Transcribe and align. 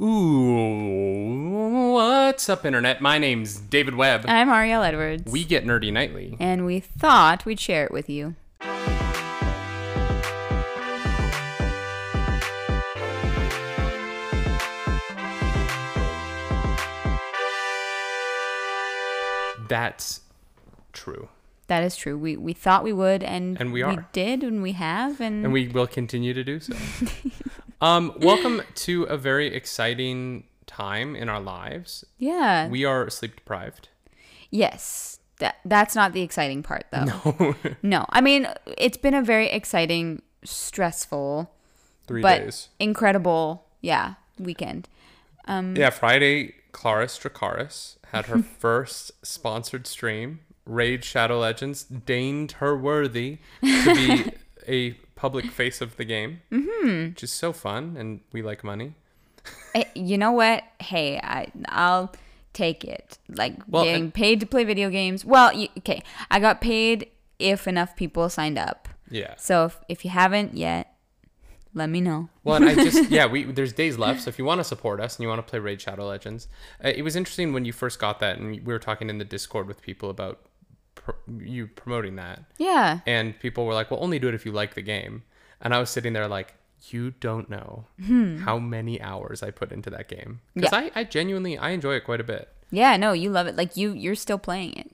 Ooh, 0.00 1.92
what's 1.92 2.48
up, 2.48 2.66
Internet? 2.66 3.00
My 3.00 3.16
name's 3.18 3.58
David 3.60 3.94
Webb. 3.94 4.24
I'm 4.26 4.48
Ariel 4.48 4.82
Edwards. 4.82 5.30
We 5.30 5.44
get 5.44 5.64
nerdy 5.64 5.92
nightly. 5.92 6.36
and 6.40 6.66
we 6.66 6.80
thought 6.80 7.44
we'd 7.46 7.60
share 7.60 7.84
it 7.84 7.92
with 7.92 8.10
you. 8.10 8.34
That's 19.68 20.20
true. 20.92 21.28
That 21.68 21.82
is 21.82 21.96
true. 21.96 22.18
We 22.18 22.36
we 22.36 22.52
thought 22.52 22.84
we 22.84 22.92
would, 22.92 23.22
and 23.22 23.58
And 23.58 23.72
we 23.72 23.82
are. 23.82 24.06
did, 24.12 24.42
and 24.44 24.62
we 24.62 24.72
have, 24.72 25.20
and, 25.20 25.44
And 25.44 25.52
we 25.52 25.68
will 25.68 25.86
continue 25.86 26.34
to 26.34 26.44
do 26.44 26.60
so. 26.60 26.74
um, 27.80 28.12
welcome 28.20 28.62
to 28.76 29.04
a 29.04 29.16
very 29.16 29.48
exciting 29.54 30.44
time 30.66 31.14
in 31.16 31.28
our 31.28 31.40
lives. 31.40 32.04
yeah, 32.18 32.68
We 32.68 32.84
are 32.84 33.08
sleep 33.10 33.36
deprived. 33.36 33.88
yes. 34.50 35.18
That 35.40 35.56
that's 35.64 35.96
not 35.96 36.12
the 36.12 36.22
exciting 36.22 36.62
part, 36.62 36.84
though. 36.92 37.04
No. 37.04 37.54
No, 37.82 38.06
I 38.10 38.20
mean 38.20 38.46
it's 38.78 38.96
been 38.96 39.14
a 39.14 39.22
very 39.22 39.48
exciting, 39.50 40.22
stressful, 40.44 41.50
Three 42.06 42.22
but 42.22 42.38
days. 42.44 42.68
incredible, 42.78 43.66
yeah, 43.80 44.14
weekend. 44.38 44.88
Um, 45.46 45.74
Yeah, 45.76 45.90
Friday, 45.90 46.54
Claris 46.70 47.18
Dracaris 47.18 47.96
had 48.12 48.26
her 48.26 48.42
first 48.60 49.10
sponsored 49.26 49.88
stream. 49.88 50.38
Raid 50.66 51.04
Shadow 51.04 51.40
Legends 51.40 51.82
deigned 51.82 52.52
her 52.52 52.76
worthy 52.76 53.38
to 53.60 53.94
be 53.94 54.30
a 54.68 54.96
public 55.14 55.46
face 55.46 55.80
of 55.80 55.96
the 55.96 56.04
game, 56.04 56.40
mm-hmm. 56.50 57.10
which 57.10 57.22
is 57.22 57.32
so 57.32 57.52
fun, 57.52 57.96
and 57.98 58.20
we 58.32 58.42
like 58.42 58.64
money. 58.64 58.94
Eh, 59.74 59.84
you 59.94 60.18
know 60.18 60.32
what? 60.32 60.64
Hey, 60.80 61.18
I 61.18 61.48
I'll 61.68 62.12
take 62.52 62.84
it. 62.84 63.18
Like 63.28 63.54
Well, 63.68 63.84
getting 63.84 64.04
and- 64.04 64.14
paid 64.14 64.40
to 64.40 64.46
play 64.46 64.64
video 64.64 64.90
games. 64.90 65.24
Well, 65.24 65.50
y 65.54 65.68
okay, 65.78 66.02
I 66.30 66.40
got 66.40 66.60
paid 66.60 67.10
if 67.38 67.66
enough 67.66 67.96
people 67.96 68.28
signed 68.28 68.58
up. 68.58 68.88
Yeah. 69.10 69.34
So 69.36 69.66
if, 69.66 69.80
if 69.88 70.04
you 70.04 70.10
haven't 70.10 70.56
yet, 70.56 70.94
let 71.74 71.90
me 71.90 72.00
know. 72.00 72.28
Well, 72.44 72.56
and 72.56 72.66
I 72.66 72.74
just 72.74 73.10
yeah, 73.18 73.26
we 73.26 73.44
there's 73.44 73.72
days 73.72 73.98
left. 73.98 74.22
So 74.22 74.28
if 74.28 74.38
you 74.38 74.44
want 74.44 74.60
to 74.60 74.64
support 74.64 75.00
us 75.00 75.16
and 75.16 75.22
you 75.24 75.28
want 75.28 75.44
to 75.44 75.50
play 75.50 75.58
Raid 75.58 75.80
Shadow 75.80 76.06
Legends, 76.06 76.48
uh, 76.82 76.88
it 76.94 77.02
was 77.02 77.16
interesting 77.16 77.52
when 77.52 77.64
you 77.64 77.72
first 77.72 77.98
got 77.98 78.20
that, 78.20 78.38
and 78.38 78.50
we 78.50 78.72
were 78.72 78.78
talking 78.78 79.10
in 79.10 79.18
the 79.18 79.24
Discord 79.24 79.66
with 79.66 79.82
people 79.82 80.08
about 80.08 80.40
pr- 80.94 81.12
you 81.38 81.66
promoting 81.66 82.16
that, 82.16 82.42
Yeah. 82.58 83.00
and 83.06 83.38
people 83.38 83.66
were 83.66 83.74
like, 83.74 83.90
"Well, 83.90 84.02
only 84.02 84.18
do 84.18 84.28
it 84.28 84.34
if 84.34 84.44
you 84.46 84.52
like 84.52 84.74
the 84.74 84.82
game." 84.82 85.22
And 85.60 85.74
I 85.74 85.78
was 85.78 85.90
sitting 85.90 86.12
there 86.12 86.28
like, 86.28 86.54
"You 86.90 87.12
don't 87.20 87.48
know 87.48 87.86
how 88.44 88.58
many 88.58 89.00
hours 89.00 89.42
I 89.42 89.50
put 89.50 89.72
into 89.72 89.90
that 89.90 90.08
game 90.08 90.40
because 90.54 90.70
Hmm. 90.70 90.84
Yeah. 90.84 90.90
I, 90.94 91.00
I 91.00 91.04
genuinely 91.04 91.56
I 91.58 91.70
enjoy 91.70 91.94
it 91.94 92.04
quite 92.04 92.20
a 92.20 92.24
bit." 92.24 92.48
Yeah, 92.70 92.96
no, 92.96 93.12
you 93.12 93.30
love 93.30 93.46
it. 93.46 93.56
Like 93.56 93.76
you 93.76 93.92
you're 93.92 94.14
still 94.16 94.38
playing 94.38 94.74
it. 94.76 94.90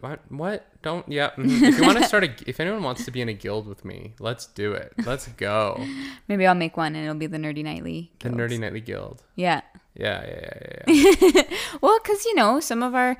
What? 0.00 0.20
What? 0.30 0.66
Don't. 0.82 1.08
Yeah. 1.08 1.30
mhm. 1.30 1.62
If 1.62 1.78
you 1.78 1.86
want 1.86 1.96
to 1.98 2.04
start 2.04 2.24
a, 2.24 2.30
if 2.46 2.60
anyone 2.60 2.82
wants 2.82 3.06
to 3.06 3.10
be 3.10 3.22
in 3.22 3.28
a 3.30 3.32
guild 3.32 3.66
with 3.66 3.86
me, 3.86 4.14
let's 4.20 4.44
do 4.46 4.72
it. 4.72 4.92
Let's 5.06 5.26
go. 5.28 5.82
Maybe 6.28 6.46
I'll 6.46 6.54
make 6.54 6.76
one 6.76 6.94
and 6.94 7.02
it'll 7.04 7.14
be 7.16 7.26
the 7.26 7.38
Nerdy 7.38 7.64
Nightly. 7.64 8.12
The 8.20 8.28
Nerdy 8.28 8.60
Nightly 8.60 8.82
Guild. 8.82 9.22
Yeah. 9.34 9.62
Yeah, 9.94 10.26
yeah, 10.28 10.84
yeah, 10.88 10.94
yeah. 10.94 11.42
Well, 11.80 11.98
cuz 12.00 12.26
you 12.26 12.34
know, 12.34 12.60
some 12.60 12.82
of 12.82 12.94
our 12.94 13.16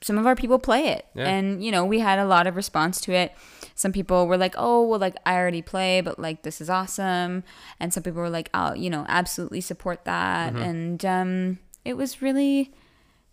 some 0.00 0.18
of 0.18 0.26
our 0.26 0.36
people 0.36 0.58
play 0.58 0.88
it. 0.88 1.06
Yeah. 1.14 1.28
And 1.28 1.62
you 1.64 1.70
know, 1.72 1.84
we 1.84 1.98
had 2.00 2.18
a 2.18 2.24
lot 2.26 2.46
of 2.46 2.56
response 2.56 3.00
to 3.02 3.12
it. 3.12 3.32
Some 3.74 3.92
people 3.92 4.26
were 4.26 4.36
like, 4.36 4.54
"Oh, 4.56 4.86
well 4.86 4.98
like 4.98 5.16
I 5.26 5.36
already 5.36 5.62
play, 5.62 6.00
but 6.00 6.18
like 6.18 6.42
this 6.42 6.60
is 6.60 6.70
awesome." 6.70 7.44
And 7.80 7.92
some 7.92 8.02
people 8.02 8.20
were 8.20 8.30
like, 8.30 8.50
"I'll, 8.54 8.76
you 8.76 8.90
know, 8.90 9.06
absolutely 9.08 9.60
support 9.60 10.04
that." 10.04 10.52
Mm-hmm. 10.52 10.62
And 10.62 11.04
um 11.04 11.58
it 11.84 11.96
was 11.96 12.22
really 12.22 12.72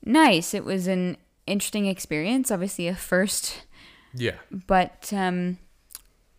nice. 0.03 0.53
It 0.53 0.63
was 0.63 0.87
an 0.87 1.17
interesting 1.47 1.85
experience, 1.85 2.51
obviously 2.51 2.87
a 2.87 2.95
first 2.95 3.65
yeah. 4.15 4.35
but 4.67 5.11
um, 5.13 5.57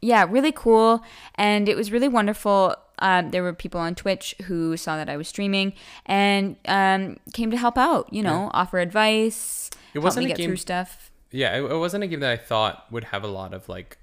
yeah, 0.00 0.27
really 0.29 0.53
cool. 0.53 1.03
And 1.34 1.69
it 1.69 1.77
was 1.77 1.93
really 1.93 2.09
wonderful. 2.09 2.75
Um, 2.99 3.31
there 3.31 3.43
were 3.43 3.53
people 3.53 3.81
on 3.81 3.95
Twitch 3.95 4.34
who 4.45 4.77
saw 4.77 4.97
that 4.97 5.09
I 5.09 5.17
was 5.17 5.29
streaming 5.29 5.73
and 6.07 6.57
um, 6.67 7.19
came 7.34 7.51
to 7.51 7.57
help 7.57 7.77
out, 7.77 8.12
you 8.12 8.23
know, 8.23 8.51
offer 8.55 8.79
advice, 8.79 9.71
It 9.93 9.95
help 9.95 10.05
wasn't 10.05 10.27
get 10.29 10.37
game- 10.39 10.47
through 10.51 10.57
stuff. 10.57 11.11
Yeah, 11.31 11.56
it, 11.59 11.62
it 11.71 11.77
wasn't 11.77 12.05
a 12.05 12.06
game 12.06 12.21
that 12.21 12.31
I 12.33 12.37
thought 12.37 12.87
would 12.91 13.05
have 13.05 13.23
a 13.25 13.29
lot 13.29 13.53
of 13.53 13.69
like 13.69 13.99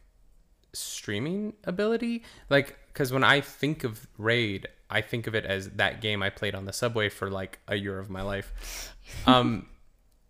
streaming 0.74 1.54
ability. 1.64 2.24
Like, 2.50 2.78
because 2.88 3.12
when 3.12 3.24
I 3.24 3.42
think 3.42 3.84
of 3.84 4.08
Raid, 4.18 4.68
I 4.90 5.02
think 5.02 5.26
of 5.28 5.34
it 5.36 5.46
as 5.46 5.70
that 5.72 6.02
game 6.02 6.22
I 6.22 6.30
played 6.30 6.54
on 6.56 6.66
the 6.66 6.74
subway 6.74 7.10
for 7.10 7.30
like 7.32 7.60
a 7.68 7.76
year 7.76 8.00
of 8.00 8.10
my 8.10 8.22
life. 8.22 8.90
Um, 9.28 9.68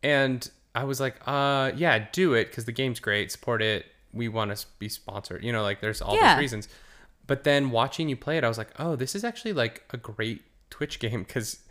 and 0.02 0.50
I 0.74 0.84
was 0.86 1.00
like, 1.00 1.16
uh, 1.28 1.72
yeah, 1.76 2.08
do 2.12 2.34
it 2.34 2.46
because 2.46 2.66
the 2.66 2.72
game's 2.72 3.00
great. 3.00 3.32
Support 3.32 3.62
it. 3.62 3.86
We 4.12 4.28
want 4.30 4.56
to 4.56 4.66
be 4.80 4.90
sponsored. 4.90 5.44
You 5.44 5.52
know, 5.52 5.62
like 5.62 5.80
there's 5.80 6.02
all 6.02 6.16
Yeah. 6.16 6.34
those 6.34 6.42
reasons. 6.42 6.70
But 7.34 7.46
then 7.46 7.72
watching 7.72 8.10
you 8.10 8.16
play 8.16 8.38
it, 8.38 8.44
I 8.44 8.48
was 8.48 8.60
like, 8.60 8.70
oh, 8.78 8.96
this 8.96 9.16
is 9.16 9.24
actually 9.24 9.54
like 9.54 9.82
a 9.90 9.98
great 9.98 10.44
Twitch 10.70 11.00
game 11.00 11.24
because 11.24 11.64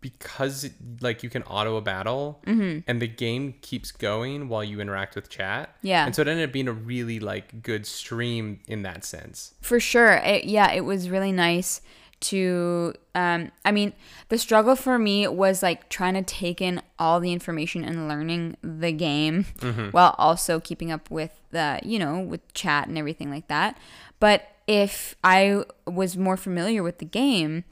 because 0.00 0.70
like 1.00 1.24
you 1.24 1.30
can 1.30 1.42
auto 1.42 1.74
a 1.74 1.80
battle 1.80 2.40
and 2.46 3.02
the 3.02 3.08
game 3.08 3.54
keeps 3.60 3.90
going 3.90 4.48
while 4.48 4.62
you 4.62 4.80
interact 4.80 5.16
with 5.16 5.28
chat. 5.28 5.74
Yeah. 5.82 6.06
And 6.06 6.14
so 6.14 6.22
it 6.22 6.28
ended 6.28 6.48
up 6.48 6.52
being 6.52 6.68
a 6.68 6.72
really 6.72 7.18
like 7.18 7.64
good 7.64 7.86
stream 7.86 8.60
in 8.68 8.82
that 8.82 9.04
sense. 9.04 9.54
For 9.62 9.80
sure. 9.80 10.12
It, 10.12 10.44
yeah, 10.44 10.70
it 10.70 10.82
was 10.82 11.10
really 11.10 11.32
nice 11.32 11.80
to 12.20 12.94
um 13.16 13.50
I 13.64 13.72
mean, 13.72 13.94
the 14.28 14.38
struggle 14.38 14.76
for 14.76 14.96
me 14.96 15.26
was 15.26 15.60
like 15.60 15.88
trying 15.88 16.14
to 16.14 16.22
take 16.22 16.60
in 16.60 16.80
all 17.00 17.18
the 17.18 17.32
information 17.32 17.82
and 17.82 18.06
learning 18.06 18.58
the 18.62 18.92
game 18.92 19.46
while 19.90 20.14
also 20.18 20.60
keeping 20.60 20.92
up 20.92 21.10
with 21.10 21.32
the, 21.50 21.80
you 21.82 21.98
know, 21.98 22.20
with 22.20 22.54
chat 22.54 22.86
and 22.86 22.96
everything 22.96 23.28
like 23.28 23.48
that. 23.48 23.76
But 24.20 24.46
if 24.66 25.14
I 25.24 25.64
was 25.86 26.16
more 26.16 26.36
familiar 26.36 26.82
with 26.82 26.98
the 26.98 27.04
game, 27.04 27.64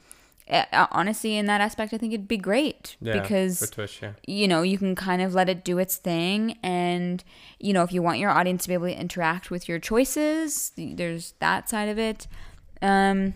uh, 0.49 0.87
honestly 0.91 1.37
in 1.37 1.45
that 1.45 1.61
aspect 1.61 1.93
I 1.93 1.97
think 1.97 2.13
it'd 2.13 2.27
be 2.27 2.37
great 2.37 2.97
Yeah. 2.99 3.21
because 3.21 3.59
for 3.59 3.67
Twitch, 3.67 3.99
yeah. 4.01 4.13
you 4.27 4.47
know, 4.47 4.61
you 4.63 4.77
can 4.77 4.95
kind 4.95 5.21
of 5.21 5.33
let 5.33 5.47
it 5.49 5.63
do 5.63 5.77
its 5.77 5.95
thing. 5.95 6.57
And, 6.61 7.23
you 7.59 7.71
know, 7.73 7.83
if 7.83 7.91
you 7.93 8.01
want 8.01 8.19
your 8.19 8.29
audience 8.31 8.63
to 8.63 8.67
be 8.69 8.73
able 8.73 8.87
to 8.87 8.99
interact 8.99 9.49
with 9.49 9.69
your 9.69 9.79
choices, 9.79 10.71
there's 10.77 11.33
that 11.39 11.69
side 11.69 11.87
of 11.89 11.97
it. 11.97 12.27
Um, 12.81 13.35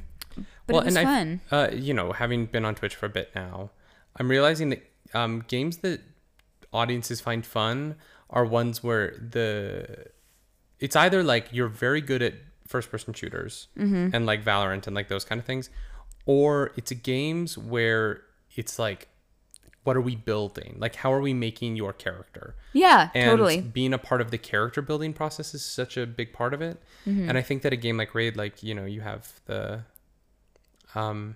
but 0.68 0.78
it 0.78 0.86
was 0.86 0.98
I- 0.98 1.04
fun. 1.04 1.42
uh, 1.52 1.70
you 1.74 1.94
know, 1.94 2.12
having 2.12 2.48
been 2.48 2.66
on 2.66 2.76
Twitch 2.76 2.96
for 2.96 3.06
a 3.06 3.10
bit 3.10 3.32
now, 3.36 3.70
I'm 4.18 4.30
realizing 4.30 4.70
that 4.70 4.84
um, 5.14 5.44
games 5.48 5.78
that 5.78 6.02
audiences 6.74 7.22
find 7.22 7.46
fun 7.46 7.96
are 8.30 8.44
ones 8.44 8.84
where 8.84 9.12
the 9.18 10.08
it's 10.80 10.96
either 10.96 11.24
like 11.24 11.48
you're 11.52 11.70
very 11.70 12.02
good 12.02 12.22
at 12.22 12.34
first 12.68 12.90
person 12.92 13.14
shooters 13.14 13.68
Mm-hmm. 13.78 14.10
and 14.14 14.26
like 14.26 14.44
Valorant 14.44 14.88
and 14.88 14.96
like 14.96 15.08
those 15.08 15.26
kind 15.26 15.40
of 15.40 15.46
things, 15.46 15.70
or 16.26 16.72
it's 16.76 16.92
games 16.92 17.58
where 17.58 18.22
it's 18.56 18.80
like 18.80 19.08
what 19.84 19.96
are 19.96 20.02
we 20.02 20.16
building? 20.16 20.78
Like 20.80 20.96
how 20.96 21.14
are 21.14 21.22
we 21.22 21.32
making 21.32 21.76
your 21.76 21.94
character? 21.94 22.56
yeah, 22.74 23.12
and 23.14 23.30
totally. 23.30 23.62
being 23.62 23.94
a 23.94 24.00
part 24.00 24.20
of 24.20 24.32
the 24.32 24.38
character 24.40 24.82
building 24.82 25.14
process 25.14 25.54
is 25.54 25.64
such 25.64 25.96
a 25.96 26.08
big 26.08 26.34
part 26.34 26.54
of 26.56 26.62
it 26.62 26.82
Mm-hmm. 27.08 27.30
and 27.30 27.38
i 27.38 27.42
think 27.44 27.62
that 27.62 27.72
a 27.72 27.76
game 27.76 27.98
like 27.98 28.16
raid 28.16 28.36
like 28.36 28.64
you 28.64 28.74
know 28.74 28.86
you 28.86 29.02
have 29.02 29.32
the 29.46 29.82
um 30.96 31.36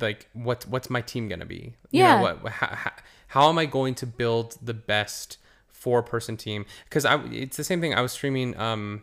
like 0.00 0.28
what's 0.32 0.66
what's 0.66 0.88
my 0.88 1.00
team 1.02 1.28
gonna 1.28 1.44
be 1.44 1.74
you 1.90 2.00
Yeah. 2.02 2.16
know 2.16 2.22
what 2.22 2.52
how, 2.52 2.66
how, 2.68 2.92
how 3.28 3.48
am 3.50 3.58
i 3.58 3.66
going 3.66 3.94
to 3.96 4.06
build 4.06 4.56
the 4.62 4.72
best 4.74 5.36
four 5.68 6.02
person 6.02 6.36
team 6.36 6.64
because 6.84 7.04
i 7.04 7.22
it's 7.26 7.56
the 7.58 7.64
same 7.64 7.80
thing 7.80 7.92
i 7.94 8.00
was 8.00 8.12
streaming 8.12 8.56
um 8.58 9.02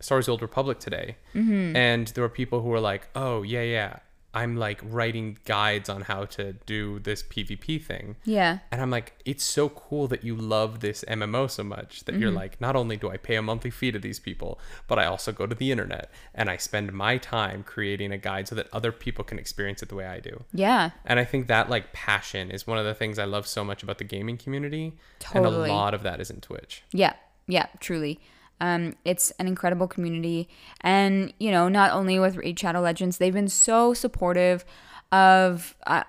star 0.00 0.16
wars 0.16 0.26
the 0.26 0.32
old 0.32 0.42
republic 0.42 0.78
today 0.78 1.16
Mm-hmm. 1.34 1.76
and 1.76 2.08
there 2.08 2.22
were 2.22 2.28
people 2.28 2.60
who 2.62 2.68
were 2.68 2.80
like 2.80 3.08
oh 3.14 3.42
yeah 3.42 3.62
yeah 3.62 3.96
i'm 4.34 4.54
like 4.56 4.80
writing 4.84 5.38
guides 5.46 5.88
on 5.88 6.02
how 6.02 6.24
to 6.26 6.52
do 6.66 6.98
this 6.98 7.22
pvp 7.22 7.82
thing 7.82 8.16
Yeah. 8.24 8.58
and 8.70 8.82
I'm 8.82 8.90
like, 8.90 9.14
it's 9.24 9.44
so 9.44 9.70
cool 9.70 10.08
that 10.08 10.22
you 10.24 10.36
love 10.36 10.80
this 10.80 11.02
MMO 11.08 11.50
so 11.50 11.64
much 11.64 12.04
that 12.04 12.16
you're 12.16 12.30
like, 12.30 12.60
not 12.60 12.76
only 12.76 12.96
do 12.98 13.08
I 13.08 13.16
pay 13.16 13.36
a 13.36 13.42
monthly 13.42 13.70
fee 13.70 13.92
to 13.92 13.98
these 13.98 14.18
people, 14.18 14.58
but 14.88 14.98
I 14.98 15.06
also 15.06 15.32
go 15.32 15.46
to 15.46 15.54
the 15.54 15.70
internet 15.72 16.10
and 16.34 16.50
I 16.50 16.58
spend 16.58 16.92
my 16.92 17.16
time 17.16 17.62
creating 17.62 18.12
a 18.12 18.18
guide 18.18 18.46
so 18.48 18.54
that 18.56 18.68
other 18.74 18.92
people 18.92 19.24
can 19.24 19.38
experience 19.38 19.82
it 19.82 19.88
the 19.88 19.94
way 19.94 20.04
I 20.06 20.20
do. 20.20 20.44
Yeah. 20.52 20.90
And 21.06 21.18
I 21.18 21.24
think 21.24 21.46
that 21.48 21.70
like 21.70 21.94
passion 21.94 22.50
is 22.50 22.66
one 22.66 22.76
of 22.78 22.84
the 22.84 22.94
things 22.94 23.18
I 23.18 23.24
love 23.24 23.46
so 23.46 23.64
much 23.64 23.82
about 23.82 23.96
the 23.98 24.04
gaming 24.04 24.36
community. 24.36 24.98
Totally. 25.18 25.62
And 25.70 25.70
a 25.70 25.74
lot 25.74 25.94
of 25.94 26.02
that 26.02 26.20
is 26.20 26.30
in 26.30 26.40
Twitch. 26.42 26.82
Yeah, 26.92 27.14
yeah, 27.46 27.66
truly. 27.80 28.20
Um, 28.60 28.94
it's 29.04 29.30
an 29.32 29.46
incredible 29.46 29.88
community, 29.88 30.48
and 30.80 31.32
you 31.38 31.50
know, 31.50 31.68
not 31.68 31.92
only 31.92 32.18
with 32.18 32.36
Raid 32.36 32.58
Shadow 32.58 32.80
Legends, 32.80 33.18
they've 33.18 33.32
been 33.32 33.48
so 33.48 33.94
supportive 33.94 34.64
of 35.12 35.76
uh, 35.86 36.04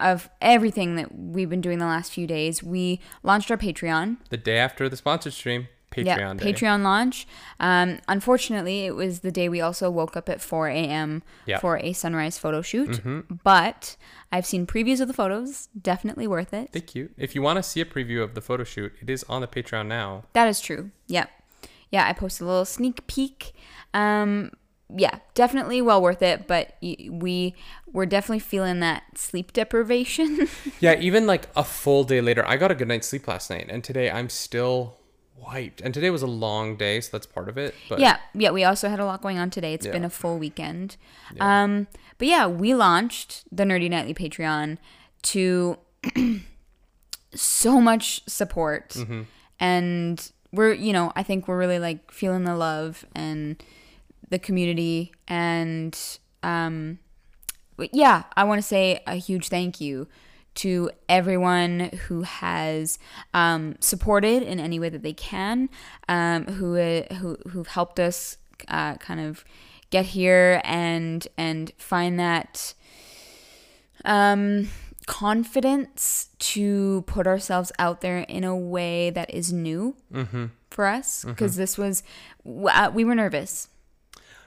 of 0.00 0.30
everything 0.40 0.96
that 0.96 1.14
we've 1.14 1.50
been 1.50 1.60
doing 1.60 1.78
the 1.78 1.86
last 1.86 2.12
few 2.12 2.26
days. 2.26 2.62
We 2.62 3.00
launched 3.22 3.50
our 3.50 3.56
Patreon. 3.56 4.16
The 4.30 4.36
day 4.36 4.58
after 4.58 4.88
the 4.88 4.96
sponsored 4.96 5.34
stream, 5.34 5.68
Patreon 5.90 6.06
yeah, 6.06 6.34
day. 6.34 6.52
Patreon 6.52 6.82
launch. 6.82 7.26
Um, 7.58 7.98
unfortunately, 8.08 8.86
it 8.86 8.94
was 8.94 9.20
the 9.20 9.32
day 9.32 9.48
we 9.48 9.60
also 9.60 9.90
woke 9.90 10.16
up 10.16 10.28
at 10.28 10.40
4 10.40 10.68
a.m. 10.68 11.22
Yeah. 11.46 11.58
for 11.58 11.78
a 11.78 11.92
sunrise 11.92 12.38
photo 12.38 12.62
shoot. 12.62 12.90
Mm-hmm. 12.90 13.34
But 13.42 13.96
I've 14.30 14.46
seen 14.46 14.66
previews 14.66 15.00
of 15.00 15.08
the 15.08 15.14
photos. 15.14 15.68
Definitely 15.80 16.26
worth 16.26 16.54
it. 16.54 16.70
Thank 16.72 16.94
you. 16.94 17.10
If 17.16 17.34
you 17.34 17.42
want 17.42 17.56
to 17.56 17.62
see 17.62 17.80
a 17.80 17.84
preview 17.84 18.22
of 18.22 18.34
the 18.34 18.40
photo 18.40 18.64
shoot, 18.64 18.92
it 19.00 19.10
is 19.10 19.24
on 19.28 19.40
the 19.40 19.48
Patreon 19.48 19.88
now. 19.88 20.24
That 20.32 20.48
is 20.48 20.60
true. 20.60 20.90
Yeah. 21.08 21.26
Yeah, 21.90 22.06
I 22.06 22.12
posted 22.12 22.44
a 22.44 22.48
little 22.48 22.64
sneak 22.64 23.06
peek. 23.06 23.52
Um, 23.94 24.52
yeah, 24.96 25.18
definitely 25.34 25.80
well 25.82 26.00
worth 26.02 26.22
it, 26.22 26.46
but 26.48 26.74
we 26.80 27.54
we're 27.92 28.06
definitely 28.06 28.40
feeling 28.40 28.80
that 28.80 29.02
sleep 29.16 29.52
deprivation. 29.52 30.48
Yeah, 30.80 30.98
even 30.98 31.26
like 31.26 31.48
a 31.54 31.62
full 31.64 32.04
day 32.04 32.20
later, 32.20 32.44
I 32.46 32.56
got 32.56 32.70
a 32.70 32.74
good 32.74 32.88
night's 32.88 33.06
sleep 33.08 33.28
last 33.28 33.50
night, 33.50 33.66
and 33.68 33.84
today 33.84 34.10
I'm 34.10 34.28
still 34.28 34.96
wiped. 35.36 35.80
And 35.80 35.92
today 35.94 36.10
was 36.10 36.22
a 36.22 36.26
long 36.26 36.76
day, 36.76 37.00
so 37.00 37.10
that's 37.12 37.26
part 37.26 37.48
of 37.48 37.56
it. 37.58 37.74
But 37.88 37.98
yeah, 38.00 38.18
yeah, 38.34 38.50
we 38.50 38.64
also 38.64 38.88
had 38.88 38.98
a 39.00 39.04
lot 39.04 39.22
going 39.22 39.38
on 39.38 39.50
today. 39.50 39.74
It's 39.74 39.86
Yeah. 39.86 39.92
been 39.92 40.04
a 40.04 40.10
full 40.10 40.38
weekend. 40.38 40.96
Yeah. 41.34 41.62
Um, 41.64 41.86
but 42.18 42.28
yeah, 42.28 42.46
we 42.46 42.74
launched 42.74 43.44
the 43.52 43.64
Nerdy 43.64 43.88
Nightly 43.90 44.12
Patreon 44.14 44.78
to 45.22 45.78
so 47.34 47.80
much 47.80 48.22
support 48.28 48.90
Mm-hmm. 48.90 49.22
and 49.58 50.32
we're 50.52 50.72
you 50.72 50.92
know 50.92 51.12
i 51.16 51.22
think 51.22 51.46
we're 51.46 51.58
really 51.58 51.78
like 51.78 52.10
feeling 52.10 52.44
the 52.44 52.56
love 52.56 53.04
and 53.14 53.62
the 54.28 54.38
community 54.38 55.12
and 55.28 56.18
um 56.42 56.98
yeah 57.92 58.24
i 58.36 58.44
want 58.44 58.60
to 58.60 58.66
say 58.66 59.02
a 59.06 59.16
huge 59.16 59.48
thank 59.48 59.80
you 59.80 60.06
to 60.54 60.90
everyone 61.08 61.90
who 62.06 62.22
has 62.22 62.98
um, 63.34 63.76
supported 63.80 64.42
in 64.42 64.58
any 64.58 64.78
way 64.78 64.88
that 64.88 65.02
they 65.02 65.12
can 65.12 65.68
um, 66.08 66.44
who 66.46 66.76
uh, 66.76 67.14
who 67.14 67.36
who've 67.48 67.68
helped 67.68 68.00
us 68.00 68.36
uh, 68.68 68.96
kind 68.96 69.20
of 69.20 69.44
get 69.90 70.06
here 70.06 70.60
and 70.64 71.28
and 71.36 71.72
find 71.78 72.18
that 72.18 72.74
um, 74.04 74.68
confidence 75.10 76.28
to 76.38 77.02
put 77.08 77.26
ourselves 77.26 77.72
out 77.80 78.00
there 78.00 78.18
in 78.20 78.44
a 78.44 78.56
way 78.56 79.10
that 79.10 79.28
is 79.34 79.52
new 79.52 79.96
for 80.70 80.86
us 80.86 81.24
because 81.24 81.56
this 81.56 81.76
was 81.76 82.04
uh, 82.46 82.88
we 82.94 83.04
were 83.04 83.16
nervous 83.16 83.68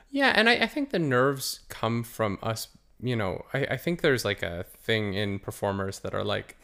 Yeah, 0.10 0.31
and 0.33 0.48
I, 0.48 0.54
I 0.54 0.68
think 0.68 0.92
the 0.92 1.00
nerves 1.00 1.60
come 1.68 2.01
from 2.04 2.39
us. 2.42 2.69
You 3.01 3.18
know, 3.18 3.44
I, 3.54 3.65
I 3.71 3.77
think 3.77 4.00
there's 4.01 4.24
like 4.24 4.42
a 4.42 4.63
thing 4.63 5.15
in 5.15 5.39
performers 5.39 6.00
that 6.00 6.13
are 6.15 6.24
like, 6.24 6.56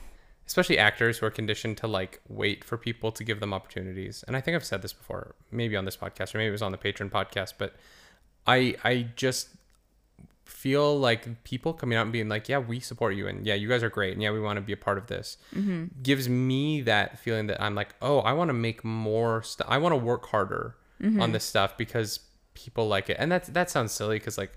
especially 0.48 0.78
actors 0.78 1.18
who 1.18 1.26
are 1.26 1.32
conditioned 1.32 1.76
to 1.80 1.88
like 1.88 2.22
wait 2.30 2.64
for 2.64 2.78
people 2.78 3.12
to 3.12 3.24
give 3.26 3.42
them 3.42 3.54
opportunities. 3.54 4.24
And 4.28 4.38
I 4.38 4.42
think 4.42 4.56
I've 4.56 4.64
said 4.64 4.82
this 4.82 4.94
before, 4.94 5.36
maybe 5.52 5.76
on 5.76 5.84
this 5.84 5.98
podcast 5.98 6.34
or 6.34 6.38
maybe 6.38 6.48
it 6.48 6.52
was 6.52 6.62
on 6.62 6.72
the 6.72 6.78
Patreon 6.78 7.10
podcast, 7.12 7.56
but 7.58 7.76
I 8.48 8.76
I 8.86 9.08
just 9.18 9.50
feel 10.50 11.00
like 11.00 11.44
people 11.44 11.74
coming 11.74 11.98
out 11.98 12.04
and 12.04 12.12
being 12.12 12.28
like, 12.30 12.50
yeah, 12.50 12.58
we 12.58 12.80
support 12.80 13.16
you, 13.16 13.28
and 13.28 13.46
yeah, 13.46 13.54
you 13.54 13.70
guys 13.70 13.84
are 13.84 13.90
great, 13.90 14.14
and 14.14 14.22
yeah, 14.22 14.32
we 14.32 14.40
want 14.42 14.58
to 14.58 14.62
be 14.62 14.74
a 14.74 14.78
part 14.78 14.98
of 14.98 15.08
this, 15.08 15.38
gives 16.04 16.28
me 16.28 16.82
that 16.82 17.20
feeling 17.20 17.48
that 17.48 17.62
I'm 17.62 17.76
like, 17.76 17.90
oh, 18.02 18.20
I 18.20 18.34
want 18.34 18.50
to 18.50 18.54
make 18.54 18.84
more 18.84 19.42
stuff. 19.44 19.68
I 19.70 19.78
want 19.78 19.94
to 19.94 19.98
work 19.98 20.26
harder 20.28 20.76
on 21.20 21.32
this 21.32 21.44
stuff 21.46 21.78
because 21.78 22.20
people 22.54 22.88
like 22.88 23.10
it, 23.10 23.18
and 23.20 23.32
that's 23.32 23.48
that 23.50 23.70
sounds 23.70 23.92
silly 23.94 24.18
because 24.20 24.38
like 24.38 24.52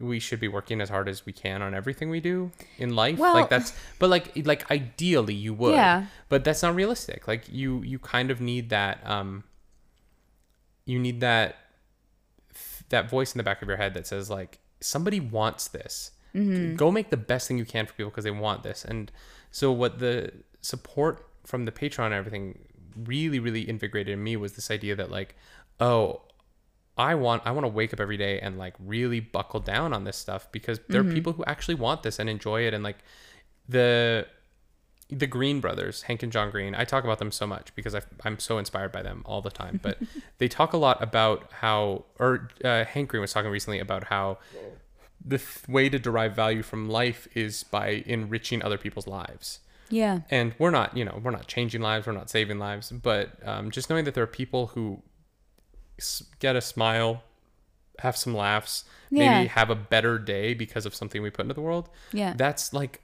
we 0.00 0.20
should 0.20 0.38
be 0.38 0.46
working 0.46 0.80
as 0.80 0.88
hard 0.88 1.08
as 1.08 1.26
we 1.26 1.32
can 1.32 1.62
on 1.62 1.74
everything 1.74 2.10
we 2.10 2.20
do 2.20 2.52
in 2.78 2.94
life. 2.94 3.18
Well- 3.18 3.34
like 3.34 3.48
that's, 3.48 3.72
but 3.98 4.08
like 4.08 4.30
like 4.46 4.70
ideally 4.70 5.34
you 5.34 5.52
would, 5.54 5.74
Yeah. 5.74 6.06
but 6.28 6.44
that's 6.44 6.62
not 6.62 6.76
realistic. 6.76 7.26
Like 7.26 7.48
you 7.50 7.82
you 7.82 7.98
kind 7.98 8.30
of 8.30 8.40
need 8.40 8.70
that 8.70 9.00
um. 9.04 9.42
You 10.86 10.98
need 10.98 11.20
that 11.20 11.56
that 12.88 13.08
voice 13.08 13.32
in 13.34 13.38
the 13.38 13.44
back 13.44 13.62
of 13.62 13.68
your 13.68 13.76
head 13.76 13.94
that 13.94 14.06
says 14.06 14.28
like 14.30 14.58
somebody 14.80 15.20
wants 15.20 15.68
this. 15.68 16.12
Mm-hmm. 16.34 16.76
Go 16.76 16.90
make 16.90 17.10
the 17.10 17.16
best 17.16 17.48
thing 17.48 17.58
you 17.58 17.64
can 17.64 17.86
for 17.86 17.92
people 17.94 18.10
because 18.10 18.24
they 18.24 18.30
want 18.30 18.62
this. 18.62 18.84
And 18.84 19.10
so 19.50 19.72
what 19.72 19.98
the 19.98 20.32
support 20.60 21.26
from 21.44 21.64
the 21.64 21.72
patreon 21.72 22.06
and 22.06 22.14
everything 22.14 22.58
really 23.04 23.38
really 23.38 23.68
invigorated 23.68 24.12
in 24.12 24.22
me 24.22 24.36
was 24.36 24.52
this 24.52 24.70
idea 24.70 24.94
that 24.94 25.10
like 25.10 25.34
oh 25.78 26.20
i 26.98 27.14
want 27.14 27.40
i 27.46 27.50
want 27.50 27.64
to 27.64 27.68
wake 27.68 27.94
up 27.94 28.00
every 28.00 28.16
day 28.16 28.38
and 28.40 28.58
like 28.58 28.74
really 28.78 29.20
buckle 29.20 29.60
down 29.60 29.92
on 29.92 30.04
this 30.04 30.16
stuff 30.16 30.50
because 30.52 30.80
there 30.88 31.00
are 31.00 31.04
mm-hmm. 31.04 31.14
people 31.14 31.32
who 31.32 31.44
actually 31.46 31.74
want 31.74 32.02
this 32.02 32.18
and 32.18 32.28
enjoy 32.28 32.66
it. 32.66 32.74
And 32.74 32.84
like 32.84 32.98
the 33.68 34.26
the 35.10 35.26
Green 35.26 35.60
brothers, 35.60 36.02
Hank 36.02 36.22
and 36.22 36.32
John 36.32 36.50
Green, 36.50 36.74
I 36.74 36.84
talk 36.84 37.04
about 37.04 37.18
them 37.18 37.30
so 37.32 37.46
much 37.46 37.74
because 37.74 37.94
i 37.94 38.00
I'm 38.24 38.38
so 38.38 38.58
inspired 38.58 38.92
by 38.92 39.02
them 39.02 39.22
all 39.26 39.42
the 39.42 39.50
time. 39.50 39.78
But 39.82 39.98
they 40.38 40.48
talk 40.48 40.72
a 40.72 40.76
lot 40.76 41.02
about 41.02 41.50
how, 41.60 42.04
or 42.18 42.48
uh, 42.64 42.84
Hank 42.84 43.10
Green 43.10 43.20
was 43.20 43.32
talking 43.32 43.50
recently 43.50 43.78
about 43.78 44.04
how 44.04 44.38
the 45.24 45.38
th- 45.38 45.68
way 45.68 45.88
to 45.88 45.98
derive 45.98 46.34
value 46.34 46.62
from 46.62 46.88
life 46.88 47.28
is 47.34 47.62
by 47.64 48.02
enriching 48.06 48.62
other 48.62 48.78
people's 48.78 49.06
lives. 49.06 49.60
yeah 49.90 50.20
And 50.30 50.54
we're 50.58 50.70
not, 50.70 50.96
you 50.96 51.04
know, 51.04 51.20
we're 51.22 51.30
not 51.30 51.46
changing 51.46 51.80
lives, 51.82 52.06
we're 52.06 52.12
not 52.14 52.30
saving 52.30 52.58
lives, 52.58 52.90
but 52.90 53.32
um, 53.46 53.70
just 53.70 53.90
knowing 53.90 54.04
that 54.06 54.14
there 54.14 54.24
are 54.24 54.28
people 54.42 54.68
who 54.68 55.02
s- 55.98 56.22
get 56.38 56.56
a 56.56 56.60
smile, 56.60 57.22
have 57.98 58.16
some 58.16 58.34
laughs, 58.34 58.84
Yeah. 59.10 59.38
maybe 59.40 59.48
have 59.48 59.68
a 59.70 59.74
better 59.74 60.18
day 60.18 60.54
because 60.54 60.86
of 60.86 60.94
something 60.94 61.20
we 61.20 61.30
put 61.30 61.42
into 61.42 61.54
the 61.54 61.60
world 61.60 61.88
yeah 62.12 62.32
that's 62.36 62.72
like 62.72 63.02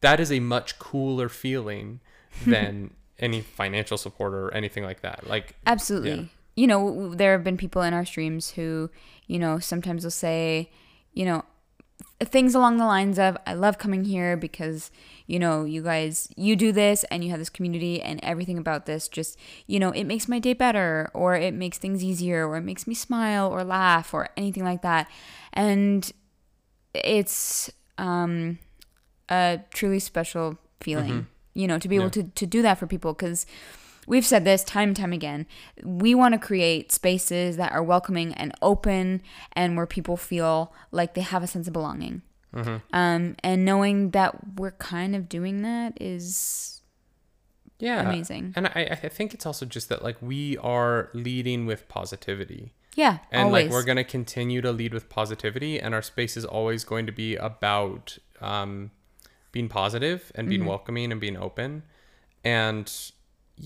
that 0.00 0.20
is 0.20 0.30
a 0.30 0.40
much 0.40 0.78
cooler 0.78 1.28
feeling 1.28 2.00
than 2.46 2.90
any 3.18 3.40
financial 3.40 3.96
support 3.96 4.34
or 4.34 4.52
anything 4.52 4.84
like 4.84 5.00
that 5.00 5.26
like 5.26 5.56
Absolutely. 5.66 6.10
Yeah. 6.10 6.22
You 6.58 6.66
know, 6.66 7.14
there 7.14 7.32
have 7.32 7.44
been 7.44 7.58
people 7.58 7.82
in 7.82 7.92
our 7.92 8.06
streams 8.06 8.52
who, 8.52 8.90
you 9.26 9.38
know, 9.38 9.58
sometimes 9.58 10.04
will 10.04 10.10
say, 10.10 10.70
you 11.12 11.26
know, 11.26 11.44
things 12.20 12.54
along 12.54 12.78
the 12.78 12.86
lines 12.86 13.18
of, 13.18 13.36
I 13.46 13.52
love 13.52 13.76
coming 13.76 14.04
here 14.04 14.38
because, 14.38 14.90
you 15.26 15.38
know, 15.38 15.64
you 15.64 15.82
guys, 15.82 16.28
you 16.34 16.56
do 16.56 16.72
this 16.72 17.04
and 17.04 17.22
you 17.22 17.30
have 17.30 17.38
this 17.38 17.50
community 17.50 18.00
and 18.00 18.20
everything 18.22 18.56
about 18.56 18.86
this 18.86 19.06
just, 19.06 19.38
you 19.66 19.78
know, 19.78 19.90
it 19.90 20.04
makes 20.04 20.28
my 20.28 20.38
day 20.38 20.54
better 20.54 21.10
or 21.12 21.34
it 21.34 21.52
makes 21.52 21.76
things 21.76 22.02
easier 22.02 22.48
or 22.48 22.56
it 22.56 22.62
makes 22.62 22.86
me 22.86 22.94
smile 22.94 23.48
or 23.48 23.64
laugh 23.64 24.14
or 24.14 24.30
anything 24.36 24.64
like 24.64 24.80
that. 24.80 25.10
And 25.52 26.10
it's 26.94 27.70
um, 27.98 28.58
a 29.28 29.60
truly 29.72 29.98
special 29.98 30.58
feeling, 30.80 31.26
you 31.54 31.66
know, 31.66 31.78
to 31.78 31.88
be 31.88 31.96
able 31.96 32.10
to, 32.10 32.24
to 32.24 32.46
do 32.46 32.62
that 32.62 32.78
for 32.78 32.86
people 32.86 33.12
because 33.12 33.46
we've 34.06 34.26
said 34.26 34.44
this 34.44 34.62
time 34.62 34.90
and 34.90 34.96
time 34.96 35.12
again. 35.12 35.46
We 35.82 36.14
want 36.14 36.34
to 36.34 36.38
create 36.38 36.92
spaces 36.92 37.56
that 37.56 37.72
are 37.72 37.82
welcoming 37.82 38.32
and 38.34 38.52
open 38.62 39.22
and 39.52 39.76
where 39.76 39.86
people 39.86 40.16
feel 40.16 40.72
like 40.90 41.14
they 41.14 41.22
have 41.22 41.42
a 41.42 41.46
sense 41.46 41.66
of 41.66 41.72
belonging. 41.72 42.22
Um, 42.92 43.36
and 43.42 43.64
knowing 43.64 44.10
that 44.12 44.56
we're 44.56 44.70
kind 44.72 45.14
of 45.14 45.28
doing 45.28 45.62
that 45.62 46.00
is 46.00 46.80
yeah 47.78 48.00
Amazing. 48.08 48.54
and 48.56 48.68
i 48.68 48.88
i 48.90 48.94
think 48.94 49.34
it's 49.34 49.44
also 49.44 49.66
just 49.66 49.90
that 49.90 50.02
like 50.02 50.16
we 50.22 50.56
are 50.58 51.10
leading 51.12 51.66
with 51.66 51.88
positivity 51.88 52.72
yeah, 52.94 53.18
and 53.30 53.48
always. 53.48 53.64
like 53.64 53.72
we're 53.72 53.84
going 53.84 53.98
to 53.98 54.04
continue 54.04 54.62
to 54.62 54.72
lead 54.72 54.94
with 54.94 55.10
positivity 55.10 55.78
and 55.78 55.94
our 55.94 56.00
space 56.00 56.34
is 56.34 56.46
always 56.46 56.82
going 56.82 57.04
to 57.04 57.12
be 57.12 57.36
about 57.36 58.16
um 58.40 58.90
being 59.56 59.68
positive 59.82 60.20
and 60.34 60.44
Mm-hmm. 60.44 60.50
being 60.54 60.66
welcoming 60.74 61.08
and 61.12 61.20
being 61.26 61.36
open 61.48 61.70
and 62.44 62.86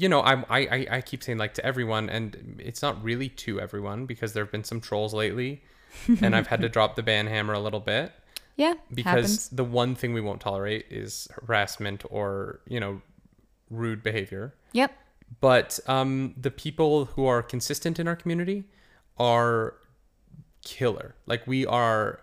you 0.01 0.09
know 0.13 0.21
I'm, 0.31 0.41
I, 0.49 0.61
I 0.77 0.81
i 0.97 1.01
keep 1.11 1.21
saying 1.25 1.39
like 1.45 1.55
to 1.55 1.65
everyone 1.71 2.05
and 2.17 2.27
it's 2.69 2.83
not 2.87 2.95
really 3.09 3.29
to 3.45 3.53
everyone 3.67 4.07
because 4.13 4.33
there 4.35 4.45
have 4.45 4.53
been 4.57 4.69
some 4.73 4.81
trolls 4.89 5.13
lately 5.23 5.51
and 6.23 6.31
i've 6.37 6.47
had 6.53 6.61
to 6.67 6.69
drop 6.77 6.91
the 6.99 7.03
ban 7.03 7.27
hammer 7.35 7.55
a 7.55 7.61
little 7.67 7.81
bit 7.95 8.13
yeah, 8.57 8.75
because 8.93 9.31
happens. 9.31 9.49
the 9.61 9.65
one 9.65 9.93
thing 10.01 10.11
we 10.19 10.21
won't 10.21 10.41
tolerate 10.41 10.85
is 10.91 11.13
harassment 11.47 12.01
or 12.19 12.61
you 12.75 12.79
know 12.83 12.95
rude 13.71 14.01
behavior 14.11 14.45
Yep. 14.81 14.91
but 15.41 15.71
um, 15.97 16.35
the 16.47 16.51
people 16.65 17.07
who 17.13 17.23
are 17.33 17.43
consistent 17.43 17.99
in 17.99 18.07
our 18.11 18.17
community 18.23 18.59
are 19.19 19.75
killer. 20.63 21.15
Like 21.27 21.43
we 21.47 21.61
are, 21.67 22.21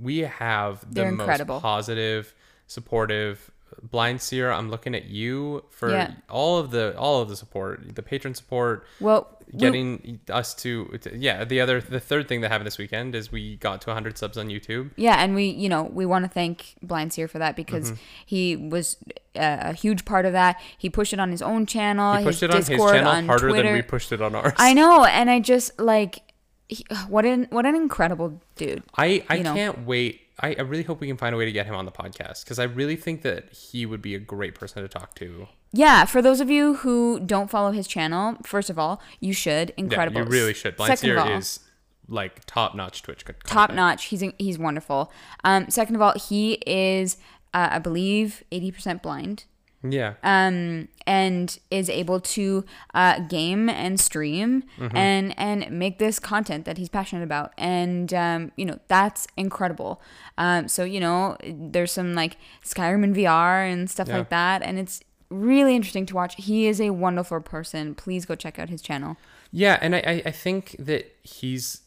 we 0.00 0.18
have 0.44 0.80
the 0.80 0.86
They're 1.02 1.12
most 1.12 1.20
incredible. 1.22 1.60
positive, 1.60 2.34
supportive. 2.66 3.50
Blind 3.82 4.22
Seer, 4.22 4.50
I'm 4.50 4.70
looking 4.70 4.94
at 4.94 5.06
you 5.06 5.64
for 5.70 5.90
Yeah. 5.90 6.12
all 6.30 6.58
of 6.58 6.70
the 6.70 6.96
all 6.96 7.20
of 7.20 7.28
the 7.28 7.36
support, 7.36 7.94
the 7.94 8.02
Patreon 8.02 8.34
support, 8.34 8.86
Well, 9.00 9.26
we- 9.52 9.58
getting 9.58 10.20
us 10.30 10.54
to, 10.62 10.86
to 11.02 11.14
yeah. 11.16 11.44
The 11.44 11.60
other, 11.60 11.80
the 11.80 12.00
third 12.00 12.26
thing 12.26 12.40
that 12.40 12.50
happened 12.50 12.66
this 12.68 12.78
weekend 12.78 13.14
is 13.14 13.30
we 13.30 13.56
got 13.56 13.82
to 13.82 13.88
100 13.90 14.16
subs 14.16 14.38
on 14.38 14.48
YouTube. 14.48 14.92
Yeah, 14.96 15.16
and 15.22 15.34
we, 15.34 15.46
you 15.46 15.68
know, 15.68 15.82
we 15.82 16.06
want 16.06 16.24
to 16.24 16.28
thank 16.30 16.76
Blind 16.80 17.12
Seer 17.12 17.28
for 17.28 17.38
that 17.38 17.54
because 17.54 17.90
Mm-hmm. 17.90 18.00
he 18.24 18.56
was 18.56 18.96
a, 19.34 19.58
a 19.62 19.72
huge 19.72 20.04
part 20.04 20.24
of 20.26 20.32
that. 20.32 20.58
He 20.78 20.88
pushed 20.88 21.12
it 21.12 21.20
on 21.20 21.30
his 21.30 21.42
own 21.42 21.66
channel, 21.66 22.14
He 22.16 22.24
pushed 22.24 22.40
his 22.40 22.48
it 22.48 22.54
on 22.54 22.56
Discord, 22.60 22.78
his 22.94 23.00
channel 23.00 23.10
on 23.12 23.26
harder 23.26 23.48
Twitter. 23.48 23.62
than 23.64 23.72
we 23.74 23.82
pushed 23.82 24.10
it 24.12 24.22
on 24.22 24.34
ours. 24.34 24.54
I 24.58 24.72
know, 24.74 25.04
and 25.04 25.28
I 25.28 25.40
just 25.40 25.78
like 25.78 26.20
he, 26.68 26.84
what 27.08 27.26
an 27.26 27.48
what 27.50 27.66
an 27.66 27.74
incredible 27.74 28.40
dude. 28.54 28.84
I 28.96 29.24
I 29.28 29.36
you 29.36 29.42
know. 29.44 29.54
can't 29.54 29.84
wait 29.86 30.22
I, 30.40 30.54
I 30.58 30.62
really 30.62 30.82
hope 30.82 31.00
we 31.00 31.06
can 31.06 31.16
find 31.16 31.34
a 31.34 31.38
way 31.38 31.46
to 31.46 31.52
get 31.52 31.66
him 31.66 31.74
on 31.74 31.86
the 31.86 31.92
podcast 31.92 32.44
because 32.44 32.58
I 32.58 32.64
really 32.64 32.96
think 32.96 33.22
that 33.22 33.52
he 33.52 33.86
would 33.86 34.02
be 34.02 34.14
a 34.14 34.18
great 34.18 34.54
person 34.54 34.82
to 34.82 34.88
talk 34.88 35.14
to. 35.16 35.48
Yeah, 35.72 36.04
for 36.04 36.20
those 36.20 36.40
of 36.40 36.50
you 36.50 36.74
who 36.76 37.20
don't 37.20 37.50
follow 37.50 37.70
his 37.72 37.86
channel, 37.86 38.36
first 38.42 38.68
of 38.70 38.78
all, 38.78 39.00
you 39.20 39.32
should. 39.32 39.72
Incredible. 39.76 40.20
Yeah, 40.20 40.24
you 40.26 40.30
really 40.30 40.54
should. 40.54 40.76
Blind 40.76 40.98
Second 40.98 41.16
of 41.16 41.24
Seer 41.24 41.32
all- 41.32 41.38
is 41.38 41.60
like 42.08 42.44
top 42.46 42.74
notch 42.74 43.02
Twitch. 43.02 43.24
co- 43.24 43.32
top 43.46 43.72
notch. 43.72 44.06
He's 44.06 44.22
he's 44.38 44.58
wonderful. 44.58 45.10
Um, 45.42 45.68
second 45.70 45.96
of 45.96 46.02
all, 46.02 46.12
he 46.12 46.54
is, 46.66 47.16
uh, 47.54 47.68
I 47.72 47.78
believe, 47.78 48.44
eighty 48.52 48.70
percent 48.70 49.02
blind. 49.02 49.44
Yeah. 49.92 50.14
um, 50.22 50.88
and 51.06 51.58
is 51.70 51.88
able 51.90 52.20
to 52.20 52.64
uh, 52.94 53.20
game 53.20 53.68
and 53.68 53.98
stream 54.00 54.64
Mm-hmm. 54.78 54.96
and 54.96 55.34
and 55.38 55.70
make 55.70 55.98
this 55.98 56.18
content 56.18 56.64
that 56.64 56.78
he's 56.78 56.88
passionate 56.88 57.22
about 57.24 57.52
and 57.58 58.12
um, 58.14 58.52
you 58.56 58.64
know 58.64 58.78
that's 58.88 59.26
incredible 59.36 60.00
um, 60.38 60.68
so 60.68 60.84
you 60.84 61.00
know 61.00 61.36
there's 61.44 61.92
some 61.92 62.14
like 62.14 62.36
skyrim 62.64 63.04
in 63.04 63.14
vr 63.14 63.70
and 63.72 63.88
stuff 63.90 64.08
Yeah. 64.08 64.18
like 64.18 64.30
that 64.30 64.62
and 64.62 64.78
it's 64.78 65.00
really 65.30 65.74
interesting 65.74 66.06
to 66.06 66.14
watch 66.14 66.34
he 66.36 66.66
is 66.66 66.80
a 66.80 66.90
wonderful 66.90 67.40
person 67.40 67.94
please 67.94 68.24
go 68.26 68.34
check 68.34 68.58
out 68.58 68.68
his 68.68 68.80
channel 68.82 69.16
Yeah, 69.52 69.78
and 69.80 69.94
I, 69.94 69.98
I, 70.06 70.22
I 70.26 70.30
think 70.32 70.74
that 70.78 71.04
he's. 71.22 71.82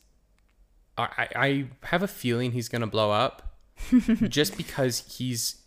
I, 0.98 1.27
I 1.36 1.65
have 1.84 2.03
a 2.03 2.08
feeling 2.08 2.51
he's 2.51 2.68
gonna 2.68 2.88
blow 2.88 3.12
up, 3.12 3.56
just 4.27 4.58
because 4.58 5.15
he's, 5.18 5.41
he- 5.51 5.59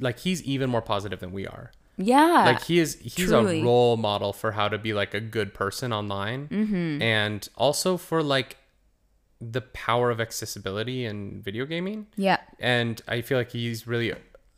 like 0.00 0.18
he's 0.20 0.42
even 0.42 0.68
more 0.70 0.82
positive 0.82 1.20
than 1.20 1.32
we 1.32 1.46
are. 1.46 1.70
yeah 1.96 2.44
Like 2.46 2.64
he 2.64 2.78
is, 2.78 2.96
he's 2.96 3.14
truly. 3.14 3.60
a 3.60 3.64
role 3.64 3.96
model 3.96 4.32
for 4.32 4.52
how 4.52 4.68
to 4.68 4.78
be 4.78 4.92
like 4.92 5.14
a 5.14 5.20
good 5.20 5.54
person 5.54 5.92
online, 5.92 6.48
mm-hmm. 6.48 7.02
and 7.02 7.48
also 7.56 7.96
for 7.96 8.22
like 8.22 8.56
the 9.40 9.60
power 9.60 10.10
of 10.10 10.20
accessibility 10.20 11.04
in 11.04 11.42
video 11.42 11.64
gaming. 11.66 12.06
yeah 12.16 12.38
And 12.58 13.00
I 13.06 13.20
feel 13.22 13.38
like 13.38 13.52
he's 13.52 13.86
really 13.86 14.12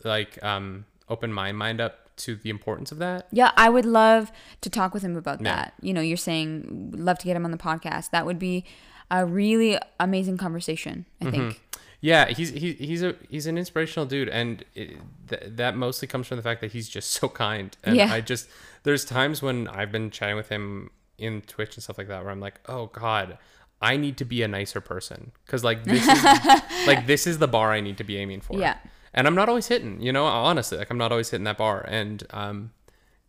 like 0.05 0.43
um 0.45 0.85
open 1.09 1.33
my 1.33 1.53
mind 1.53 1.81
up 1.81 1.95
to 2.19 2.35
the 2.37 2.51
importance 2.51 2.91
of 2.93 2.99
that. 2.99 3.27
Yeah, 3.31 3.53
I 3.57 3.69
would 3.69 3.85
love 3.87 4.33
to 4.61 4.69
talk 4.71 4.93
with 4.93 5.03
him 5.05 5.17
about 5.17 5.41
Yeah. 5.41 5.55
that. 5.55 5.75
You 5.81 5.93
know, 5.95 6.01
you're 6.01 6.17
saying 6.17 6.93
love 6.97 7.19
to 7.21 7.27
get 7.27 7.37
him 7.37 7.45
on 7.45 7.51
the 7.53 7.59
podcast. 7.59 8.11
That 8.11 8.27
would 8.27 8.39
be 8.41 8.65
a 9.11 9.25
really 9.25 9.79
amazing 10.01 10.37
conversation, 10.37 11.07
I 11.21 11.31
think. 11.31 11.63
Yeah, 12.01 12.29
he's 12.29 12.51
he, 12.51 12.75
he's 12.75 13.03
a 13.03 13.17
he's 13.29 13.47
an 13.47 13.59
inspirational 13.59 14.07
dude, 14.07 14.29
and 14.29 14.65
it, 14.75 14.99
th- 15.29 15.43
that 15.57 15.77
mostly 15.77 16.07
comes 16.07 16.27
from 16.29 16.37
the 16.37 16.43
fact 16.45 16.61
that 16.61 16.71
he's 16.73 16.89
just 16.89 17.11
so 17.11 17.29
kind. 17.29 17.77
And 17.83 17.97
Yeah. 17.97 18.13
I 18.13 18.21
just 18.21 18.49
there's 18.85 19.05
times 19.05 19.43
when 19.43 19.67
I've 19.69 19.91
been 19.91 20.11
chatting 20.11 20.37
with 20.37 20.49
him 20.49 20.91
in 21.19 21.41
Twitch 21.43 21.75
and 21.77 21.83
stuff 21.83 21.99
like 21.99 22.07
that, 22.09 22.23
where 22.23 22.31
I'm 22.31 22.39
like, 22.41 22.61
oh 22.67 22.87
God, 22.87 23.37
I 23.83 23.97
need 23.97 24.17
to 24.19 24.25
be 24.25 24.43
a 24.43 24.49
nicer 24.49 24.81
person, 24.81 25.33
because 25.45 25.65
like 25.65 25.83
this 25.85 26.07
is 26.07 26.23
like 26.87 27.07
this 27.09 27.27
is 27.27 27.39
the 27.39 27.49
bar 27.49 27.73
I 27.73 27.81
need 27.81 27.97
to 27.99 28.05
be 28.05 28.17
aiming 28.19 28.43
for. 28.43 28.57
Yeah. 28.61 28.77
and 29.13 29.27
I'm 29.27 29.35
not 29.35 29.49
always 29.49 29.67
hitting. 29.67 30.01
You 30.01 30.13
know, 30.13 30.25
honestly, 30.27 30.79
like 30.79 30.91
I'm 30.91 30.99
not 30.99 31.11
always 31.11 31.31
hitting 31.31 31.45
that 31.45 31.59
bar, 31.59 31.85
and 31.89 32.23
um, 32.31 32.71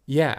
yeah, 0.05 0.37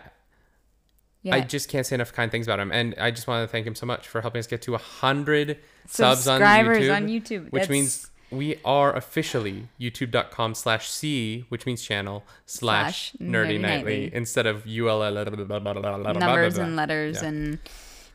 Yeah. 1.22 1.34
I 1.34 1.40
just 1.40 1.68
can't 1.68 1.84
say 1.84 1.96
enough 1.96 2.12
kind 2.12 2.30
things 2.30 2.46
about 2.46 2.60
him, 2.60 2.70
and 2.70 2.94
I 2.96 3.10
just 3.10 3.26
want 3.26 3.42
to 3.42 3.50
thank 3.50 3.66
him 3.66 3.74
so 3.74 3.86
much 3.86 4.06
for 4.06 4.20
helping 4.20 4.38
us 4.38 4.46
get 4.46 4.62
to 4.62 4.76
a 4.76 4.78
hundred 4.78 5.58
subs 5.88 6.28
on 6.28 6.38
Subscribers 6.38 6.78
YouTube, 6.84 6.94
on 6.96 7.08
YouTube. 7.08 7.44
which 7.50 7.62
That's- 7.62 7.68
means 7.70 8.06
we 8.30 8.56
are 8.64 8.94
officially 8.94 9.68
youtube.com 9.80 10.54
slash 10.54 10.88
c, 10.90 11.44
which 11.48 11.66
means 11.66 11.82
channel 11.82 12.24
slash 12.46 13.12
nerdy 13.20 13.58
nightly 13.60 14.10
instead 14.14 14.46
of 14.46 14.66
ull 14.66 15.00
numbers 16.14 16.58
and 16.58 16.76
letters 16.76 17.22
and 17.22 17.58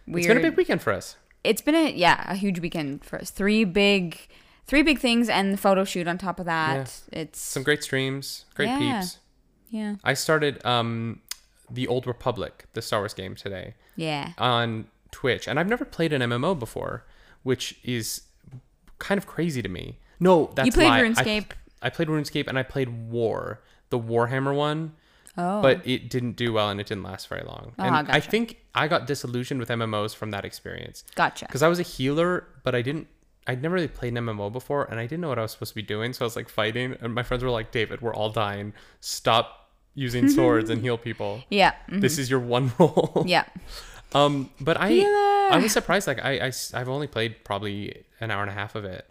weird. 0.07 0.19
It's 0.19 0.27
been 0.27 0.37
a 0.37 0.41
big 0.41 0.57
weekend 0.57 0.81
for 0.81 0.93
us. 0.93 1.17
it's 1.43 1.61
been 1.61 1.75
a 1.75 1.91
yeah 1.91 2.23
a 2.31 2.35
huge 2.35 2.59
weekend 2.59 3.03
for 3.03 3.19
us. 3.19 3.29
Three 3.29 3.63
big, 3.65 4.19
three 4.67 4.81
big 4.83 4.99
things 4.99 5.29
and 5.29 5.53
the 5.53 5.57
photo 5.57 5.83
shoot 5.83 6.07
on 6.07 6.17
top 6.17 6.39
of 6.39 6.45
that. 6.45 7.01
It's 7.11 7.39
Some 7.39 7.63
great 7.63 7.83
streams, 7.83 8.45
great 8.55 8.67
Yeah. 8.69 9.01
peeps. 9.01 9.19
yeah 9.69 9.95
I 10.03 10.13
started 10.13 10.63
um, 10.65 11.21
the 11.69 11.87
Old 11.87 12.07
Republic, 12.07 12.65
the 12.73 12.81
Star 12.81 12.99
Wars 13.01 13.13
game 13.13 13.35
today. 13.35 13.73
yeah 13.95 14.31
on 14.37 14.87
Twitch, 15.11 15.47
and 15.47 15.59
I've 15.59 15.67
never 15.67 15.85
played 15.85 16.11
an 16.13 16.21
MMO 16.21 16.57
before, 16.59 17.05
which 17.43 17.79
is 17.83 18.21
kind 18.99 19.17
of 19.17 19.25
crazy 19.25 19.61
to 19.61 19.69
me. 19.69 19.97
No, 20.19 20.51
that's 20.55 20.65
You 20.67 20.71
played 20.71 20.87
lie. 20.87 21.01
RuneScape. 21.01 21.51
I, 21.81 21.89
played 21.89 22.07
RuneScape 22.07 22.47
and 22.47 22.57
I 22.57 22.63
played 22.63 22.89
War, 23.09 23.61
the 23.89 23.99
Warhammer 23.99 24.55
one, 24.55 24.93
oh 25.37 25.61
but 25.61 25.85
it 25.85 26.09
didn't 26.09 26.33
do 26.37 26.53
well 26.53 26.69
and 26.69 26.79
it 26.79 26.87
didn't 26.87 27.03
last 27.03 27.27
very 27.27 27.43
long. 27.43 27.73
Ah, 27.77 27.99
and 27.99 28.09
I 28.11 28.19
think 28.19 28.57
I 28.73 28.87
got 28.87 29.05
disillusioned 29.07 29.59
with 29.59 29.69
MMOs 29.69 30.15
from 30.15 30.31
that 30.31 30.45
experience 30.45 31.03
gotcha 31.15 31.45
because 31.45 31.61
I 31.63 31.67
was 31.67 31.79
a 31.79 31.83
healer, 31.83 32.47
but 32.63 32.73
I 32.75 32.81
didn't. 32.81 33.07
I'd 33.47 33.61
never 33.61 33.75
really 33.75 33.87
played 33.87 34.17
an 34.17 34.23
MMO 34.25 34.51
before, 34.51 34.85
and 34.85 34.99
I 34.99 35.03
didn't 35.03 35.21
know 35.21 35.29
what 35.29 35.37
I 35.37 35.43
was 35.43 35.51
supposed 35.51 35.71
to 35.73 35.75
be 35.75 35.83
doing. 35.83 36.13
So 36.13 36.25
I 36.25 36.27
was 36.27 36.35
like 36.35 36.49
fighting, 36.49 36.95
and 37.01 37.13
my 37.13 37.21
friends 37.21 37.43
were 37.43 37.51
like, 37.51 37.71
"David, 37.71 38.01
we're 38.01 38.15
all 38.15 38.31
dying. 38.31 38.73
Stop 39.01 39.69
using 39.93 40.27
swords 40.35 40.69
and 40.71 40.81
heal 40.81 40.97
people. 40.97 41.43
yeah 41.49 41.73
mhm, 41.89 42.01
This 42.01 42.17
is 42.17 42.29
your 42.31 42.39
one 42.39 42.71
role." 42.79 43.23
yeah 43.27 43.43
Um, 44.13 44.49
but 44.59 44.77
I 44.79 44.89
Healer. 44.89 45.53
I 45.53 45.59
was 45.61 45.71
surprised. 45.73 46.07
Like 46.07 46.23
I, 46.23 46.39
I, 46.47 46.51
I 46.73 46.79
have 46.79 46.89
only 46.89 47.07
played 47.07 47.43
probably 47.43 48.05
an 48.19 48.31
hour 48.31 48.41
and 48.41 48.49
a 48.49 48.53
half 48.53 48.73
of 48.75 48.83
it, 48.85 49.07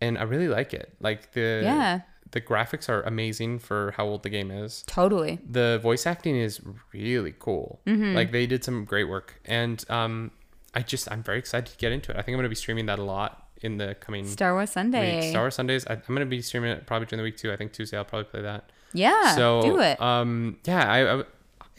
and 0.00 0.18
I 0.18 0.22
really 0.22 0.48
like 0.48 0.74
it. 0.74 0.92
Like 1.00 1.32
the 1.32 1.60
Yeah. 1.64 2.00
the 2.32 2.40
graphics 2.40 2.88
are 2.88 3.02
amazing 3.02 3.58
for 3.60 3.92
how 3.96 4.04
old 4.06 4.22
the 4.22 4.28
game 4.30 4.50
is. 4.50 4.82
totally 4.86 5.38
The 5.48 5.78
voice 5.82 6.06
acting 6.06 6.36
is 6.36 6.60
really 6.92 7.34
cool. 7.38 7.80
Mm-hmm. 7.86 8.14
Like 8.14 8.32
they 8.32 8.46
did 8.46 8.64
some 8.64 8.84
great 8.84 9.08
work, 9.08 9.40
and 9.44 9.82
um, 9.90 10.30
I 10.74 10.80
just 10.82 11.10
I'm 11.10 11.22
very 11.22 11.38
excited 11.38 11.70
to 11.72 11.76
get 11.78 11.92
into 11.92 12.10
it. 12.12 12.16
I 12.18 12.22
think 12.22 12.34
I'm 12.34 12.38
gonna 12.40 12.48
be 12.48 12.54
streaming 12.54 12.86
that 12.86 12.98
a 12.98 13.02
lot 13.04 13.44
in 13.62 13.78
the 13.78 13.94
coming 13.94 14.26
Star 14.26 14.52
Wars 14.54 14.70
Sunday 14.70 15.16
weeks. 15.16 15.30
Star 15.30 15.42
Wars 15.44 15.54
Sundays. 15.54 15.86
I, 15.86 15.94
I'm 15.94 16.02
gonna 16.14 16.26
be 16.26 16.42
streaming 16.42 16.70
it 16.72 16.86
probably 16.86 17.06
during 17.06 17.18
the 17.18 17.24
week 17.24 17.36
too. 17.38 17.52
I 17.52 17.56
think 17.56 17.72
Tuesday 17.72 17.96
I'll 17.96 18.04
probably 18.04 18.24
play 18.30 18.42
that. 18.42 18.70
yeah 18.92 19.34
so 19.34 19.62
do 19.62 19.80
it 19.80 20.00
Um, 20.00 20.58
yeah, 20.66 20.90
I, 20.92 21.20
I 21.20 21.24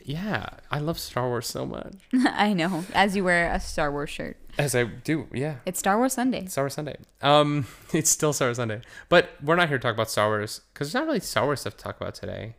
yeah 0.04 0.50
I 0.72 0.80
love 0.80 0.98
Star 0.98 1.28
Wars 1.28 1.46
so 1.48 1.66
much. 1.66 1.94
I 2.14 2.54
know 2.54 2.84
as 2.96 3.16
you 3.16 3.24
wear 3.24 3.52
a 3.54 3.60
Star 3.60 3.92
Wars 3.92 4.10
shirt 4.10 4.38
As 4.58 4.74
I 4.76 4.86
do, 4.86 5.28
yeah. 5.34 5.58
it's 5.66 5.80
Star 5.80 5.98
Wars 5.98 6.14
Sunday 6.14 6.46
Star 6.48 6.64
Wars 6.64 6.74
Sunday. 6.74 6.98
Um, 7.22 7.68
it's 7.94 8.10
still 8.10 8.34
Star 8.34 8.48
Wars 8.48 8.58
Sunday, 8.58 8.82
but 9.10 9.30
we're 9.44 9.56
not 9.56 9.68
here 9.70 9.78
to 9.78 9.82
talk 9.82 9.94
about 9.94 10.10
Star 10.10 10.28
Wars 10.30 10.62
because 10.74 10.88
there's 10.92 11.00
not 11.02 11.06
really 11.08 11.20
Star 11.20 11.46
Wars 11.46 11.62
stuff 11.62 11.78
to 11.78 11.84
talk 11.84 11.98
about 12.02 12.16
today. 12.16 12.56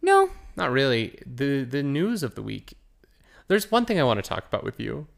no 0.00 0.30
Not 0.56 0.70
really. 0.70 1.18
the 1.26 1.64
The 1.64 1.82
news 1.82 2.22
of 2.22 2.34
the 2.36 2.42
week. 2.42 2.74
There's 3.48 3.70
one 3.70 3.84
thing 3.86 3.98
I 3.98 4.04
want 4.04 4.22
to 4.22 4.28
talk 4.28 4.46
about 4.46 4.62
with 4.64 4.78
you. 4.78 5.08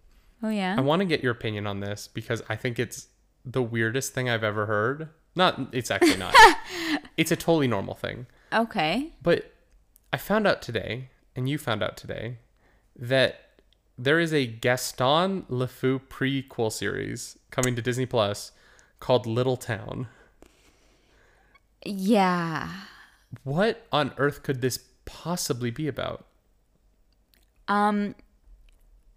oh 0.42 0.48
yeah 0.48 0.74
I 0.78 0.80
want 0.80 1.00
to 1.00 1.06
get 1.06 1.22
your 1.22 1.32
opinion 1.32 1.66
on 1.66 1.80
this 1.80 2.08
because 2.08 2.42
I 2.48 2.56
think 2.56 2.78
it's 2.78 3.08
the 3.44 3.62
weirdest 3.62 4.14
thing 4.14 4.28
I've 4.30 4.44
ever 4.44 4.66
heard. 4.66 5.08
Not, 5.36 5.60
it's 5.72 5.90
actually 5.90 6.16
not. 6.16 6.34
it's 7.16 7.32
a 7.32 7.36
totally 7.36 7.68
normal 7.68 7.94
thing. 7.94 8.26
okay 8.52 9.12
But 9.22 9.52
I 10.12 10.16
found 10.16 10.46
out 10.46 10.62
today, 10.62 11.10
and 11.36 11.48
you 11.48 11.58
found 11.58 11.82
out 11.82 11.96
today, 11.96 12.38
that 12.96 13.43
there 13.96 14.18
is 14.18 14.32
a 14.32 14.46
Gaston 14.46 15.42
LeFou 15.50 16.00
prequel 16.08 16.72
series 16.72 17.38
coming 17.50 17.76
to 17.76 17.82
Disney 17.82 18.06
Plus 18.06 18.52
called 19.00 19.26
Little 19.26 19.56
Town. 19.56 20.08
yeah 21.84 22.68
What 23.42 23.86
on 23.92 24.12
earth 24.16 24.42
could 24.42 24.60
this 24.60 24.78
possibly 25.04 25.70
be 25.70 25.88
about? 25.88 26.26
Um, 27.68 28.14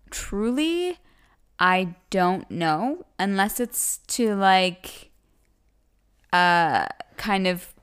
truly, 0.10 0.98
I 1.60 1.96
don't 2.10 2.50
know 2.50 3.05
unless 3.19 3.60
it's 3.60 4.00
to 4.07 4.36
like, 4.36 5.10
uh, 6.31 6.88
kind 7.17 7.48
of. 7.48 7.74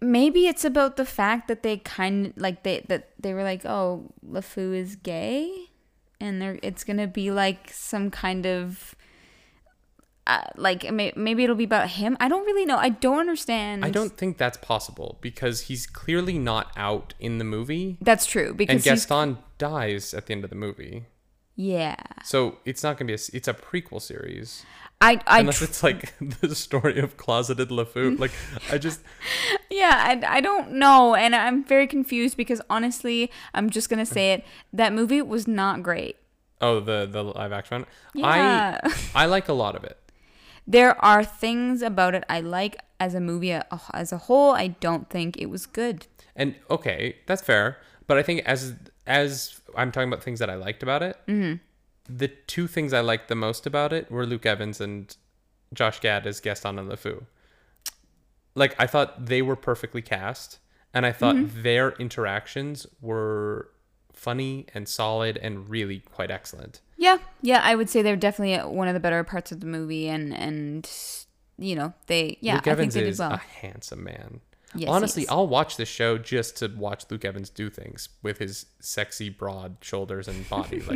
Maybe 0.00 0.46
it's 0.46 0.64
about 0.64 0.96
the 0.96 1.04
fact 1.04 1.48
that 1.48 1.62
they 1.62 1.76
kind 1.78 2.26
of 2.26 2.36
like 2.36 2.62
they 2.62 2.84
that 2.88 3.10
they 3.18 3.34
were 3.34 3.42
like, 3.42 3.66
oh, 3.66 4.12
LeFou 4.26 4.74
is 4.74 4.96
gay, 4.96 5.70
and 6.20 6.40
they're 6.40 6.58
it's 6.62 6.84
gonna 6.84 7.06
be 7.06 7.30
like 7.30 7.70
some 7.70 8.10
kind 8.10 8.46
of. 8.46 8.94
Uh, 10.26 10.42
like 10.54 10.88
may- 10.92 11.12
maybe 11.16 11.42
it'll 11.42 11.56
be 11.56 11.64
about 11.64 11.88
him. 11.88 12.16
I 12.20 12.28
don't 12.28 12.44
really 12.44 12.64
know. 12.64 12.76
I 12.76 12.90
don't 12.90 13.18
understand. 13.18 13.84
I 13.84 13.90
don't 13.90 14.16
think 14.16 14.38
that's 14.38 14.58
possible 14.58 15.18
because 15.20 15.62
he's 15.62 15.86
clearly 15.86 16.38
not 16.38 16.70
out 16.76 17.14
in 17.18 17.38
the 17.38 17.44
movie, 17.44 17.98
That's 18.00 18.26
true 18.26 18.54
because 18.54 18.74
and 18.74 18.84
Gaston 18.84 19.38
dies 19.58 20.14
at 20.14 20.26
the 20.26 20.34
end 20.34 20.44
of 20.44 20.50
the 20.50 20.56
movie. 20.56 21.06
Yeah. 21.56 21.96
So 22.24 22.58
it's 22.64 22.82
not 22.82 22.96
gonna 22.98 23.08
be 23.08 23.14
a. 23.14 23.18
It's 23.32 23.48
a 23.48 23.54
prequel 23.54 24.00
series, 24.00 24.64
I 25.00 25.20
I 25.26 25.40
unless 25.40 25.62
it's 25.62 25.82
like 25.82 26.12
the 26.40 26.54
story 26.54 26.98
of 26.98 27.16
closeted 27.16 27.70
LeFou. 27.70 28.18
Like 28.18 28.32
I 28.70 28.78
just 28.78 29.00
Yeah, 29.70 29.92
I, 29.94 30.36
I 30.36 30.40
don't 30.40 30.72
know. 30.72 31.14
And 31.14 31.34
I'm 31.34 31.64
very 31.64 31.86
confused 31.86 32.36
because 32.36 32.60
honestly, 32.68 33.30
I'm 33.54 33.70
just 33.70 33.88
going 33.88 34.04
to 34.04 34.06
say 34.06 34.32
it. 34.32 34.44
That 34.72 34.92
movie 34.92 35.22
was 35.22 35.48
not 35.48 35.82
great. 35.82 36.16
oh 36.60 36.80
the 36.80 37.08
the 37.10 37.24
live 37.24 37.52
action. 37.52 37.86
Yeah. 38.14 38.78
I 38.82 38.94
I 39.14 39.26
like 39.26 39.48
a 39.48 39.54
lot 39.54 39.74
of 39.74 39.84
it. 39.84 39.96
There 40.66 41.02
are 41.02 41.24
things 41.24 41.82
about 41.82 42.14
it 42.14 42.24
I 42.28 42.40
like 42.40 42.76
as 43.00 43.14
a 43.14 43.20
movie 43.20 43.52
as 43.52 44.12
a 44.12 44.18
whole. 44.18 44.52
I 44.52 44.68
don't 44.68 45.08
think 45.08 45.38
it 45.38 45.46
was 45.46 45.64
good. 45.66 46.06
And 46.36 46.54
okay, 46.70 47.16
that's 47.26 47.42
fair. 47.42 47.78
But 48.06 48.18
I 48.18 48.22
think 48.22 48.42
as 48.44 48.74
as 49.10 49.60
I'm 49.76 49.90
talking 49.92 50.08
about 50.08 50.22
things 50.22 50.38
that 50.38 50.48
I 50.50 50.54
liked 50.54 50.82
about 50.82 51.02
it, 51.02 51.16
Mm-hmm. 51.26 51.56
the 52.08 52.28
two 52.28 52.66
things 52.66 52.92
I 52.92 53.00
liked 53.00 53.28
the 53.28 53.34
most 53.34 53.66
about 53.66 53.92
it 53.92 54.10
were 54.10 54.24
Luke 54.26 54.46
Evans 54.46 54.80
and 54.80 55.14
Josh 55.74 56.00
Gad 56.00 56.26
as 56.26 56.40
Gaston 56.40 56.78
and 56.78 56.88
LeFou. 56.90 57.24
Like 58.54 58.74
I 58.78 58.86
thought 58.86 59.26
they 59.26 59.42
were 59.42 59.56
perfectly 59.56 60.02
cast, 60.02 60.58
and 60.92 61.06
I 61.06 61.12
thought 61.12 61.36
their 61.62 61.92
interactions 61.92 62.86
were 63.00 63.68
funny 64.12 64.66
and 64.74 64.88
solid 64.88 65.36
and 65.38 65.68
really 65.68 66.00
quite 66.00 66.30
excellent. 66.30 66.80
Yeah, 66.96 67.18
yeah, 67.42 67.60
I 67.62 67.74
would 67.76 67.88
say 67.88 68.02
they're 68.02 68.16
definitely 68.16 68.58
one 68.76 68.88
of 68.88 68.94
the 68.94 69.00
better 69.00 69.22
parts 69.24 69.52
of 69.52 69.60
the 69.60 69.66
movie, 69.66 70.08
and 70.08 70.34
and 70.36 70.90
you 71.58 71.76
know 71.76 71.94
they 72.06 72.38
yeah 72.40 72.54
Luke 72.54 72.62
I 72.62 72.64
think 72.64 72.72
Evans 72.72 72.94
they 72.94 73.00
did 73.00 73.08
is 73.10 73.18
well. 73.20 73.32
a 73.32 73.36
handsome 73.36 74.02
man. 74.04 74.40
Yes, 74.74 74.88
Honestly, 74.88 75.22
is. 75.24 75.28
I'll 75.28 75.48
watch 75.48 75.76
the 75.76 75.84
show 75.84 76.16
just 76.16 76.56
to 76.58 76.68
watch 76.68 77.04
Luke 77.10 77.24
Evans 77.24 77.50
do 77.50 77.70
things 77.70 78.08
with 78.22 78.38
his 78.38 78.66
sexy, 78.80 79.28
broad 79.28 79.76
shoulders 79.80 80.28
and 80.28 80.48
body. 80.48 80.82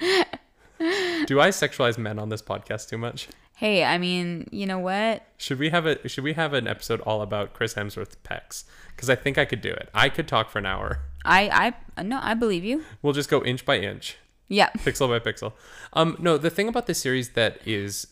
Like, 0.00 1.26
do 1.26 1.38
I 1.40 1.50
sexualize 1.50 1.98
men 1.98 2.18
on 2.18 2.30
this 2.30 2.40
podcast 2.40 2.88
too 2.88 2.96
much? 2.96 3.28
Hey, 3.56 3.84
I 3.84 3.98
mean, 3.98 4.48
you 4.50 4.64
know 4.64 4.78
what? 4.78 5.22
Should 5.36 5.58
we 5.58 5.68
have 5.68 5.84
a 5.84 6.08
Should 6.08 6.24
we 6.24 6.32
have 6.32 6.54
an 6.54 6.66
episode 6.66 7.02
all 7.02 7.20
about 7.20 7.52
Chris 7.52 7.74
Hemsworth's 7.74 8.16
pecs? 8.24 8.64
Because 8.96 9.10
I 9.10 9.14
think 9.14 9.36
I 9.36 9.44
could 9.44 9.60
do 9.60 9.70
it. 9.70 9.90
I 9.92 10.08
could 10.08 10.26
talk 10.26 10.48
for 10.48 10.58
an 10.58 10.64
hour. 10.64 11.00
I 11.24 11.74
I 11.98 12.02
no, 12.02 12.18
I 12.22 12.32
believe 12.32 12.64
you. 12.64 12.82
We'll 13.02 13.12
just 13.12 13.28
go 13.28 13.44
inch 13.44 13.66
by 13.66 13.78
inch, 13.78 14.16
Yeah, 14.48 14.70
pixel 14.78 15.08
by 15.08 15.18
pixel. 15.18 15.52
Um, 15.92 16.16
no, 16.18 16.38
the 16.38 16.48
thing 16.48 16.68
about 16.68 16.86
this 16.86 16.98
series 17.02 17.30
that 17.32 17.60
is 17.66 18.06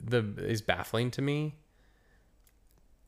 the 0.00 0.24
is 0.38 0.62
baffling 0.62 1.10
to 1.12 1.22
me, 1.22 1.56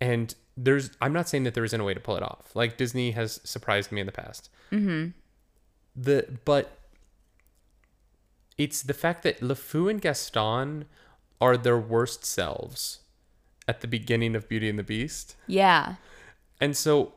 and 0.05 0.35
there's 0.57 0.91
I'm 1.01 1.15
not 1.15 1.29
saying 1.29 1.45
that 1.45 1.55
there 1.55 1.65
isn't 1.65 1.81
a 1.81 1.83
way 1.83 1.95
to 1.95 2.01
pull 2.01 2.17
it 2.17 2.23
off. 2.23 2.55
Like 2.55 2.77
Disney 2.77 3.13
has 3.13 3.41
surprised 3.43 3.91
me 3.91 4.01
in 4.01 4.07
the 4.07 4.13
past. 4.13 4.51
Mm-hmm. 4.71 5.09
The 5.97 6.39
but 6.45 6.79
it's 8.59 8.83
the 8.83 8.95
fact 8.95 9.23
that 9.23 9.41
LeFou 9.41 9.91
and 9.91 10.01
Gaston 10.01 10.85
are 11.41 11.57
their 11.57 11.79
worst 11.79 12.25
selves 12.27 13.01
at 13.67 13.81
the 13.81 13.89
beginning 13.89 14.37
of 14.37 14.47
Beauty 14.47 14.69
and 14.69 14.79
the 14.79 14.85
Beast, 14.85 15.37
yeah. 15.47 15.95
and 16.61 16.77
so 16.77 17.15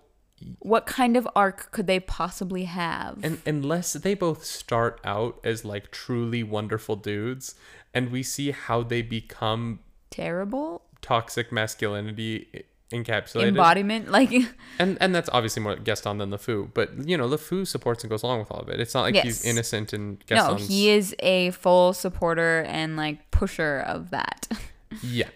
What 0.60 0.86
kind 0.86 1.18
of 1.18 1.28
arc 1.36 1.72
could 1.72 1.88
they 1.88 2.00
possibly 2.00 2.64
have? 2.64 3.20
And 3.22 3.42
unless 3.46 3.94
they 3.94 4.14
both 4.14 4.46
start 4.46 5.02
out 5.04 5.40
as 5.44 5.66
like 5.66 5.92
truly 5.92 6.42
wonderful 6.42 6.96
dudes 6.96 7.54
and 7.94 8.12
we 8.12 8.24
see 8.24 8.52
how 8.52 8.82
they 8.82 9.02
become 9.02 9.80
Terrible 10.10 10.84
toxic 11.02 11.52
masculinity 11.52 12.66
encapsulated. 12.92 13.50
embodiment, 13.50 14.10
like 14.10 14.32
and 14.80 14.98
and 15.02 15.14
that's 15.14 15.30
obviously 15.34 15.62
more 15.62 15.76
Gaston 15.76 16.18
than 16.18 16.30
LeFou, 16.32 16.74
but 16.74 17.08
you 17.08 17.18
know, 17.18 17.28
LeFou 17.28 17.68
supports 17.68 18.04
and 18.04 18.10
goes 18.10 18.24
along 18.24 18.40
with 18.40 18.52
all 18.52 18.60
of 18.60 18.70
it. 18.70 18.80
It's 18.80 18.94
not 18.94 19.02
like 19.02 19.16
he's 19.16 19.44
innocent 19.46 19.94
and 19.94 20.24
no, 20.30 20.56
he 20.56 20.90
is 20.90 21.16
a 21.20 21.52
full 21.52 21.94
supporter 21.94 22.62
and 22.68 22.96
like 22.98 23.30
pusher 23.32 23.80
of 23.86 24.10
that. 24.12 24.48
Yeah. 25.04 25.28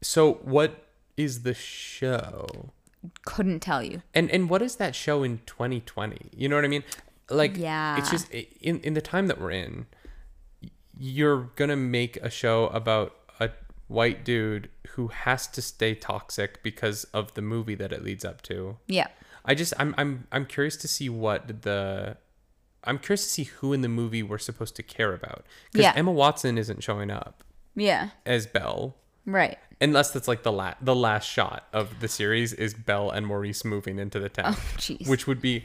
So 0.00 0.34
what 0.42 0.88
is 1.18 1.42
the 1.42 1.52
show? 1.52 2.70
Couldn't 3.26 3.60
tell 3.60 3.82
you. 3.82 4.02
And 4.14 4.30
and 4.30 4.48
what 4.48 4.62
is 4.62 4.76
that 4.76 4.94
show 4.94 5.22
in 5.22 5.40
2020? 5.46 6.30
You 6.34 6.48
know 6.48 6.56
what 6.56 6.64
I 6.64 6.68
mean? 6.68 6.84
Like 7.28 7.56
Yeah. 7.58 7.98
it's 7.98 8.10
just 8.10 8.30
in 8.32 8.80
in 8.80 8.94
the 8.94 9.02
time 9.02 9.26
that 9.26 9.38
we're 9.38 9.50
in, 9.50 9.86
you're 10.98 11.50
to 11.68 11.76
make 11.76 12.16
a 12.16 12.30
show 12.30 12.68
about 12.68 13.14
white 13.88 14.24
dude 14.24 14.68
who 14.90 15.08
has 15.08 15.46
to 15.48 15.60
stay 15.62 15.94
toxic 15.94 16.62
because 16.62 17.04
of 17.12 17.34
the 17.34 17.42
movie 17.42 17.74
that 17.74 17.92
it 17.92 18.02
leads 18.02 18.24
up 18.24 18.40
to. 18.42 18.78
Yeah. 18.86 19.08
I 19.44 19.54
just 19.54 19.74
I'm 19.78 19.94
I'm 19.98 20.26
I'm 20.32 20.46
curious 20.46 20.76
to 20.78 20.88
see 20.88 21.08
what 21.08 21.62
the 21.62 22.16
I'm 22.82 22.98
curious 22.98 23.24
to 23.24 23.30
see 23.30 23.44
who 23.44 23.72
in 23.72 23.80
the 23.82 23.88
movie 23.88 24.22
we're 24.22 24.38
supposed 24.38 24.74
to 24.76 24.82
care 24.82 25.12
about 25.12 25.44
cuz 25.74 25.82
Yeah. 25.82 25.92
Emma 25.96 26.12
Watson 26.12 26.56
isn't 26.58 26.82
showing 26.82 27.10
up 27.10 27.44
Yeah. 27.74 28.10
as 28.24 28.46
Belle. 28.46 28.96
Right. 29.26 29.58
Unless 29.80 30.12
that's 30.12 30.28
like 30.28 30.42
the 30.44 30.52
la- 30.52 30.74
the 30.80 30.94
last 30.94 31.26
shot 31.28 31.66
of 31.72 32.00
the 32.00 32.08
series 32.08 32.52
is 32.54 32.72
Belle 32.74 33.10
and 33.10 33.26
Maurice 33.26 33.64
moving 33.64 33.98
into 33.98 34.18
the 34.20 34.28
town, 34.30 34.54
Oh, 34.56 34.94
which 35.06 35.26
would 35.26 35.40
be 35.42 35.64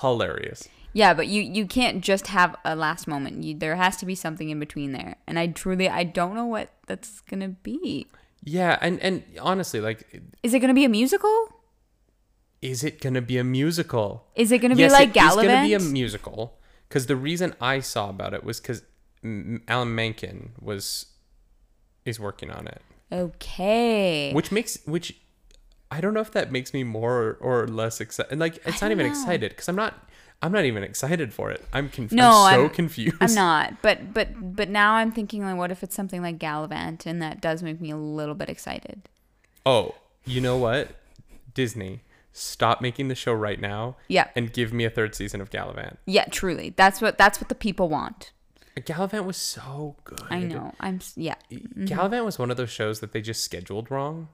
hilarious. 0.00 0.68
Yeah, 0.94 1.12
but 1.12 1.26
you 1.26 1.42
you 1.42 1.66
can't 1.66 2.00
just 2.02 2.28
have 2.28 2.56
a 2.64 2.74
last 2.74 3.06
moment. 3.06 3.42
You, 3.42 3.54
there 3.58 3.76
has 3.76 3.98
to 3.98 4.06
be 4.06 4.14
something 4.14 4.48
in 4.48 4.58
between 4.58 4.92
there. 4.92 5.16
And 5.26 5.38
I 5.38 5.48
truly 5.48 5.88
I 5.88 6.04
don't 6.04 6.34
know 6.34 6.46
what 6.46 6.70
that's 6.86 7.20
gonna 7.20 7.48
be. 7.48 8.06
Yeah, 8.42 8.78
and 8.80 8.98
and 9.00 9.24
honestly, 9.40 9.80
like, 9.80 10.22
Is 10.42 10.54
it 10.54 10.60
gonna 10.60 10.72
be 10.72 10.84
a 10.84 10.88
musical? 10.88 11.48
is 12.64 12.82
it 12.82 12.98
gonna 12.98 13.20
be 13.20 13.36
a 13.36 13.44
musical? 13.44 14.26
Is 14.34 14.50
it 14.50 14.58
gonna 14.58 14.74
be 14.74 14.88
like 14.88 15.14
yes, 15.14 15.36
like 15.36 15.44
it 15.44 15.50
is 15.50 15.54
gonna 15.54 15.66
be 15.66 15.74
a 15.74 15.80
musical. 15.80 16.58
Because 16.88 17.06
the 17.06 17.16
reason 17.16 17.54
I 17.60 17.80
saw 17.80 18.08
about 18.08 18.32
it 18.32 18.42
was 18.42 18.58
because 18.58 18.82
Alan 19.68 19.94
Menken 19.94 20.52
was 20.58 21.06
is 22.06 22.18
working 22.18 22.50
on 22.50 22.66
it, 22.66 22.80
okay. 23.12 24.32
which 24.32 24.50
makes 24.50 24.78
which 24.86 25.14
I 25.90 26.00
don't 26.00 26.14
know 26.14 26.20
if 26.20 26.30
that 26.32 26.50
makes 26.50 26.72
me 26.72 26.84
more 26.84 27.36
or, 27.40 27.68
less 27.68 28.00
excited. 28.00 28.38
Like, 28.38 28.66
it's 28.66 28.80
not 28.80 28.90
even 28.90 29.06
know. 29.06 29.12
excited 29.12 29.50
because 29.50 29.68
I'm 29.68 29.76
not. 29.76 30.08
I'm 30.42 30.52
not 30.52 30.64
even 30.66 30.82
excited 30.82 31.32
for 31.32 31.50
it. 31.50 31.64
I'm, 31.72 31.88
conf- 31.88 32.12
No, 32.12 32.44
I'm 32.44 32.54
so 32.54 32.60
I'm- 32.62 32.70
confused. 32.70 33.16
I'm 33.20 33.34
not, 33.34 33.80
but 33.82 34.12
but 34.12 34.28
but 34.56 34.68
now 34.68 34.94
I'm 34.94 35.10
thinking 35.10 35.42
like, 35.44 35.56
what 35.56 35.70
if 35.70 35.82
it's 35.82 35.94
something 35.94 36.20
like 36.22 36.38
Galavant, 36.38 37.06
and 37.06 37.22
that 37.22 37.40
does 37.40 37.62
make 37.62 37.80
me 37.80 37.90
a 37.90 37.96
little 37.96 38.34
bit 38.34 38.48
excited. 38.50 39.08
Oh, 39.64 39.94
you 40.26 40.40
know 40.42 40.56
what? 40.58 40.90
Disney, 41.54 42.00
stop 42.32 42.80
making 42.82 43.08
the 43.08 43.14
show 43.14 43.32
right 43.32 43.60
now. 43.60 43.96
Yeah. 44.08 44.28
And 44.36 44.52
give 44.52 44.72
me 44.72 44.84
a 44.84 44.90
third 44.90 45.14
season 45.14 45.40
of 45.40 45.50
Galavant. 45.50 45.96
Yeah, 46.04 46.24
truly, 46.30 46.74
that's 46.76 47.00
what 47.00 47.16
that's 47.16 47.40
what 47.40 47.48
the 47.48 47.54
people 47.54 47.88
want. 47.88 48.32
Galavant 48.76 49.24
was 49.24 49.36
so 49.36 49.96
good. 50.04 50.20
I 50.30 50.40
know. 50.40 50.74
I'm 50.80 50.98
yeah. 51.16 51.36
Mm-hmm. 51.50 51.84
Galavant 51.86 52.24
was 52.24 52.38
one 52.38 52.50
of 52.50 52.56
those 52.56 52.70
shows 52.70 53.00
that 53.00 53.12
they 53.12 53.22
just 53.22 53.42
scheduled 53.44 53.90
wrong. 53.90 54.28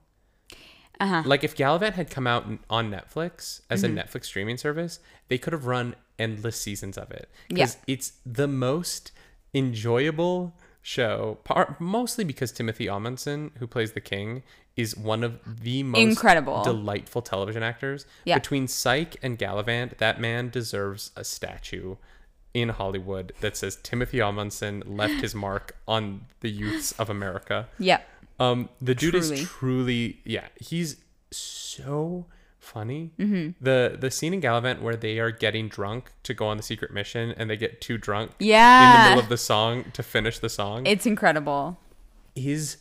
Uh 1.01 1.07
huh. 1.07 1.23
Like 1.25 1.43
if 1.43 1.57
Galavant 1.57 1.95
had 1.95 2.11
come 2.11 2.27
out 2.27 2.45
on 2.69 2.91
Netflix 2.91 3.63
as 3.71 3.83
Mm-hmm. 3.83 3.99
a 3.99 4.03
Netflix 4.03 4.25
streaming 4.27 4.57
service, 4.59 5.01
they 5.29 5.39
could 5.39 5.53
have 5.53 5.67
run 5.67 5.95
endless 6.19 6.61
seasons 6.61 6.99
of 6.99 7.11
it. 7.11 7.29
Yeah. 7.49 7.69
it's 7.87 8.13
the 8.27 8.47
most 8.47 9.11
enjoyable 9.55 10.55
show, 10.83 11.39
par- 11.45 11.77
mostly 11.79 12.25
because 12.25 12.53
Timothy 12.53 12.87
Omundson, 12.87 13.51
who 13.59 13.67
plays 13.67 13.93
the 13.93 14.01
king, 14.01 14.43
is 14.77 14.97
one 14.97 15.23
of 15.25 15.39
the 15.63 15.83
most 15.83 16.01
Incredible. 16.01 16.63
delightful 16.63 17.23
television 17.23 17.63
actors. 17.63 18.07
Yeah. 18.25 18.37
Between 18.39 18.67
Psych 18.69 19.17
and 19.23 19.39
Galavant, 19.39 19.99
that 19.99 20.21
man 20.21 20.49
deserves 20.51 21.11
a 21.17 21.25
statue 21.25 21.97
in 22.55 22.71
Hollywood 22.71 23.33
that 23.41 23.57
says 23.57 23.77
Timothy 23.83 24.19
Omundson 24.19 24.83
left 24.87 25.21
his 25.21 25.35
mark 25.35 25.77
on 25.87 26.23
the 26.41 26.51
youths 26.51 26.93
of 26.93 27.09
America. 27.11 27.69
Yeah. 27.79 28.01
Um, 28.41 28.69
the 28.81 28.95
dude 28.95 29.13
Truly. 29.15 29.41
is 29.41 29.49
truly, 29.49 30.21
yeah, 30.25 30.47
he's 30.59 30.97
so 31.31 32.27
funny. 32.59 33.13
Mm-hmm. 33.19 33.63
The 33.65 33.97
the 34.01 34.11
scene 34.11 34.33
in 34.35 34.41
Galavant 34.41 34.81
where 34.81 34.97
they 34.97 35.19
are 35.19 35.31
getting 35.31 35.69
drunk 35.69 36.11
to 36.25 36.35
go 36.35 36.47
on 36.47 36.57
the 36.57 36.63
secret 36.63 36.93
mission 36.93 37.33
and 37.37 37.49
they 37.51 37.57
get 37.57 37.81
too 37.81 37.99
drunk 37.99 38.33
yeah, 38.39 38.81
in 38.81 39.03
the 39.05 39.09
middle 39.11 39.23
of 39.23 39.29
the 39.29 39.37
song 39.37 39.85
to 39.93 40.03
finish 40.03 40.39
the 40.39 40.49
song 40.49 40.87
It's 40.87 41.07
incredible. 41.07 41.79
is 42.35 42.79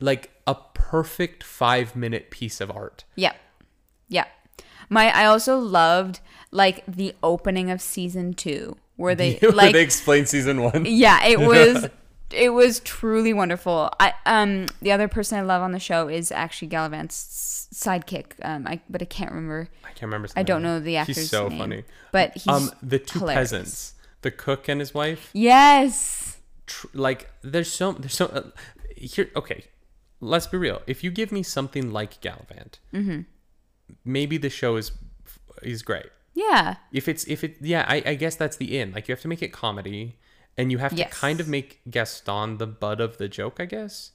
like 0.00 0.30
a 0.46 0.54
perfect 0.74 1.42
five 1.44 1.94
minute 1.96 2.30
piece 2.30 2.60
of 2.60 2.70
art. 2.70 3.04
Yeah. 3.16 3.32
Yeah. 4.08 4.24
My 4.88 5.10
I 5.10 5.26
also 5.26 5.58
loved 5.58 6.20
like 6.50 6.84
the 6.86 7.14
opening 7.22 7.70
of 7.70 7.80
season 7.80 8.32
2 8.34 8.76
where 8.96 9.14
they 9.20 9.38
like 9.40 9.72
they 9.72 9.82
explain 9.82 10.26
season 10.26 10.62
one. 10.62 10.84
yeah, 10.86 11.24
it 11.26 11.38
was 11.52 11.88
it 12.30 12.50
was 12.50 12.80
truly 12.80 13.32
wonderful. 13.32 13.90
I 14.00 14.14
um 14.26 14.66
the 14.82 14.92
other 14.92 15.08
person 15.08 15.38
I 15.38 15.42
love 15.42 15.62
on 15.62 15.72
the 15.72 15.78
show 15.78 16.08
is 16.08 16.30
actually 16.32 16.68
Galavant's 16.68 17.68
sidekick. 17.74 18.32
Um 18.42 18.66
I 18.66 18.80
but 18.88 19.02
I 19.02 19.04
can't 19.06 19.30
remember. 19.32 19.68
I 19.84 19.88
can't 19.88 20.02
remember. 20.02 20.28
I 20.36 20.42
don't 20.42 20.62
name. 20.62 20.72
know 20.72 20.80
the 20.80 20.96
actor's 20.96 21.16
He's 21.16 21.30
so 21.30 21.48
name. 21.48 21.58
funny. 21.58 21.84
But 22.12 22.32
he's 22.34 22.48
um, 22.48 22.70
the 22.82 22.98
two 22.98 23.20
hilarious. 23.20 23.50
peasants, 23.50 23.94
the 24.22 24.30
cook 24.30 24.68
and 24.68 24.80
his 24.80 24.92
wife. 24.94 25.30
Yes. 25.32 26.38
tr- 26.66 26.86
like 26.94 27.30
there's 27.42 27.72
so 27.72 27.92
there's 27.92 28.14
so 28.14 28.26
uh, 28.26 28.42
here 28.96 29.30
okay 29.36 29.64
let's 30.20 30.46
be 30.48 30.58
real 30.58 30.82
if 30.86 31.02
you 31.04 31.10
give 31.10 31.30
me 31.32 31.42
something 31.42 31.92
like 31.92 32.20
Galavant 32.20 32.78
Mm-hmm. 32.92 33.20
maybe 34.04 34.36
the 34.38 34.50
show 34.50 34.76
is 34.76 34.90
is 35.62 35.82
great 35.82 36.06
Yeah. 36.34 36.76
if 36.92 37.08
it's 37.08 37.24
if 37.24 37.42
it 37.44 37.56
yeah 37.60 37.84
I, 37.88 38.02
I 38.04 38.14
guess 38.14 38.34
that's 38.36 38.56
the 38.56 38.78
in 38.78 38.92
like 38.92 39.08
you 39.08 39.12
have 39.14 39.22
to 39.22 39.28
make 39.28 39.42
it 39.42 39.52
comedy 39.52 40.16
and 40.58 40.70
you 40.70 40.76
have 40.78 40.90
to 40.90 40.98
Yes. 40.98 41.14
kind 41.14 41.40
of 41.40 41.48
make 41.48 41.80
gaston 41.88 42.58
the 42.58 42.66
butt 42.66 43.00
of 43.00 43.16
the 43.16 43.28
joke 43.28 43.56
i 43.60 43.64
guess 43.64 44.10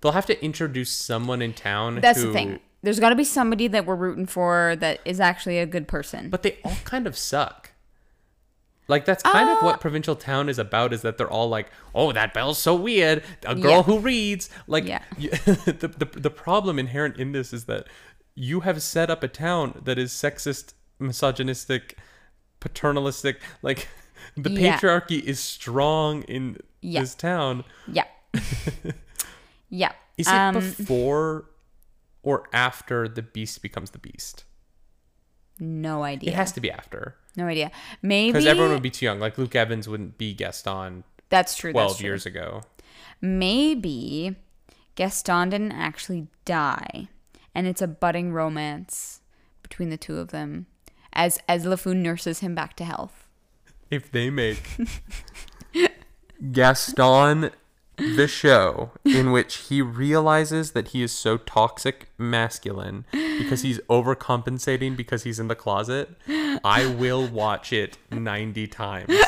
they'll 0.00 0.12
have 0.12 0.26
to 0.26 0.42
introduce 0.42 0.90
someone 0.92 1.42
in 1.42 1.52
town 1.52 2.00
That's 2.00 2.20
who, 2.20 2.28
the 2.28 2.32
thing. 2.32 2.60
There's 2.82 3.00
got 3.00 3.08
to 3.10 3.16
be 3.16 3.24
somebody 3.24 3.66
that 3.66 3.84
we're 3.86 3.96
rooting 3.96 4.26
for 4.26 4.76
that 4.78 5.00
is 5.04 5.18
actually 5.18 5.58
a 5.58 5.66
good 5.66 5.88
person. 5.88 6.30
but 6.30 6.44
they 6.44 6.58
all 6.64 6.76
kind 6.84 7.06
of 7.08 7.16
suck 7.18 7.72
like 8.86 9.04
that's 9.04 9.22
kind 9.22 9.48
of 9.50 9.58
Uh, 9.58 9.66
what 9.66 9.80
provincial 9.80 10.14
town 10.16 10.48
is 10.48 10.58
about 10.58 10.92
is 10.92 11.02
that 11.02 11.18
they're 11.18 11.28
all 11.30 11.48
like 11.48 11.70
oh 11.94 12.12
that 12.12 12.32
bell's 12.32 12.58
so 12.58 12.74
weird 12.76 13.22
a 13.44 13.54
girl 13.56 13.72
Yeah. 13.78 13.82
who 13.82 13.98
reads 13.98 14.48
like 14.68 14.84
Yeah. 14.86 15.02
you, 15.18 15.30
the, 15.82 15.92
the, 15.98 16.08
the 16.20 16.30
problem 16.30 16.78
inherent 16.78 17.16
in 17.16 17.32
this 17.32 17.52
is 17.52 17.64
that 17.64 17.88
you 18.36 18.60
have 18.60 18.80
set 18.80 19.10
up 19.10 19.24
a 19.24 19.28
town 19.28 19.80
that 19.84 19.98
is 19.98 20.12
sexist 20.12 20.74
misogynistic 21.00 21.98
paternalistic 22.60 23.40
like 23.62 23.88
the 24.36 24.50
Yeah. 24.50 24.78
patriarchy 24.78 25.22
is 25.22 25.40
strong 25.40 26.22
in 26.24 26.58
Yeah. 26.80 27.00
this 27.00 27.14
town 27.14 27.64
yeah. 27.86 28.04
Yeah. 29.70 29.92
Is 30.16 30.26
it 30.26 30.32
Um, 30.32 30.54
before 30.54 31.46
or 32.22 32.48
after 32.52 33.06
the 33.08 33.22
beast 33.22 33.62
becomes 33.62 33.90
the 33.90 33.98
beast? 33.98 34.44
no 35.60 36.04
idea. 36.04 36.30
It 36.30 36.36
has 36.36 36.52
to 36.52 36.60
be 36.60 36.70
after. 36.70 37.16
no 37.36 37.46
idea. 37.46 37.70
Maybe 38.00 38.30
Because 38.32 38.46
everyone 38.46 38.72
would 38.72 38.82
be 38.82 38.90
too 38.90 39.04
young. 39.06 39.18
Like 39.18 39.36
Luke 39.38 39.56
Evans 39.56 39.88
wouldn't 39.88 40.16
be 40.18 40.32
Gaston 40.34 41.02
that's 41.30 41.56
true. 41.56 41.72
12 41.72 41.88
that's 41.88 41.98
true. 41.98 42.06
years 42.08 42.26
ago. 42.26 42.62
Maybe 43.20 44.36
Gaston 44.94 45.50
didn't 45.50 45.72
actually 45.72 46.28
die, 46.44 47.08
and 47.54 47.66
it's 47.66 47.82
a 47.82 47.86
budding 47.88 48.32
romance 48.32 49.20
between 49.62 49.90
the 49.90 49.96
two 49.98 50.18
of 50.18 50.28
them, 50.28 50.66
as 51.12 51.38
as 51.48 51.64
LeFou 51.66 51.94
nurses 51.96 52.38
him 52.40 52.54
back 52.54 52.74
to 52.76 52.84
health. 52.84 53.17
If 53.90 54.10
they 54.12 54.30
make 54.30 54.62
Gaston 56.52 57.50
the 57.96 58.28
show 58.28 58.92
in 59.04 59.32
which 59.32 59.56
he 59.56 59.82
realizes 59.82 60.70
that 60.72 60.88
he 60.88 61.02
is 61.02 61.10
so 61.10 61.36
toxic 61.36 62.08
masculine 62.16 63.04
because 63.10 63.62
he's 63.62 63.80
overcompensating 63.90 64.96
because 64.96 65.24
he's 65.24 65.40
in 65.40 65.48
the 65.48 65.56
closet, 65.56 66.10
I 66.64 66.86
will 66.86 67.26
watch 67.26 67.72
it 67.72 67.98
90 68.12 68.68
times. 68.68 69.10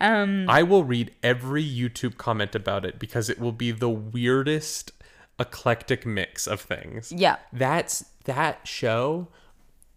um, 0.00 0.46
I 0.48 0.62
will 0.62 0.84
read 0.84 1.12
every 1.22 1.64
YouTube 1.64 2.16
comment 2.16 2.54
about 2.54 2.84
it 2.84 2.98
because 2.98 3.28
it 3.28 3.40
will 3.40 3.52
be 3.52 3.72
the 3.72 3.90
weirdest 3.90 4.92
eclectic 5.40 6.06
mix 6.06 6.46
of 6.46 6.60
things. 6.60 7.12
Yeah. 7.12 7.36
That's 7.52 8.04
that 8.24 8.66
show 8.66 9.28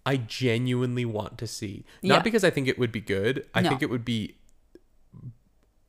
I 0.05 0.17
genuinely 0.17 1.05
want 1.05 1.37
to 1.39 1.47
see. 1.47 1.85
Not 2.01 2.15
Yeah. 2.17 2.21
because 2.21 2.43
I 2.43 2.49
think 2.49 2.67
it 2.67 2.79
would 2.79 2.91
be 2.91 3.01
good. 3.01 3.45
I 3.53 3.61
No. 3.61 3.69
think 3.69 3.81
it 3.81 3.89
would 3.89 4.05
be 4.05 4.35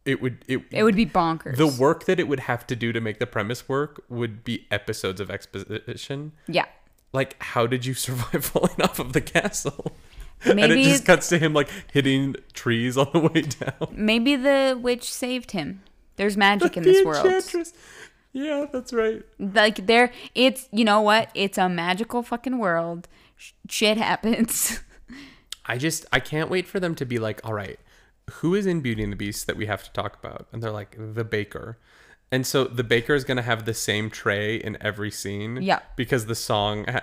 it 0.04 0.20
would 0.20 0.44
it, 0.48 0.60
It 0.72 0.82
would 0.82 0.96
be 0.96 1.06
bonkers. 1.06 1.56
the 1.56 1.66
work 1.66 2.06
that 2.06 2.18
it 2.18 2.26
would 2.26 2.40
have 2.40 2.66
to 2.66 2.76
do 2.76 2.92
to 2.92 3.00
make 3.00 3.18
the 3.20 3.26
premise 3.26 3.68
work 3.68 4.02
would 4.08 4.42
be 4.42 4.66
episodes 4.70 5.20
of 5.20 5.30
exposition. 5.30 6.32
yeah. 6.48 6.66
Like 7.12 7.36
how 7.42 7.66
did 7.66 7.86
you 7.86 7.94
survive 8.06 8.44
falling 8.44 8.80
off 8.82 8.98
of 8.98 9.12
the 9.12 9.20
castle? 9.20 9.92
and 10.44 10.58
it 10.58 10.82
just 10.82 11.04
cuts 11.06 11.28
to 11.28 11.38
him 11.38 11.52
like 11.54 11.68
hitting 11.92 12.34
trees 12.52 12.96
on 12.96 13.08
the 13.12 13.20
way 13.20 13.42
down. 13.42 13.88
maybe 13.92 14.34
the 14.34 14.76
witch 14.80 15.12
saved 15.12 15.52
him. 15.52 15.82
There's 16.16 16.36
magic 16.36 16.76
in 16.76 16.82
this 16.82 17.04
world. 17.04 17.26
Yeah, 18.34 18.66
that's 18.72 18.92
right. 18.94 19.22
Like 19.38 19.86
there, 19.86 20.10
it's 20.34 20.68
you 20.72 20.84
know 20.84 21.00
what? 21.00 21.30
It's 21.34 21.58
a 21.58 21.68
magical 21.68 22.22
fucking 22.22 22.58
world. 22.58 23.06
Sh- 23.42 23.52
shit 23.68 23.98
happens. 23.98 24.80
I 25.66 25.76
just 25.78 26.06
I 26.12 26.20
can't 26.20 26.48
wait 26.50 26.66
for 26.68 26.78
them 26.80 26.94
to 26.96 27.04
be 27.04 27.18
like, 27.18 27.40
all 27.44 27.54
right, 27.54 27.78
who 28.30 28.54
is 28.54 28.66
in 28.66 28.80
Beauty 28.80 29.02
and 29.02 29.12
the 29.12 29.16
Beast 29.16 29.46
that 29.48 29.56
we 29.56 29.66
have 29.66 29.82
to 29.84 29.92
talk 29.92 30.16
about? 30.22 30.46
And 30.52 30.62
they're 30.62 30.70
like, 30.70 30.96
the 30.98 31.24
baker. 31.24 31.78
And 32.30 32.46
so 32.46 32.64
the 32.64 32.84
baker 32.84 33.14
is 33.14 33.24
gonna 33.24 33.42
have 33.42 33.64
the 33.64 33.74
same 33.74 34.08
tray 34.10 34.56
in 34.56 34.78
every 34.80 35.10
scene. 35.10 35.60
Yeah. 35.60 35.80
Because 35.96 36.26
the 36.26 36.34
song, 36.34 36.84
ha- 36.88 37.02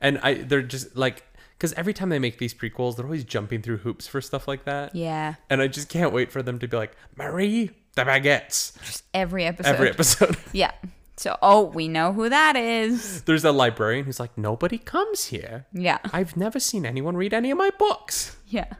and 0.00 0.18
I 0.18 0.34
they're 0.34 0.62
just 0.62 0.96
like, 0.96 1.24
because 1.58 1.72
every 1.74 1.92
time 1.94 2.08
they 2.08 2.18
make 2.18 2.38
these 2.38 2.54
prequels, 2.54 2.96
they're 2.96 3.04
always 3.04 3.24
jumping 3.24 3.62
through 3.62 3.78
hoops 3.78 4.06
for 4.06 4.20
stuff 4.20 4.46
like 4.48 4.64
that. 4.64 4.94
yeah. 4.94 5.34
And 5.50 5.60
I 5.60 5.66
just 5.68 5.88
can't 5.88 6.12
wait 6.12 6.30
for 6.32 6.42
them 6.42 6.58
to 6.60 6.68
be 6.68 6.76
like, 6.76 6.92
Marie 7.16 7.70
the 7.96 8.02
baguettes 8.04 8.76
Just 8.84 9.04
Every 9.14 9.44
episode. 9.44 9.70
every 9.70 9.88
episode. 9.90 10.36
Yeah. 10.52 10.72
So 11.16 11.36
oh, 11.42 11.62
we 11.62 11.86
know 11.88 12.12
who 12.12 12.28
that 12.28 12.56
is. 12.56 13.22
There's 13.22 13.44
a 13.44 13.52
librarian 13.52 14.04
who's 14.04 14.18
like, 14.18 14.36
nobody 14.36 14.78
comes 14.78 15.26
here. 15.26 15.66
Yeah. 15.72 15.98
I've 16.12 16.36
never 16.36 16.58
seen 16.58 16.84
anyone 16.84 17.16
read 17.16 17.32
any 17.32 17.50
of 17.52 17.58
my 17.58 17.70
books. 17.78 18.36
Yeah. 18.48 18.72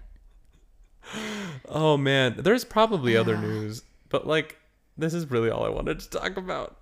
Oh 1.68 1.96
man, 1.96 2.36
there's 2.38 2.64
probably 2.64 3.16
other 3.16 3.36
news, 3.36 3.82
but 4.08 4.26
like 4.26 4.58
this 4.96 5.12
is 5.14 5.30
really 5.30 5.50
all 5.50 5.64
I 5.64 5.68
wanted 5.68 6.00
to 6.00 6.10
talk 6.10 6.36
about. 6.36 6.76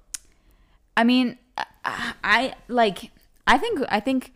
I 0.96 1.04
mean, 1.04 1.38
I, 1.84 2.54
like. 2.68 3.10
I 3.46 3.58
think. 3.58 3.80
I 3.88 3.98
think. 4.00 4.32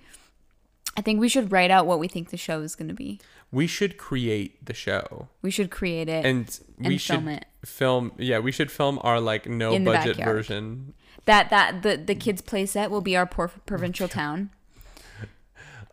I 0.97 1.03
think 1.03 1.21
we 1.21 1.29
should 1.29 1.53
write 1.53 1.71
out 1.71 1.87
what 1.87 1.99
we 1.99 2.09
think 2.09 2.31
the 2.31 2.37
show 2.39 2.61
is 2.63 2.75
going 2.75 2.89
to 2.89 2.95
be. 2.95 3.21
We 3.53 3.67
should 3.67 3.97
create 3.99 4.65
the 4.65 4.73
show 4.75 5.29
We 5.43 5.51
should 5.51 5.71
create 5.71 6.09
it. 6.09 6.25
and 6.25 6.59
we 6.79 6.87
And 6.87 7.01
should 7.01 7.13
film 7.17 7.29
it. 7.29 7.45
film 7.65 8.13
yeah, 8.17 8.39
we 8.39 8.51
should 8.51 8.73
film 8.73 8.99
our 9.03 9.21
like 9.21 9.47
no 9.47 9.79
budget 9.79 10.17
backyard. 10.17 10.37
version. 10.37 10.95
That 11.27 11.51
that 11.51 11.83
the 11.83 11.97
the 11.97 12.15
kids 12.15 12.41
play 12.41 12.67
set 12.67 12.91
will 12.91 13.01
be 13.03 13.17
our 13.17 13.27
poor 13.27 13.49
provincial 13.67 14.09
town. 14.21 14.51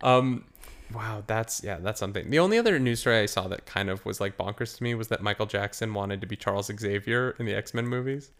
Um 0.01 0.45
wow, 0.93 1.23
that's 1.27 1.63
yeah, 1.63 1.77
that's 1.79 1.99
something. 1.99 2.29
The 2.29 2.39
only 2.39 2.57
other 2.57 2.77
news 2.79 2.99
story 3.01 3.19
I 3.19 3.25
saw 3.25 3.47
that 3.47 3.65
kind 3.65 3.89
of 3.89 4.05
was 4.05 4.19
like 4.21 4.37
bonkers 4.37 4.77
to 4.77 4.83
me 4.83 4.95
was 4.95 5.07
that 5.09 5.21
Michael 5.21 5.45
Jackson 5.45 5.93
wanted 5.93 6.21
to 6.21 6.27
be 6.27 6.35
Charles 6.35 6.71
Xavier 6.79 7.35
in 7.39 7.45
the 7.45 7.53
X-Men 7.53 7.87
movies. 7.87 8.31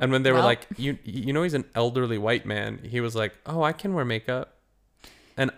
And 0.00 0.10
when 0.10 0.24
they 0.24 0.32
were 0.32 0.38
Well- 0.38 0.44
like, 0.46 0.66
you 0.76 0.98
you 1.04 1.32
know 1.32 1.42
he's 1.44 1.54
an 1.54 1.64
elderly 1.74 2.18
white 2.18 2.44
man, 2.46 2.78
he 2.82 3.00
was 3.00 3.14
like, 3.14 3.32
"Oh, 3.46 3.62
I 3.62 3.72
can 3.72 3.94
wear 3.94 4.04
makeup." 4.04 4.56
And 5.36 5.50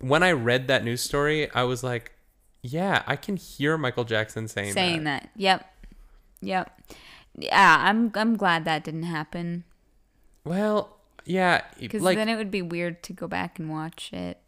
when 0.00 0.22
I 0.22 0.32
read 0.32 0.68
that 0.68 0.84
news 0.84 1.00
story, 1.00 1.50
I 1.52 1.62
was 1.62 1.82
like, 1.82 2.12
"Yeah, 2.62 3.02
I 3.06 3.16
can 3.16 3.36
hear 3.36 3.78
Michael 3.78 4.04
Jackson 4.04 4.48
saying, 4.48 4.74
saying 4.74 5.04
that. 5.04 5.22
that. 5.22 5.30
Yep. 5.34 5.74
Yep. 6.42 6.80
Yeah, 7.36 7.76
I'm 7.80 8.10
I'm 8.14 8.36
glad 8.36 8.64
that 8.64 8.84
didn't 8.84 9.04
happen 9.04 9.64
Well, 10.44 10.96
yeah, 11.24 11.62
because 11.78 12.02
like 12.02 12.16
then 12.16 12.28
it 12.28 12.36
would 12.36 12.50
be 12.50 12.62
weird 12.62 13.02
to 13.04 13.12
go 13.12 13.28
back 13.28 13.58
and 13.58 13.70
watch 13.70 14.12
it. 14.12 14.38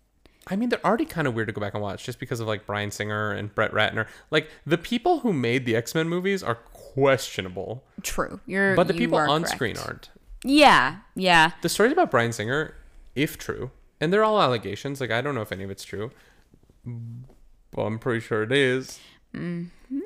I 0.49 0.57
mean, 0.57 0.71
they're 0.71 0.85
already 0.85 1.05
kind 1.05 1.29
of 1.29 1.35
weird 1.35 1.47
to 1.49 1.53
go 1.53 1.61
back 1.61 1.75
and 1.75 1.83
watch 1.83 2.05
just 2.05 2.19
because 2.19 2.41
of 2.41 2.49
like 2.49 2.67
Bryan 2.67 2.91
Singer 2.91 3.31
and 3.31 3.55
Brett 3.55 3.71
Ratner. 3.73 4.09
Like 4.33 4.51
the 4.67 4.77
people 4.79 5.21
who 5.21 5.33
made 5.33 5.65
the 5.67 5.77
X 5.77 5.95
Men 5.95 6.09
movies 6.09 6.43
are 6.43 6.57
questionable, 6.57 7.85
True. 8.03 8.41
You're 8.47 8.75
but 8.75 8.89
the 8.89 8.95
you 8.95 8.99
people 9.01 9.19
on 9.19 9.43
correct. 9.43 9.55
screen 9.55 9.77
aren't. 9.79 10.11
Yeah. 10.45 10.97
Yeah. 11.15 11.53
The 11.63 11.69
stories 11.69 11.93
about 11.93 12.11
Bryan 12.11 12.33
Singer, 12.33 12.75
if 13.15 13.39
true, 13.39 13.71
and 14.01 14.13
they're 14.13 14.25
all 14.25 14.43
allegations. 14.43 15.01
Like 15.01 15.13
I 15.13 15.21
don't 15.21 15.37
know 15.37 15.43
if 15.43 15.53
any 15.53 15.63
of 15.63 15.71
it's 15.71 15.85
true, 15.85 16.11
but 16.85 17.83
I'm 17.83 17.99
pretty 17.99 18.21
sure 18.21 18.43
it 18.43 18.53
is, 18.53 18.99
Mm-hmm. 19.35 20.01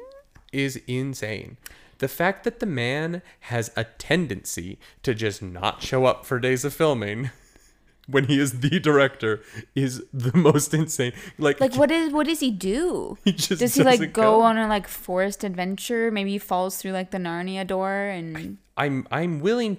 is 0.53 0.77
insane. 0.87 1.57
The 1.98 2.09
fact 2.09 2.44
that 2.44 2.61
the 2.61 2.66
man 2.66 3.22
has 3.40 3.70
a 3.76 3.85
tendency 3.85 4.78
to 5.02 5.14
just 5.14 5.42
not 5.42 5.82
show 5.82 6.04
up 6.04 6.26
for 6.26 6.38
days 6.38 6.64
of 6.64 6.74
filming 6.74 7.30
when 8.06 8.24
he 8.24 8.38
is 8.38 8.61
the 8.61 8.78
director 8.80 9.42
is 9.74 10.02
the 10.12 10.37
most 10.37 10.74
insane. 10.74 11.12
Like, 11.38 11.61
Like 11.61 11.74
what 11.76 11.90
is 11.90 12.12
what 12.12 12.26
does 12.26 12.40
he 12.40 12.50
do? 12.50 13.16
he 13.24 13.32
just 13.32 13.61
Does 13.61 13.74
he 13.74 13.82
like 13.82 14.12
go 14.12 14.42
on 14.42 14.59
a 14.59 14.68
like 14.68 14.87
forest 14.87 15.44
adventure? 15.44 16.11
Maybe 16.11 16.32
he 16.32 16.38
falls 16.38 16.76
through 16.76 16.92
like 16.92 17.11
the 17.11 17.18
Narnia 17.18 17.66
door 17.66 17.92
and 17.92 18.59
I'm 18.76 19.06
I'm 19.11 19.40
willing. 19.40 19.78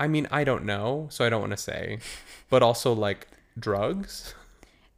I 0.00 0.06
mean, 0.06 0.28
I 0.30 0.44
don't 0.44 0.64
know, 0.64 1.08
so 1.10 1.24
I 1.24 1.28
don't 1.28 1.40
want 1.40 1.50
to 1.50 1.56
say, 1.56 1.98
but 2.50 2.62
also 2.62 2.92
like 2.92 3.26
drugs. 3.58 4.32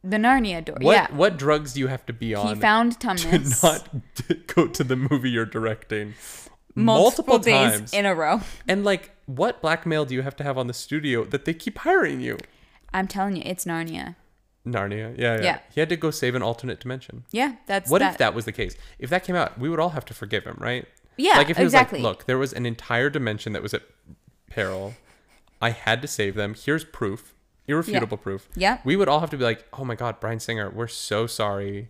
the 0.03 0.17
Narnia 0.17 0.63
door. 0.63 0.77
What 0.79 0.93
yeah. 0.93 1.07
what 1.15 1.37
drugs 1.37 1.73
do 1.73 1.79
you 1.79 1.87
have 1.87 2.05
to 2.05 2.13
be 2.13 2.35
on? 2.35 2.55
He 2.55 2.61
found 2.61 2.99
Tumnus. 2.99 3.61
to 3.61 3.67
not 3.67 4.47
go 4.47 4.67
to 4.67 4.83
the 4.83 4.95
movie 4.95 5.31
you're 5.31 5.45
directing 5.45 6.13
multiple, 6.75 7.33
multiple, 7.33 7.39
days 7.39 7.79
times? 7.79 7.93
in 7.93 8.05
a 8.05 8.15
row. 8.15 8.41
and 8.67 8.83
like, 8.83 9.11
what 9.25 9.61
blackmail 9.61 10.05
do 10.05 10.13
you 10.13 10.21
have 10.21 10.35
to 10.37 10.43
have 10.43 10.57
on 10.57 10.67
the 10.67 10.73
studio 10.73 11.23
that 11.25 11.45
they 11.45 11.53
keep 11.53 11.79
hiring 11.79 12.21
you? 12.21 12.37
I'm 12.93 13.07
telling 13.07 13.35
you, 13.35 13.43
it's 13.45 13.65
Narnia. 13.65 14.15
Narnia, 14.65 15.17
yeah, 15.17 15.37
yeah. 15.37 15.41
Yeah. 15.41 15.59
He 15.73 15.79
had 15.79 15.89
to 15.89 15.95
go 15.95 16.11
save 16.11 16.35
an 16.35 16.43
alternate 16.43 16.79
dimension. 16.79 17.23
Yeah, 17.31 17.55
that's 17.65 17.89
What 17.89 17.99
that. 17.99 18.13
if 18.13 18.17
that 18.19 18.33
was 18.33 18.45
the 18.45 18.51
case? 18.51 18.75
If 18.99 19.09
that 19.09 19.23
came 19.23 19.35
out, 19.35 19.57
we 19.57 19.69
would 19.69 19.79
all 19.79 19.89
have 19.89 20.05
to 20.05 20.13
forgive 20.13 20.43
him, 20.43 20.57
right? 20.59 20.85
Yeah, 21.17 21.37
like 21.37 21.49
if 21.49 21.57
he 21.57 21.63
exactly. 21.63 21.99
was 21.99 22.03
like, 22.03 22.17
look, 22.17 22.25
there 22.25 22.37
was 22.37 22.53
an 22.53 22.65
entire 22.65 23.09
dimension 23.09 23.53
that 23.53 23.61
was 23.61 23.73
at 23.73 23.83
peril. 24.49 24.93
I 25.61 25.71
had 25.71 26.01
to 26.01 26.07
save 26.07 26.35
them. 26.35 26.55
Here's 26.55 26.83
proof, 26.83 27.35
irrefutable 27.67 28.17
proof. 28.17 28.49
Yeah. 28.55 28.79
We 28.83 28.95
would 28.95 29.07
all 29.07 29.19
have 29.19 29.29
to 29.31 29.37
be 29.37 29.43
like, 29.43 29.65
oh 29.73 29.85
my 29.85 29.95
god, 29.95 30.19
Bryan 30.19 30.39
Singer, 30.39 30.69
we're 30.69 30.87
so 30.87 31.27
sorry. 31.27 31.89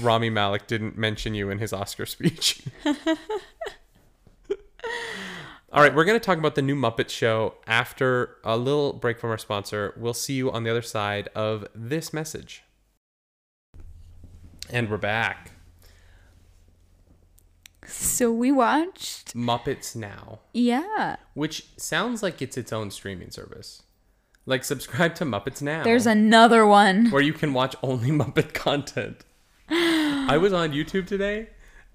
Rami 0.00 0.30
Malek 0.30 0.66
didn't 0.66 0.96
mention 0.96 1.34
you 1.34 1.50
in 1.50 1.58
his 1.58 1.72
Oscar 1.72 2.06
speech. 2.06 2.62
all 2.86 2.94
right, 5.82 5.94
we're 5.94 6.04
going 6.04 6.18
to 6.18 6.24
talk 6.24 6.38
about 6.38 6.54
the 6.54 6.62
new 6.62 6.74
Muppet 6.76 7.08
Show 7.08 7.54
after 7.66 8.36
a 8.44 8.56
little 8.56 8.92
break 8.94 9.18
from 9.18 9.30
our 9.30 9.38
sponsor. 9.38 9.92
We'll 9.96 10.14
see 10.14 10.34
you 10.34 10.50
on 10.50 10.64
the 10.64 10.70
other 10.70 10.82
side 10.82 11.28
of 11.34 11.66
this 11.74 12.12
message. 12.12 12.62
And 14.70 14.88
we're 14.90 14.96
back. 14.96 15.50
So 17.86 18.32
we 18.32 18.50
watched. 18.52 19.34
Muppets 19.34 19.94
Now, 19.96 20.40
Yeah. 20.54 21.16
which 21.34 21.66
sounds 21.76 22.22
like 22.22 22.40
it's 22.40 22.56
its 22.56 22.72
own 22.72 22.90
streaming 22.90 23.30
service. 23.30 23.82
Like 24.46 24.64
subscribe 24.64 25.14
to 25.16 25.24
Muppets 25.24 25.60
Now. 25.60 25.82
There's 25.84 26.06
another 26.06 26.64
one. 26.66 27.10
where 27.10 27.20
you 27.22 27.32
can 27.34 27.52
watch 27.52 27.76
only 27.82 28.10
Muppet 28.10 28.54
content. 28.54 29.24
I 29.72 30.36
was 30.38 30.52
on 30.52 30.72
YouTube 30.72 31.06
today 31.06 31.48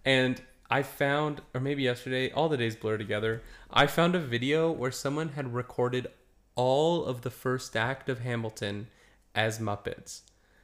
and 0.04 0.42
I 0.70 0.84
found, 0.84 1.42
or 1.54 1.62
maybe 1.62 1.84
yesterday, 1.84 2.32
all 2.32 2.50
the 2.50 2.58
days 2.58 2.76
blur 2.76 2.98
together. 2.98 3.42
I 3.70 3.88
found 3.88 4.16
a 4.16 4.20
video 4.20 4.72
where 4.72 4.92
someone 4.92 5.30
had 5.30 5.54
recorded 5.54 6.08
all 6.56 7.06
of 7.06 7.22
the 7.22 7.30
first 7.30 7.76
act 7.76 8.10
of 8.10 8.20
Hamilton 8.20 8.88
as 9.36 9.60
Muppets. 9.60 10.22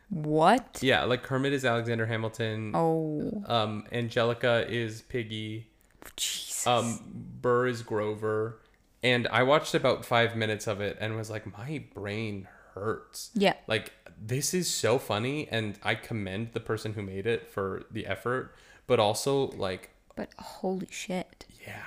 What? 0.10 0.80
Yeah, 0.82 1.04
like 1.04 1.23
Kermit 1.23 1.54
is 1.54 1.63
Alexander 1.63 2.08
Hamilton. 2.08 2.71
Oh. 2.73 3.43
Um, 3.45 3.86
Angelica 3.91 4.65
is 4.67 5.02
Piggy. 5.04 5.67
Jesus. 6.15 6.67
Um, 6.67 6.99
Burr 7.41 7.67
is 7.67 7.82
Grover, 7.82 8.60
and 9.02 9.28
I 9.30 9.43
watched 9.43 9.73
about 9.73 10.04
five 10.04 10.36
minutes 10.36 10.67
of 10.67 10.82
it 10.82 10.97
and 10.99 11.15
was 11.15 11.30
like, 11.30 11.45
my 11.58 11.84
brain 11.93 12.47
hurts. 12.73 13.31
yeah. 13.33 13.53
Like 13.67 13.91
this 14.21 14.53
is 14.53 14.69
so 14.69 14.97
funny, 14.99 15.47
and 15.49 15.77
I 15.83 15.95
commend 15.95 16.49
the 16.53 16.59
person 16.59 16.93
who 16.93 17.01
made 17.01 17.25
it 17.27 17.49
for 17.51 17.83
the 17.91 18.05
effort, 18.07 18.55
but 18.88 18.99
also 18.99 19.47
like, 19.51 19.89
But 20.15 20.29
holy 20.39 20.88
shit. 20.91 21.45
yeah. 21.65 21.81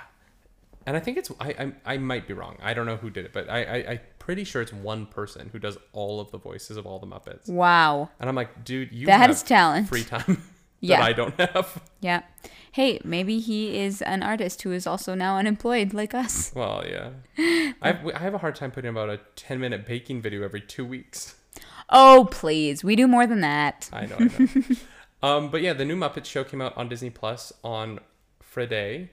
And 0.85 0.95
I 0.95 0.99
think 1.01 1.17
it's 1.17 1.29
I, 1.39 1.49
I 1.85 1.93
I 1.93 1.97
might 1.97 2.27
be 2.27 2.33
wrong. 2.33 2.57
I 2.61 2.73
don't 2.73 2.85
know 2.85 2.95
who 2.97 3.09
did 3.09 3.25
it, 3.25 3.33
but 3.33 3.49
I, 3.49 3.63
I 3.63 3.75
I'm 3.91 3.99
pretty 4.19 4.43
sure 4.45 4.61
it's 4.61 4.71
one 4.73 5.05
person 5.05 5.49
who 5.51 5.59
does 5.59 5.77
all 5.91 6.19
of 6.21 6.31
the 6.31 6.37
voices 6.37 6.77
of 6.77 6.85
all 6.85 6.99
the 6.99 7.07
Muppets. 7.07 7.49
Wow. 7.49 8.09
And 8.19 8.29
I'm 8.29 8.35
like, 8.35 8.63
dude, 8.63 8.91
you 8.93 9.05
That 9.07 9.19
have 9.19 9.29
is 9.31 9.43
talent. 9.43 9.89
free 9.89 10.03
time 10.05 10.41
that 10.81 10.87
Yeah. 10.87 11.03
I 11.03 11.13
don't 11.13 11.35
have. 11.39 11.81
Yeah. 11.99 12.23
Hey, 12.71 12.99
maybe 13.03 13.39
he 13.39 13.77
is 13.77 14.01
an 14.03 14.21
artist 14.21 14.61
who 14.61 14.71
is 14.71 14.85
also 14.85 15.15
now 15.15 15.37
unemployed 15.37 15.93
like 15.93 16.13
us. 16.13 16.51
Well, 16.55 16.83
yeah. 16.87 17.09
I 17.81 17.87
have, 17.87 18.07
I 18.15 18.19
have 18.19 18.33
a 18.33 18.37
hard 18.37 18.55
time 18.55 18.71
putting 18.71 18.89
about 18.89 19.09
a 19.09 19.19
10 19.35 19.59
minute 19.59 19.85
baking 19.85 20.21
video 20.21 20.43
every 20.43 20.61
two 20.61 20.85
weeks. 20.85 21.35
Oh, 21.89 22.27
please. 22.31 22.83
We 22.83 22.95
do 22.95 23.07
more 23.07 23.25
than 23.25 23.41
that. 23.41 23.89
I 23.93 24.05
know, 24.05 24.17
I 24.19 24.23
know. 24.25 24.63
um, 25.23 25.49
but 25.49 25.61
yeah, 25.61 25.73
the 25.73 25.85
new 25.85 25.95
Muppets 25.95 26.25
show 26.25 26.43
came 26.43 26.61
out 26.61 26.77
on 26.77 26.89
Disney 26.89 27.09
Plus 27.09 27.53
on 27.63 27.99
Friday, 28.41 29.11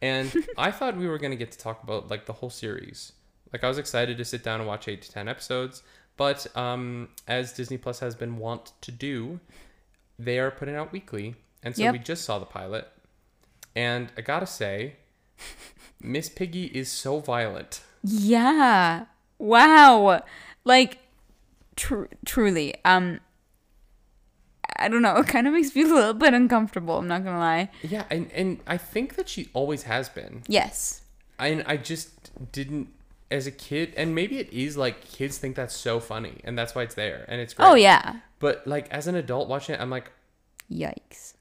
and 0.00 0.32
I 0.56 0.70
thought 0.70 0.96
we 0.96 1.06
were 1.06 1.18
gonna 1.18 1.36
get 1.36 1.52
to 1.52 1.58
talk 1.58 1.82
about 1.82 2.08
like 2.08 2.26
the 2.26 2.32
whole 2.32 2.50
series. 2.50 3.12
Like 3.52 3.62
I 3.62 3.68
was 3.68 3.78
excited 3.78 4.16
to 4.18 4.24
sit 4.24 4.42
down 4.42 4.60
and 4.60 4.66
watch 4.66 4.88
eight 4.88 5.02
to 5.02 5.10
ten 5.12 5.28
episodes, 5.28 5.82
but 6.16 6.46
um, 6.56 7.10
as 7.28 7.52
Disney 7.52 7.76
Plus 7.76 8.00
has 8.00 8.14
been 8.14 8.38
wont 8.38 8.72
to 8.80 8.90
do, 8.90 9.38
they 10.18 10.38
are 10.38 10.50
putting 10.50 10.74
out 10.76 10.92
weekly, 10.92 11.34
and 11.62 11.74
so 11.76 11.82
Yep. 11.82 11.92
we 11.92 11.98
just 11.98 12.24
saw 12.24 12.38
the 12.38 12.46
pilot, 12.46 12.88
and 13.74 14.12
I 14.16 14.20
gotta 14.20 14.46
say, 14.46 14.96
Miss 16.00 16.28
Piggy 16.28 16.66
is 16.66 16.90
so 16.90 17.20
violent. 17.20 17.80
Yeah. 18.02 19.06
Wow. 19.38 20.22
Like 20.64 20.98
tr- 21.76 22.04
truly. 22.24 22.74
Um 22.84 23.20
I 24.76 24.88
don't 24.88 25.02
know. 25.02 25.16
It 25.18 25.28
kind 25.28 25.46
of 25.46 25.52
makes 25.54 25.74
me 25.74 25.82
a 25.82 25.86
little 25.86 26.14
bit 26.14 26.34
uncomfortable, 26.34 26.98
I'm 26.98 27.08
not 27.08 27.24
to 27.24 27.30
lie. 27.38 27.70
Yeah, 27.82 28.04
and 28.10 28.30
and 28.32 28.60
I 28.66 28.76
think 28.76 29.14
that 29.16 29.28
she 29.28 29.48
always 29.54 29.84
has 29.84 30.08
been. 30.08 30.42
Yes. 30.48 31.02
and 31.38 31.64
I 31.66 31.76
just 31.76 32.30
didn't 32.52 32.88
as 33.34 33.48
a 33.48 33.50
kid 33.50 33.92
and 33.96 34.14
maybe 34.14 34.38
it 34.38 34.52
is 34.52 34.76
like 34.76 35.04
kids 35.10 35.38
think 35.38 35.56
that's 35.56 35.74
so 35.74 35.98
funny 35.98 36.40
and 36.44 36.56
that's 36.56 36.72
why 36.74 36.82
it's 36.82 36.94
there 36.94 37.24
and 37.28 37.40
it's 37.40 37.52
great. 37.52 37.66
Oh 37.66 37.74
yeah. 37.74 38.20
But 38.38 38.64
like 38.64 38.88
as 38.90 39.08
an 39.08 39.16
adult 39.16 39.48
watching 39.48 39.74
it 39.74 39.80
I'm 39.80 39.90
like 39.90 40.12
Yikes. 40.70 41.34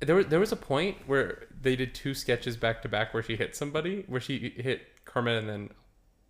there 0.00 0.16
was 0.16 0.26
there 0.26 0.40
was 0.40 0.52
a 0.52 0.56
point 0.56 0.96
where 1.06 1.46
they 1.60 1.76
did 1.76 1.94
two 1.94 2.14
sketches 2.14 2.56
back 2.56 2.80
to 2.82 2.88
back 2.88 3.12
where 3.12 3.22
she 3.22 3.36
hit 3.36 3.54
somebody 3.54 4.04
where 4.08 4.20
she 4.20 4.54
hit 4.56 5.04
Kermit 5.04 5.38
and 5.38 5.48
then 5.48 5.70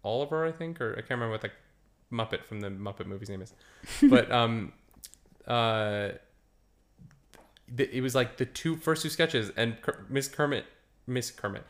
Oliver 0.03 0.45
I 0.45 0.51
think 0.51 0.81
or 0.81 0.93
I 0.95 0.97
can't 0.97 1.11
remember 1.21 1.33
what 1.33 1.43
the 1.43 1.51
Muppet 2.13 2.45
from 2.45 2.61
the 2.61 2.69
Muppet 2.69 3.07
movie's 3.07 3.31
name 3.31 3.43
is. 3.43 3.55
But 4.11 4.31
um 4.33 4.73
uh 5.47 6.11
th- 7.77 7.91
it 7.93 8.01
was 8.01 8.17
like 8.17 8.39
the 8.39 8.47
two 8.47 8.75
first 8.77 9.03
two 9.03 9.09
sketches 9.09 9.53
and 9.57 9.77
Miss 10.09 10.27
Kermit 10.27 10.65
Miss 11.07 11.31
Kermit 11.31 11.63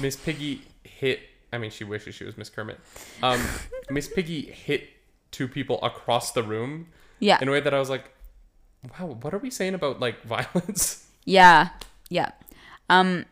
Miss 0.00 0.14
Piggy 0.14 0.62
hit 0.84 1.18
I 1.52 1.58
mean 1.58 1.70
she 1.70 1.84
wishes 1.84 2.14
she 2.14 2.24
was 2.24 2.36
Miss 2.36 2.50
Kermit. 2.50 2.78
Um 3.22 3.40
Miss 3.90 4.08
Piggy 4.08 4.42
hit 4.42 4.88
two 5.30 5.48
people 5.48 5.78
across 5.82 6.32
the 6.32 6.42
room 6.42 6.88
Yeah. 7.20 7.38
in 7.40 7.48
a 7.48 7.52
way 7.52 7.60
that 7.60 7.72
I 7.74 7.78
was 7.78 7.90
like 7.90 8.10
wow 8.98 9.16
what 9.22 9.34
are 9.34 9.38
we 9.38 9.50
saying 9.50 9.74
about 9.74 10.00
like 10.00 10.22
violence? 10.34 11.06
Yeah. 11.24 11.70
Yeah. 12.10 12.30
Um 12.90 13.24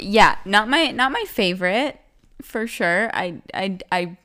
yeah, 0.00 0.36
not 0.44 0.68
my 0.68 0.90
not 0.90 1.12
my 1.12 1.24
favorite 1.26 1.98
for 2.42 2.66
sure. 2.66 3.10
I 3.12 3.40
I 3.52 3.78
I 3.90 4.16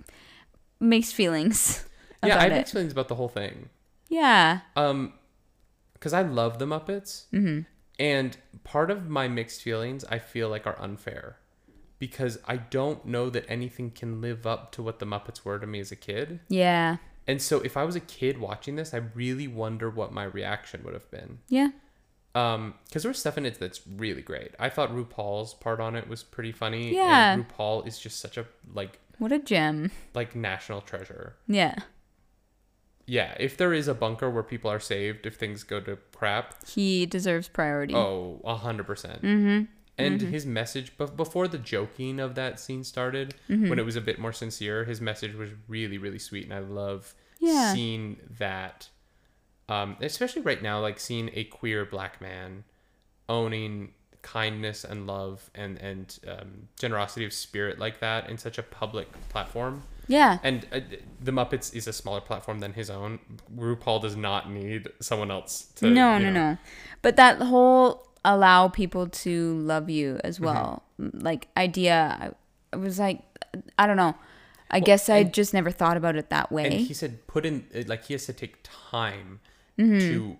mixed 0.80 1.15
feelings 1.15 1.86
yeah, 2.23 2.38
I 2.38 2.43
have 2.43 2.52
mixed 2.52 2.73
feelings 2.73 2.91
about 2.91 3.08
the 3.08 3.15
whole 3.15 3.30
thing. 3.30 3.69
Yeah. 4.10 4.60
Um, 4.76 5.13
because 5.93 6.13
I 6.13 6.21
love 6.21 6.60
the 6.60 6.65
Muppets, 6.65 7.26
Mm-hmm. 7.34 7.62
and 7.97 8.38
part 8.63 8.91
of 8.91 9.10
my 9.10 9.28
mixed 9.28 9.62
feelings 9.63 10.06
I 10.06 10.19
feel 10.19 10.49
like 10.49 10.67
are 10.67 10.80
unfair, 10.80 11.38
because 12.03 12.37
I 12.45 12.57
don't 12.57 13.05
know 13.05 13.29
that 13.29 13.45
anything 13.47 13.89
can 13.89 14.19
live 14.19 14.45
up 14.45 14.73
to 14.73 14.83
what 14.83 14.99
the 14.99 15.05
Muppets 15.05 15.45
were 15.45 15.57
to 15.57 15.65
me 15.65 15.79
as 15.79 15.89
a 15.89 15.95
kid. 15.95 16.41
Yeah. 16.49 16.97
And 17.25 17.41
so 17.41 17.61
if 17.61 17.77
I 17.77 17.85
was 17.85 17.95
a 17.95 18.01
kid 18.01 18.39
watching 18.39 18.75
this, 18.75 18.93
I 18.93 18.97
really 18.97 19.47
wonder 19.47 19.89
what 19.89 20.11
my 20.11 20.25
reaction 20.25 20.81
would 20.83 20.93
have 20.93 21.09
been. 21.09 21.39
Yeah. 21.47 21.69
Um, 22.35 22.73
because 22.83 23.03
there 23.03 23.09
was 23.09 23.19
stuff 23.19 23.37
in 23.37 23.45
it 23.45 23.57
that's 23.57 23.79
really 23.87 24.21
great. 24.21 24.51
I 24.59 24.67
thought 24.67 24.91
RuPaul's 24.93 25.53
part 25.53 25.79
on 25.79 25.95
it 25.95 26.09
was 26.09 26.23
pretty 26.23 26.51
funny. 26.51 26.93
Yeah. 26.93 27.31
And 27.35 27.47
RuPaul 27.47 27.87
is 27.87 27.97
just 27.99 28.19
such 28.19 28.37
a 28.37 28.45
like 28.73 28.99
What 29.17 29.31
a 29.31 29.39
gem. 29.39 29.89
like 30.13 30.35
national 30.35 30.81
treasure. 30.81 31.37
Yeah. 31.47 31.75
Yeah, 33.05 33.33
if 33.39 33.55
there 33.55 33.73
is 33.73 33.87
a 33.87 33.93
bunker 33.93 34.29
where 34.29 34.43
people 34.43 34.69
are 34.69 34.79
saved 34.81 35.25
if 35.25 35.35
things 35.35 35.63
go 35.63 35.79
to 35.79 35.97
crap, 36.13 36.67
He 36.67 37.05
deserves 37.05 37.47
priority. 37.47 37.95
Oh, 37.95 38.41
a 38.43 38.55
hundred 38.57 38.87
percent. 38.87 39.21
Mm-hmm. 39.21 39.63
And 39.97 40.19
his 40.21 40.45
message, 40.45 40.93
but 40.97 41.15
before 41.15 41.47
the 41.47 41.60
joking 41.60 42.19
of 42.19 42.34
that 42.36 42.60
scene 42.60 42.84
started, 42.84 43.36
Mm-hmm. 43.49 43.69
when 43.69 43.77
it 43.79 43.86
was 43.86 43.95
a 43.95 44.01
bit 44.01 44.17
more 44.19 44.34
sincere, 44.34 44.86
his 44.86 44.99
message 44.99 45.36
was 45.36 45.49
really, 45.67 45.97
really 45.99 46.17
sweet, 46.19 46.45
and 46.45 46.53
I 46.53 46.60
love 46.60 47.13
Yeah. 47.39 47.73
seeing 47.73 48.17
that. 48.39 48.89
Um, 49.69 49.95
especially 50.01 50.41
right 50.41 50.62
now, 50.62 50.79
like 50.82 50.99
seeing 50.99 51.29
a 51.34 51.43
queer 51.45 51.86
black 51.86 52.19
man 52.21 52.63
owning 53.29 53.93
kindness 54.21 54.84
and 54.86 55.06
love 55.06 55.49
and 55.53 55.77
and 55.79 56.17
um, 56.27 56.67
generosity 56.79 57.25
of 57.25 57.34
spirit 57.34 57.77
like 57.77 57.99
that 57.99 58.29
in 58.29 58.38
such 58.38 58.58
a 58.58 58.63
public 58.63 59.08
platform. 59.29 59.84
Yeah. 60.08 60.39
And 60.43 60.65
uh, 60.71 60.79
the 61.21 61.32
Muppets 61.32 61.73
is 61.73 61.88
a 61.88 61.93
smaller 61.93 62.19
platform 62.21 62.60
than 62.60 62.73
his 62.73 62.89
own. 62.89 63.19
RuPaul 63.56 64.01
does 64.01 64.15
not 64.17 64.51
need 64.51 64.89
someone 64.99 65.32
else 65.32 65.65
to. 65.75 65.88
no, 65.89 66.17
no, 66.17 66.25
know- 66.25 66.32
no. 66.32 66.58
But 67.01 67.15
that 67.15 67.41
whole 67.41 68.08
allow 68.25 68.67
people 68.69 69.07
to 69.07 69.57
love 69.59 69.89
you 69.89 70.19
as 70.23 70.36
Mm-hmm. 70.38 70.45
well, 70.45 70.83
like 70.97 71.47
idea, 71.57 72.33
I, 72.71 72.75
was 72.75 72.99
like, 72.99 73.21
I 73.77 73.88
don't 73.88 73.97
know. 73.97 74.15
I 74.71 74.79
guess 74.79 75.09
I 75.09 75.17
and- 75.17 75.33
just 75.33 75.53
never 75.53 75.69
thought 75.71 75.97
about 75.97 76.15
it 76.15 76.29
that 76.29 76.51
way. 76.51 76.65
and 76.65 76.73
he 76.73 76.93
said 76.93 77.25
put 77.27 77.45
in 77.45 77.65
uh, 77.75 77.83
like 77.88 78.05
he 78.05 78.13
has 78.13 78.25
to 78.25 78.33
take 78.33 78.57
time 78.63 79.39
Mm-hmm. 79.79 79.99
to 79.99 80.38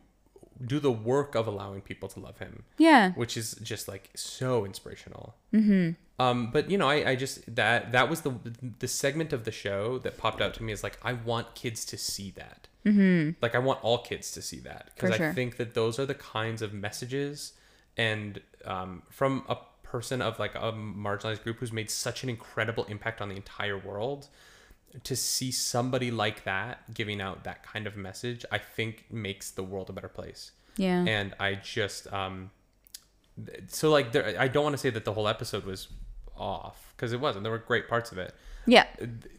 do 0.64 0.80
the 0.80 0.92
work 0.92 1.34
of 1.34 1.48
allowing 1.48 1.82
people 1.82 2.08
to 2.08 2.20
love 2.20 2.38
him 2.38 2.64
yeah. 2.78 3.12
which 3.14 3.36
is 3.36 3.56
just 3.64 3.88
like 3.88 4.12
so 4.14 4.64
inspirational 4.64 5.34
mm-hmm. 5.52 5.92
um 6.24 6.52
but 6.52 6.70
you 6.70 6.78
know 6.78 6.88
I, 6.88 7.10
I 7.10 7.16
just 7.16 7.56
that 7.56 7.92
that 7.92 8.10
was 8.12 8.22
the 8.22 8.34
the 8.78 8.88
segment 8.88 9.34
of 9.34 9.44
the 9.44 9.52
show 9.52 9.98
that 10.00 10.18
popped 10.18 10.40
out 10.40 10.54
to 10.54 10.64
me 10.64 10.72
is 10.72 10.84
like 10.84 11.00
i 11.02 11.14
want 11.14 11.56
kids 11.56 11.84
to 11.86 11.98
see 11.98 12.30
that 12.38 12.68
mm-hmm. 12.86 13.32
like 13.42 13.56
i 13.56 13.60
want 13.60 13.84
all 13.84 13.98
kids 13.98 14.30
to 14.34 14.42
see 14.42 14.60
that 14.60 14.92
because 14.96 15.10
i 15.12 15.18
sure. 15.18 15.34
think 15.34 15.58
that 15.58 15.74
those 15.74 15.98
are 15.98 16.06
the 16.06 16.14
kinds 16.14 16.62
of 16.62 16.74
messages 16.74 17.54
and 17.98 18.42
um, 18.66 19.04
from 19.10 19.44
a 19.50 19.58
person 19.84 20.22
of 20.22 20.40
like 20.40 20.56
a 20.56 20.72
marginalized 20.74 21.44
group 21.44 21.58
who's 21.60 21.72
made 21.72 21.90
such 21.90 22.24
an 22.24 22.30
incredible 22.30 22.84
impact 22.86 23.22
on 23.22 23.30
the 23.30 23.36
entire 23.36 23.78
world 23.78 24.28
to 25.04 25.16
see 25.16 25.52
somebody 25.52 26.10
like 26.12 26.44
that 26.44 26.92
giving 26.94 27.20
out 27.22 27.44
that 27.44 27.64
kind 27.64 27.86
of 27.88 27.96
message 27.96 28.46
i 28.52 28.58
think 28.58 29.06
makes 29.12 29.52
the 29.52 29.64
world 29.64 29.90
a 29.90 29.94
better 29.94 30.08
place 30.08 30.52
Yeah. 30.78 31.04
and 31.08 31.34
i 31.40 31.56
just 31.56 32.12
um 32.14 32.50
so 33.68 33.90
like 33.92 34.12
there, 34.12 34.36
i 34.40 34.48
don't 34.48 34.64
want 34.64 34.74
to 34.74 34.78
say 34.80 34.90
that 34.92 35.06
the 35.06 35.14
whole 35.14 35.28
episode 35.28 35.64
was 35.66 35.88
off 36.38 36.94
because 36.96 37.12
it 37.14 37.20
wasn't 37.20 37.44
there 37.44 37.52
were 37.52 37.58
great 37.60 37.88
parts 37.88 38.12
of 38.12 38.18
it 38.18 38.34
yeah. 38.66 38.86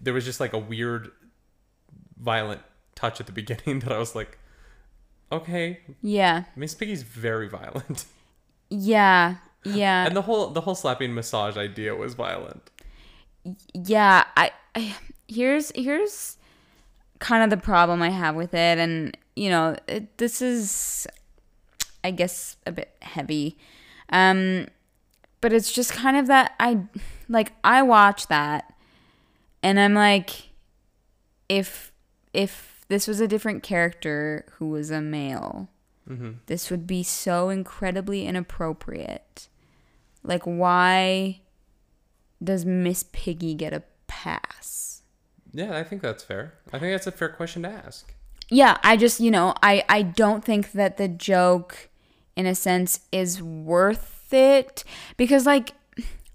There 0.03 0.12
was 0.12 0.27
just 0.27 0.38
like 0.38 0.53
a 0.53 0.59
weird 0.59 1.11
violent 2.21 2.61
touch 2.95 3.21
at 3.21 3.27
the 3.27 3.33
beginning 3.43 3.81
that 3.81 3.93
i 3.93 3.99
was 3.99 4.14
like 4.14 4.38
okay 5.33 5.81
Yeah. 6.03 6.45
miss 6.57 6.75
piggy's 6.75 7.03
very 7.03 7.49
violent 7.49 8.05
Yeah. 8.70 9.37
Yeah. 9.64 10.07
and 10.07 10.14
the 10.14 10.22
whole 10.22 10.48
the 10.50 10.61
whole 10.61 10.74
slapping 10.74 11.14
massage 11.14 11.57
idea 11.57 11.94
was 11.94 12.12
violent 12.12 12.70
yeah 13.72 14.24
I, 14.37 14.53
I 14.74 14.94
here's 15.27 15.72
here's 15.74 16.37
kind 17.18 17.42
of 17.42 17.48
the 17.48 17.62
problem 17.62 18.03
i 18.03 18.11
have 18.11 18.35
with 18.35 18.53
it 18.53 18.79
and 18.79 19.16
you 19.37 19.48
know 19.48 19.74
it, 19.88 20.18
this 20.18 20.42
is 20.42 21.07
i 22.03 22.11
guess 22.11 22.57
a 22.66 22.72
bit 22.72 22.94
heavy 23.00 23.57
um 24.11 24.66
but 25.40 25.53
it's 25.55 25.72
just 25.72 25.92
kind 25.92 26.16
of 26.18 26.27
that 26.27 26.53
i 26.61 26.81
like 27.29 27.53
i 27.64 27.81
watch 27.81 28.27
that 28.29 28.70
and 29.62 29.81
i'm 29.81 29.94
like 29.94 30.50
if 31.48 31.90
if 32.35 32.85
this 32.88 33.07
was 33.09 33.20
a 33.20 33.29
different 33.29 33.62
character 33.62 34.44
who 34.59 34.68
was 34.68 34.90
a 34.90 35.00
male 35.00 35.68
Mm-hmm. 36.09 36.33
this 36.47 36.71
would 36.71 36.87
be 36.87 37.03
so 37.03 37.49
incredibly 37.49 38.27
inappropriate 38.27 39.49
like 40.23 40.43
why 40.45 41.40
does 42.43 42.67
Miss 42.67 43.05
Piggy 43.12 43.55
get 43.55 43.73
a 43.73 43.83
pass? 44.07 45.03
yeah 45.53 45.77
i 45.77 45.83
think 45.83 46.03
that's 46.03 46.23
fair 46.23 46.55
i 46.73 46.79
think 46.79 46.93
that's 46.93 47.07
a 47.07 47.12
fair 47.12 47.29
question 47.29 47.62
to 47.62 47.69
ask 47.69 48.12
Yeah, 48.51 48.77
I 48.85 48.99
just, 48.99 49.21
you 49.21 49.31
know, 49.31 49.55
I 49.62 49.83
I 49.88 50.03
don't 50.03 50.45
think 50.45 50.73
that 50.73 50.99
the 50.99 51.09
joke 51.09 51.88
in 52.37 52.45
a 52.45 52.55
sense 52.55 53.01
is 53.11 53.43
worth 53.43 54.14
worth 54.25 54.33
it 54.33 54.85
because 55.17 55.47
like 55.47 55.73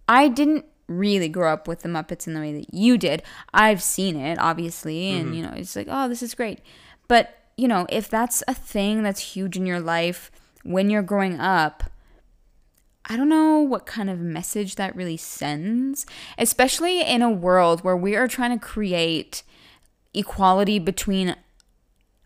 I 0.07 0.27
didn't 0.27 0.65
really 0.87 1.29
grow 1.29 1.53
up 1.53 1.67
with 1.67 1.81
the 1.81 1.89
Muppets 1.89 2.27
in 2.27 2.33
the 2.33 2.39
way 2.39 2.53
that 2.53 2.73
you 2.73 2.97
did. 2.97 3.21
I've 3.53 3.81
seen 3.81 4.15
it 4.15 4.37
obviously 4.39 5.11
and 5.11 5.25
mm-hmm. 5.25 5.33
you 5.33 5.43
know 5.43 5.53
it's 5.55 5.75
like 5.75 5.87
oh 5.89 6.07
this 6.07 6.23
is 6.23 6.35
great. 6.35 6.59
But 7.07 7.35
you 7.59 7.67
know 7.67 7.85
if 7.89 8.05
that's 8.09 8.43
a 8.47 8.53
thing 8.53 9.03
that's 9.03 9.33
huge 9.35 9.55
in 9.57 9.65
your 9.65 9.79
life 9.95 10.31
when 10.63 10.89
you're 10.89 11.01
growing 11.13 11.39
up 11.39 11.83
I 13.11 13.17
don't 13.17 13.29
know 13.29 13.57
what 13.59 13.87
kind 13.87 14.07
of 14.09 14.19
message 14.19 14.75
that 14.75 14.95
really 14.95 15.17
sends, 15.17 16.05
especially 16.37 17.01
in 17.01 17.23
a 17.23 17.31
world 17.31 17.83
where 17.83 17.97
we 17.97 18.15
are 18.15 18.27
trying 18.27 18.53
to 18.59 18.63
create 18.63 19.41
equality 20.13 20.77
between 20.77 21.35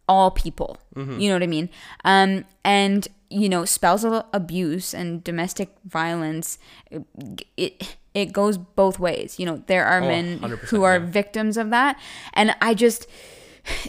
all 0.10 0.30
people. 0.32 0.78
You 0.96 1.30
know 1.30 1.36
what 1.36 1.44
I 1.44 1.48
mean? 1.48 1.70
Um, 2.04 2.44
and 2.66 3.08
you 3.30 3.48
know, 3.48 3.64
spousal 3.64 4.26
abuse 4.34 4.94
and 4.94 5.24
domestic 5.24 5.70
violence, 5.86 6.60
it, 6.92 7.04
it 7.56 7.96
it 8.14 8.34
goes 8.34 8.58
both 8.58 9.00
ways. 9.00 9.40
You 9.40 9.46
know, 9.46 9.64
there 9.68 9.86
are 9.86 10.02
Oh, 10.04 10.08
men 10.08 10.38
who 10.68 10.84
are 10.84 10.98
yeah. 10.98 11.06
victims 11.06 11.56
of 11.56 11.70
that, 11.70 11.98
and 12.34 12.56
I 12.62 12.74
just 12.74 13.08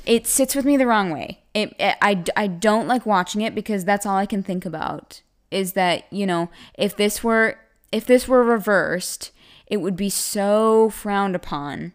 it 0.07 0.27
sits 0.27 0.55
with 0.55 0.65
me 0.65 0.77
the 0.77 0.87
wrong 0.87 1.11
way. 1.11 1.41
It, 1.55 1.75
it 1.79 1.97
I 2.01 2.23
I 2.37 2.47
don't 2.47 2.87
like 2.87 3.07
watching 3.07 3.41
it 3.41 3.55
because 3.55 3.85
that's 3.85 4.07
all 4.07 4.17
I 4.17 4.27
can 4.27 4.43
think 4.43 4.65
about 4.65 5.21
is 5.51 5.73
that 5.75 6.05
you 6.13 6.27
know 6.27 6.51
if 6.77 6.97
this 6.97 7.23
were 7.23 7.59
if 7.93 8.07
this 8.07 8.27
were 8.27 8.43
reversed, 8.43 9.31
it 9.67 9.79
would 9.79 9.97
be 9.97 10.11
so 10.11 10.91
frowned 10.91 11.37
upon. 11.37 11.93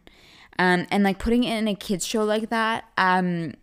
Um, 0.57 0.87
and 0.91 1.03
like 1.03 1.19
putting 1.19 1.43
it 1.45 1.57
in 1.57 1.67
a 1.69 1.75
kids 1.75 2.05
show 2.05 2.25
like 2.25 2.49
that, 2.49 2.83
um, 2.97 3.53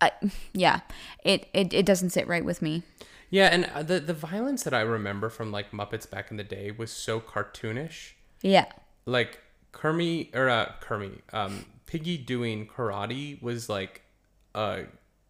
I, 0.00 0.10
yeah, 0.52 0.80
it, 1.24 1.48
it 1.54 1.72
it 1.72 1.86
doesn't 1.86 2.10
sit 2.10 2.26
right 2.26 2.44
with 2.44 2.62
me. 2.62 2.82
Yeah, 3.30 3.46
and 3.46 3.66
uh, 3.66 3.82
the 3.82 4.00
the 4.00 4.14
violence 4.14 4.62
that 4.64 4.74
I 4.74 4.80
remember 4.80 5.28
from 5.28 5.52
like 5.52 5.70
Muppets 5.70 6.08
back 6.08 6.30
in 6.30 6.36
the 6.36 6.44
day 6.44 6.70
was 6.70 6.90
so 6.90 7.20
cartoonish. 7.20 8.12
Yeah, 8.42 8.66
Like 9.06 9.38
Kermit 9.72 10.30
or 10.34 10.48
uh, 10.48 10.72
Kermit, 10.80 11.22
um, 11.32 11.64
Piggy 11.88 12.18
doing 12.18 12.66
karate 12.68 13.42
was 13.42 13.68
like, 13.68 14.02
uh, 14.54 14.80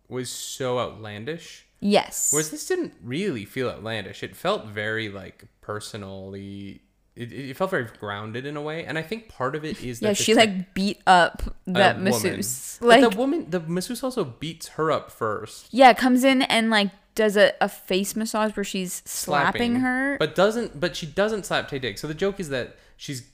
was 0.09 0.29
so 0.29 0.79
outlandish. 0.79 1.66
yes, 1.81 2.33
Whereas 2.33 2.51
this 2.51 2.66
didn't 2.66 2.94
really 3.03 3.44
feel 3.44 3.68
outlandish. 3.71 4.23
It 4.23 4.35
felt 4.35 4.66
very 4.66 5.09
like 5.09 5.44
personally. 5.61 6.83
It, 7.14 7.33
it 7.33 7.57
felt 7.57 7.71
very 7.71 7.87
grounded 7.99 8.44
in 8.47 8.57
a 8.57 8.62
way, 8.62 8.85
and 8.85 8.97
I 8.99 9.03
think 9.03 9.29
part 9.29 9.55
of 9.57 9.64
it 9.64 9.83
is 9.83 10.01
that 10.01 10.07
yeah. 10.07 10.12
She 10.12 10.35
like 10.35 10.75
beat 10.75 11.01
up 11.07 11.42
that 11.66 12.01
masseuse. 12.01 12.79
But 12.81 12.88
Like 12.88 13.11
the 13.11 13.16
woman, 13.16 13.51
the 13.51 13.61
masseuse 13.61 14.03
also 14.03 14.25
beats 14.25 14.68
her 14.71 14.90
up 14.90 15.11
first, 15.11 15.68
yeah, 15.73 15.92
comes 15.94 16.25
in 16.25 16.42
and 16.42 16.71
like 16.71 16.90
does 17.14 17.37
a, 17.37 17.53
a 17.61 17.68
face 17.68 18.14
massage 18.14 18.57
where 18.57 18.64
she's 18.64 19.03
slapping, 19.05 19.77
her. 19.77 20.16
but 20.18 20.35
doesn't. 20.35 20.79
But 20.79 20.97
she 20.97 21.07
doesn't 21.07 21.47
slap 21.47 21.68
Taye 21.71 21.81
Diggs. 21.81 22.01
So 22.01 22.07
the 22.07 22.14
joke 22.14 22.38
is 22.40 22.49
that 22.51 22.77
she's 22.97 23.29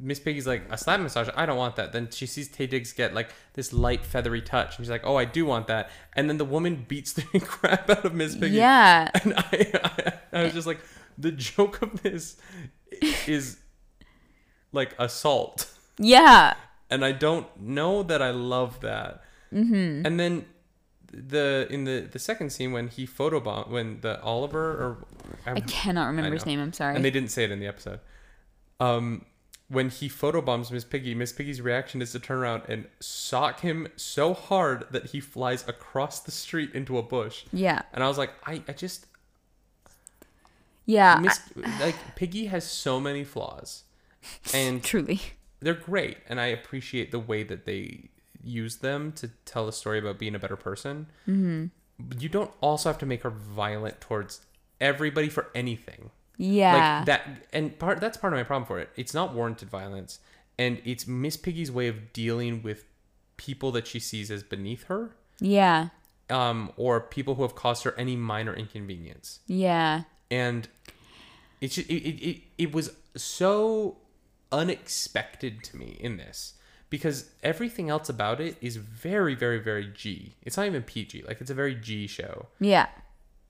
Miss 0.00 0.18
Piggy's 0.18 0.46
like 0.46 0.62
a 0.70 0.76
slap 0.78 1.00
massage. 1.00 1.28
I 1.36 1.46
don't 1.46 1.56
want 1.56 1.76
that. 1.76 1.92
Then 1.92 2.08
she 2.10 2.26
sees 2.26 2.48
Taye 2.48 2.68
Diggs 2.68 2.92
get 2.92 3.14
like 3.14 3.30
this 3.54 3.72
light 3.72 4.04
feathery 4.04 4.42
touch, 4.42 4.76
and 4.76 4.84
she's 4.84 4.90
like, 4.90 5.04
"Oh, 5.06 5.16
I 5.16 5.24
do 5.24 5.44
want 5.46 5.66
that." 5.68 5.90
And 6.14 6.28
then 6.28 6.38
the 6.38 6.44
woman 6.44 6.84
beats 6.88 7.12
the 7.12 7.22
crap 7.40 7.88
out 7.88 8.04
of 8.04 8.14
Miss 8.14 8.34
Piggy. 8.36 8.56
yeah, 8.56 9.10
And 9.24 9.34
I, 9.36 9.70
I, 10.32 10.40
I 10.40 10.42
was 10.44 10.54
just 10.54 10.66
like, 10.66 10.80
the 11.16 11.30
joke 11.32 11.82
of 11.82 12.02
this 12.02 12.36
is 13.26 13.58
like 14.72 14.94
assault. 14.98 15.70
yeah, 15.98 16.54
and 16.90 17.04
I 17.04 17.12
don't 17.12 17.46
know 17.60 18.02
that 18.02 18.20
I 18.22 18.30
love 18.30 18.80
that. 18.80 19.22
Mm-hmm. 19.52 20.04
And 20.06 20.18
then 20.20 20.46
the 21.10 21.66
in 21.70 21.84
the 21.84 22.08
the 22.10 22.18
second 22.18 22.50
scene 22.50 22.72
when 22.72 22.88
he 22.88 23.06
photobomb 23.06 23.70
when 23.70 24.00
the 24.02 24.20
Oliver 24.22 24.70
or 24.72 25.06
I 25.46 25.60
cannot 25.60 26.06
remember 26.08 26.34
his 26.34 26.44
name. 26.44 26.60
I'm 26.60 26.72
sorry. 26.72 26.96
and 26.96 27.04
they 27.04 27.10
didn't 27.10 27.30
say 27.30 27.44
it 27.44 27.50
in 27.50 27.60
the 27.60 27.66
episode. 27.66 28.00
Um, 28.80 29.24
when 29.68 29.90
he 29.90 30.08
photobombs 30.08 30.70
Miss 30.70 30.84
Piggy, 30.84 31.14
Miss 31.14 31.32
Piggy's 31.32 31.60
reaction 31.60 32.00
is 32.00 32.12
to 32.12 32.18
turn 32.18 32.38
around 32.38 32.62
and 32.68 32.86
sock 33.00 33.60
him 33.60 33.88
so 33.96 34.32
hard 34.32 34.86
that 34.90 35.06
he 35.06 35.20
flies 35.20 35.66
across 35.68 36.20
the 36.20 36.30
street 36.30 36.72
into 36.74 36.96
a 36.96 37.02
bush. 37.02 37.44
yeah, 37.52 37.82
And 37.92 38.02
I 38.02 38.08
was 38.08 38.16
like, 38.16 38.32
I, 38.46 38.62
I 38.66 38.72
just 38.72 39.06
yeah, 40.86 41.18
Miss 41.20 41.40
like 41.80 41.96
Piggy 42.16 42.46
has 42.46 42.64
so 42.64 42.98
many 42.98 43.22
flaws, 43.22 43.84
and 44.54 44.82
truly. 44.82 45.20
they're 45.60 45.74
great, 45.74 46.16
and 46.30 46.40
I 46.40 46.46
appreciate 46.46 47.10
the 47.10 47.18
way 47.18 47.42
that 47.42 47.66
they 47.66 48.08
use 48.42 48.76
them 48.76 49.12
to 49.12 49.28
tell 49.44 49.68
a 49.68 49.72
story 49.72 49.98
about 49.98 50.18
being 50.18 50.34
a 50.34 50.38
better 50.38 50.56
person. 50.56 51.08
Mm-hmm. 51.28 51.66
But 51.98 52.22
you 52.22 52.30
don't 52.30 52.52
also 52.62 52.88
have 52.88 52.98
to 52.98 53.06
make 53.06 53.22
her 53.22 53.30
violent 53.30 54.00
towards 54.00 54.46
everybody 54.80 55.28
for 55.28 55.48
anything. 55.54 56.10
Yeah, 56.38 56.98
Like 56.98 57.06
that, 57.06 57.28
and 57.52 57.76
part 57.78 58.00
that's 58.00 58.16
part 58.16 58.32
of 58.32 58.38
my 58.38 58.44
problem 58.44 58.66
for 58.66 58.78
it. 58.78 58.90
It's 58.96 59.12
not 59.12 59.34
warranted 59.34 59.68
violence, 59.68 60.20
and 60.58 60.80
it's 60.84 61.06
Miss 61.06 61.36
Piggy's 61.36 61.70
way 61.70 61.88
of 61.88 62.12
dealing 62.12 62.62
with 62.62 62.84
people 63.36 63.72
that 63.72 63.86
she 63.86 63.98
sees 64.00 64.30
as 64.30 64.42
beneath 64.44 64.84
her, 64.84 65.16
yeah, 65.40 65.88
um, 66.30 66.72
or 66.76 67.00
people 67.00 67.34
who 67.34 67.42
have 67.42 67.54
caused 67.56 67.82
her 67.84 67.94
any 67.98 68.14
minor 68.16 68.54
inconvenience. 68.54 69.40
Yeah, 69.48 70.04
and 70.30 70.68
it, 71.60 71.72
ju- 71.72 71.84
it, 71.88 71.92
it, 71.92 72.28
it, 72.30 72.42
it 72.56 72.72
was 72.72 72.92
so 73.16 73.96
unexpected 74.52 75.62
to 75.64 75.76
me 75.76 75.96
in 76.00 76.16
this 76.16 76.54
because 76.90 77.30
everything 77.42 77.90
else 77.90 78.08
about 78.08 78.40
it 78.40 78.56
is 78.60 78.76
very 78.76 79.34
very 79.34 79.58
very 79.58 79.86
g. 79.88 80.34
It's 80.42 80.56
not 80.56 80.66
even 80.66 80.82
pg 80.82 81.24
like 81.26 81.40
it's 81.40 81.50
a 81.50 81.54
very 81.54 81.74
g 81.74 82.06
show. 82.06 82.46
Yeah. 82.60 82.86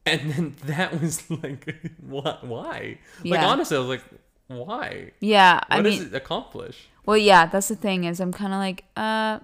And 0.09 0.33
then 0.33 0.57
that 0.65 1.01
was 1.01 1.29
like 1.31 1.75
what 2.01 2.45
why 2.47 2.99
like 3.25 3.41
Yeah. 3.41 3.47
honestly 3.47 3.77
i 3.77 3.81
was 3.81 3.89
like 3.89 4.05
why 4.49 5.13
Yeah, 5.21 5.55
what 5.57 5.65
I 5.71 5.83
does 5.83 5.99
mean, 5.99 6.07
it 6.09 6.15
accomplish 6.15 6.89
well, 7.05 7.17
yeah, 7.17 7.47
that's 7.47 7.69
the 7.69 7.77
thing 7.77 8.05
is 8.05 8.21
I'm 8.21 8.33
kind 8.33 8.53
of 8.53 8.59
like, 8.59 8.85
uh, 8.95 9.39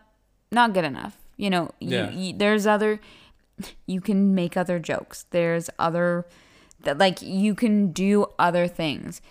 not 0.53 0.75
good 0.75 0.85
enough. 0.85 1.17
You 1.39 1.49
know, 1.49 1.71
you, 1.81 1.97
Yeah. 1.97 2.11
you, 2.11 2.33
there's 2.37 2.67
other, 2.67 3.01
you 3.87 4.03
can 4.03 4.35
make 4.35 4.55
other 4.55 4.79
jokes. 4.79 5.25
There's 5.31 5.71
other, 5.79 6.27
that 6.83 6.99
like 6.99 7.23
you 7.23 7.55
can 7.55 7.91
do 7.93 8.27
other 8.39 8.69
things. 8.69 9.23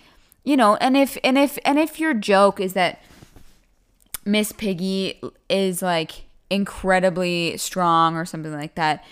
You 0.42 0.56
know, 0.56 0.74
and 0.80 0.96
if 0.96 1.16
and 1.22 1.38
if 1.38 1.58
and 1.64 1.78
if 1.78 2.00
your 2.00 2.12
joke 2.12 2.58
is 2.58 2.72
that 2.72 3.00
Miss 4.24 4.50
Piggy 4.50 5.20
is 5.48 5.80
like 5.80 6.24
incredibly 6.50 7.56
strong 7.56 8.16
or 8.16 8.24
something 8.24 8.52
like 8.52 8.74
that, 8.74 9.04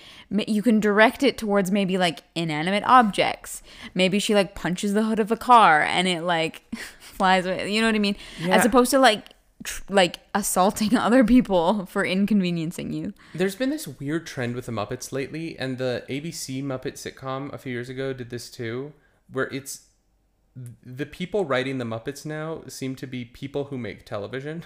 you 0.47 0.63
can 0.63 0.81
direct 0.81 1.23
it 1.23 1.37
towards 1.37 1.71
maybe 1.71 1.99
like 1.99 2.23
inanimate 2.35 2.85
objects. 2.85 3.63
Maybe 3.95 4.19
she 4.19 4.35
like 4.35 4.55
punches 4.55 4.95
the 4.95 5.05
hood 5.05 5.19
of 5.19 5.31
a 5.31 5.37
car 5.37 5.83
and 5.83 6.09
it 6.09 6.23
like 6.23 6.63
flies 7.01 7.47
away. 7.47 7.73
You 7.73 7.81
know 7.81 7.89
what 7.89 7.95
I 7.95 8.01
mean? 8.01 8.17
Yeah. 8.41 8.57
As 8.57 8.65
opposed 8.65 8.91
to 8.93 8.99
like 8.99 9.27
tr- 9.63 9.83
like 9.89 10.21
assaulting 10.35 10.97
other 10.97 11.25
people 11.25 11.87
for 11.87 12.05
inconveniencing 12.05 12.93
you. 12.93 13.13
There's 13.35 13.57
been 13.57 13.71
this 13.71 13.87
weird 13.87 14.27
trend 14.27 14.55
with 14.55 14.67
the 14.67 14.73
Muppets 14.73 15.13
lately, 15.13 15.59
and 15.59 15.79
the 15.79 16.05
ABC 16.09 16.63
Muppet 16.63 16.95
sitcom 16.95 17.53
a 17.53 17.59
few 17.59 17.73
years 17.73 17.89
ago 17.89 18.13
did 18.13 18.31
this 18.31 18.51
too, 18.51 18.93
where 19.31 19.49
it's 19.49 19.87
the 20.85 21.07
people 21.07 21.45
writing 21.45 21.79
the 21.79 21.85
Muppets 21.85 22.27
now 22.27 22.63
seem 22.69 22.95
to 22.97 23.07
be 23.07 23.25
people 23.25 23.65
who 23.65 23.79
make 23.79 24.05
television. 24.05 24.65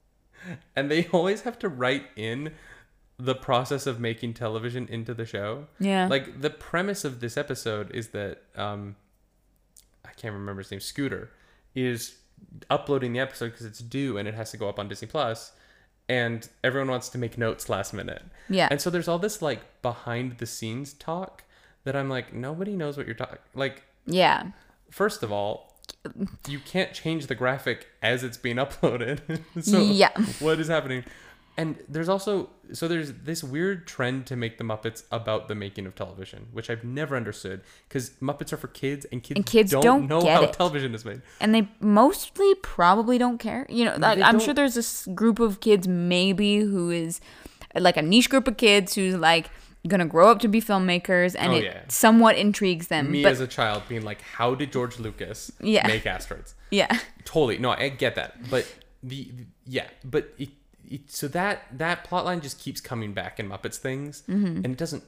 and 0.76 0.90
they 0.90 1.06
always 1.08 1.42
have 1.42 1.58
to 1.60 1.68
write 1.68 2.06
in 2.16 2.52
the 3.24 3.34
process 3.34 3.86
of 3.86 4.00
making 4.00 4.34
television 4.34 4.86
into 4.88 5.14
the 5.14 5.24
show. 5.26 5.66
Yeah. 5.78 6.08
Like 6.08 6.40
the 6.40 6.50
premise 6.50 7.04
of 7.04 7.20
this 7.20 7.36
episode 7.36 7.90
is 7.92 8.08
that 8.08 8.42
um 8.56 8.96
I 10.04 10.10
can't 10.16 10.34
remember 10.34 10.60
his 10.62 10.70
name, 10.70 10.80
Scooter, 10.80 11.30
is 11.74 12.16
uploading 12.68 13.12
the 13.12 13.20
episode 13.20 13.52
because 13.52 13.66
it's 13.66 13.78
due 13.78 14.18
and 14.18 14.26
it 14.28 14.34
has 14.34 14.50
to 14.50 14.56
go 14.56 14.68
up 14.68 14.78
on 14.78 14.88
Disney 14.88 15.08
Plus, 15.08 15.52
and 16.08 16.48
everyone 16.64 16.90
wants 16.90 17.08
to 17.10 17.18
make 17.18 17.38
notes 17.38 17.68
last 17.68 17.92
minute. 17.94 18.22
Yeah. 18.48 18.68
And 18.70 18.80
so 18.80 18.90
there's 18.90 19.08
all 19.08 19.18
this 19.18 19.40
like 19.40 19.60
behind 19.82 20.38
the 20.38 20.46
scenes 20.46 20.92
talk 20.92 21.44
that 21.84 21.94
I'm 21.96 22.08
like, 22.08 22.32
nobody 22.34 22.76
knows 22.76 22.96
what 22.96 23.06
you're 23.06 23.14
talking. 23.14 23.38
Like, 23.54 23.84
yeah. 24.06 24.50
first 24.90 25.22
of 25.22 25.30
all, 25.32 25.78
you 26.48 26.58
can't 26.58 26.92
change 26.92 27.26
the 27.28 27.34
graphic 27.34 27.86
as 28.02 28.22
it's 28.24 28.36
being 28.36 28.56
uploaded. 28.64 29.20
so 29.62 29.78
Yeah. 29.80 30.10
what 30.40 30.58
is 30.60 30.68
happening? 30.68 31.04
And 31.56 31.76
there's 31.86 32.08
also 32.08 32.48
so 32.72 32.88
there's 32.88 33.12
this 33.12 33.44
weird 33.44 33.86
trend 33.86 34.24
to 34.26 34.36
make 34.36 34.56
the 34.56 34.64
Muppets 34.64 35.02
about 35.12 35.48
the 35.48 35.54
making 35.54 35.84
of 35.84 35.94
television, 35.94 36.46
which 36.52 36.70
I've 36.70 36.82
never 36.84 37.14
understood 37.14 37.60
because 37.88 38.10
Muppets 38.22 38.52
are 38.54 38.56
for 38.56 38.68
kids 38.68 39.04
and 39.12 39.22
kids, 39.22 39.36
And 39.36 39.44
kids 39.44 39.70
don't, 39.72 39.82
don't 39.82 40.06
know 40.06 40.24
how 40.26 40.44
it. 40.44 40.54
television 40.54 40.94
is 40.94 41.04
made. 41.04 41.20
and 41.40 41.54
they 41.54 41.68
mostly 41.80 42.54
probably 42.62 43.18
don't 43.18 43.36
care. 43.38 43.66
You 43.68 43.84
know, 43.84 43.96
like, 43.98 44.18
I'm 44.22 44.40
sure 44.40 44.54
there's 44.54 44.74
this 44.74 45.06
group 45.14 45.38
of 45.40 45.60
kids 45.60 45.86
maybe 45.86 46.60
who 46.60 46.90
is 46.90 47.20
like 47.78 47.98
a 47.98 48.02
niche 48.02 48.30
group 48.30 48.48
of 48.48 48.56
kids 48.56 48.94
who's 48.94 49.14
like 49.16 49.50
gonna 49.86 50.06
grow 50.06 50.30
up 50.30 50.38
to 50.38 50.48
be 50.48 50.62
filmmakers, 50.62 51.34
and 51.38 51.52
Oh, 51.52 51.56
it 51.56 51.64
yeah. 51.64 51.80
somewhat 51.88 52.36
intrigues 52.36 52.86
them. 52.86 53.10
Me 53.10 53.22
but 53.24 53.32
as 53.32 53.40
a 53.40 53.46
child 53.46 53.82
being 53.88 54.04
like, 54.04 54.22
how 54.22 54.54
did 54.54 54.72
George 54.72 54.98
Lucas 54.98 55.52
Yeah. 55.60 55.86
make 55.86 56.06
asteroids? 56.06 56.54
yeah, 56.70 56.98
Totally. 57.24 57.58
No, 57.58 57.70
I 57.72 57.90
get 57.90 58.14
that. 58.14 58.48
But 58.48 58.66
the, 59.02 59.24
the- 59.36 59.46
yeah, 59.66 59.88
but 60.04 60.32
it 60.38 60.48
so 61.06 61.28
that 61.28 61.62
that 61.78 62.04
plot 62.04 62.24
line 62.24 62.40
just 62.40 62.58
keeps 62.58 62.80
coming 62.80 63.12
back 63.12 63.38
in 63.40 63.48
Muppets 63.48 63.76
things 63.76 64.22
and 64.26 64.66
it 64.66 64.76
doesn't 64.76 65.04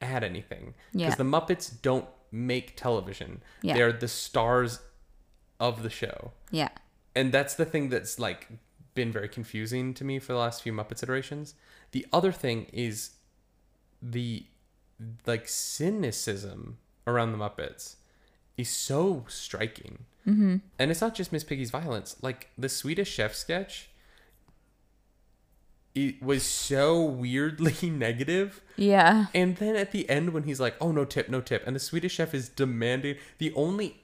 add 0.00 0.24
anything. 0.24 0.74
Yeah. 0.92 1.06
Because 1.06 1.18
the 1.18 1.24
Muppets 1.24 1.70
don't 1.80 2.06
make 2.30 2.76
television. 2.76 3.42
Yeah. 3.62 3.74
They're 3.74 3.92
the 3.92 4.08
stars 4.08 4.80
of 5.60 5.82
the 5.82 5.90
show. 5.90 6.32
Yeah. 6.50 6.70
And 7.14 7.32
that's 7.32 7.54
the 7.54 7.64
thing 7.64 7.88
that's 7.88 8.18
like 8.18 8.48
been 8.94 9.12
very 9.12 9.28
confusing 9.28 9.94
to 9.94 10.04
me 10.04 10.18
for 10.18 10.32
the 10.32 10.38
last 10.38 10.62
few 10.62 10.72
Muppets 10.72 11.02
iterations. 11.02 11.54
The 11.92 12.06
other 12.12 12.32
thing 12.32 12.66
is 12.72 13.12
the 14.00 14.46
like 15.26 15.48
cynicism 15.48 16.78
around 17.06 17.32
the 17.32 17.38
Muppets 17.38 17.96
is 18.56 18.68
so 18.68 19.24
striking. 19.28 20.04
Mm-hmm. 20.26 20.56
And 20.78 20.90
it's 20.90 21.00
not 21.00 21.14
just 21.14 21.32
Miss 21.32 21.44
Piggy's 21.44 21.70
violence. 21.70 22.16
Like 22.22 22.48
the 22.56 22.68
Swedish 22.68 23.10
Chef 23.10 23.34
sketch, 23.34 23.90
it 25.94 26.22
was 26.22 26.42
so 26.42 27.02
weirdly 27.02 27.90
negative. 27.90 28.60
Yeah. 28.76 29.26
And 29.34 29.56
then 29.56 29.76
at 29.76 29.92
the 29.92 30.08
end, 30.08 30.32
when 30.32 30.44
he's 30.44 30.60
like, 30.60 30.74
"Oh 30.80 30.92
no 30.92 31.04
tip, 31.04 31.28
no 31.28 31.40
tip," 31.40 31.62
and 31.66 31.76
the 31.76 31.80
Swedish 31.80 32.14
Chef 32.14 32.34
is 32.34 32.48
demanding 32.48 33.16
the 33.38 33.52
only 33.54 33.98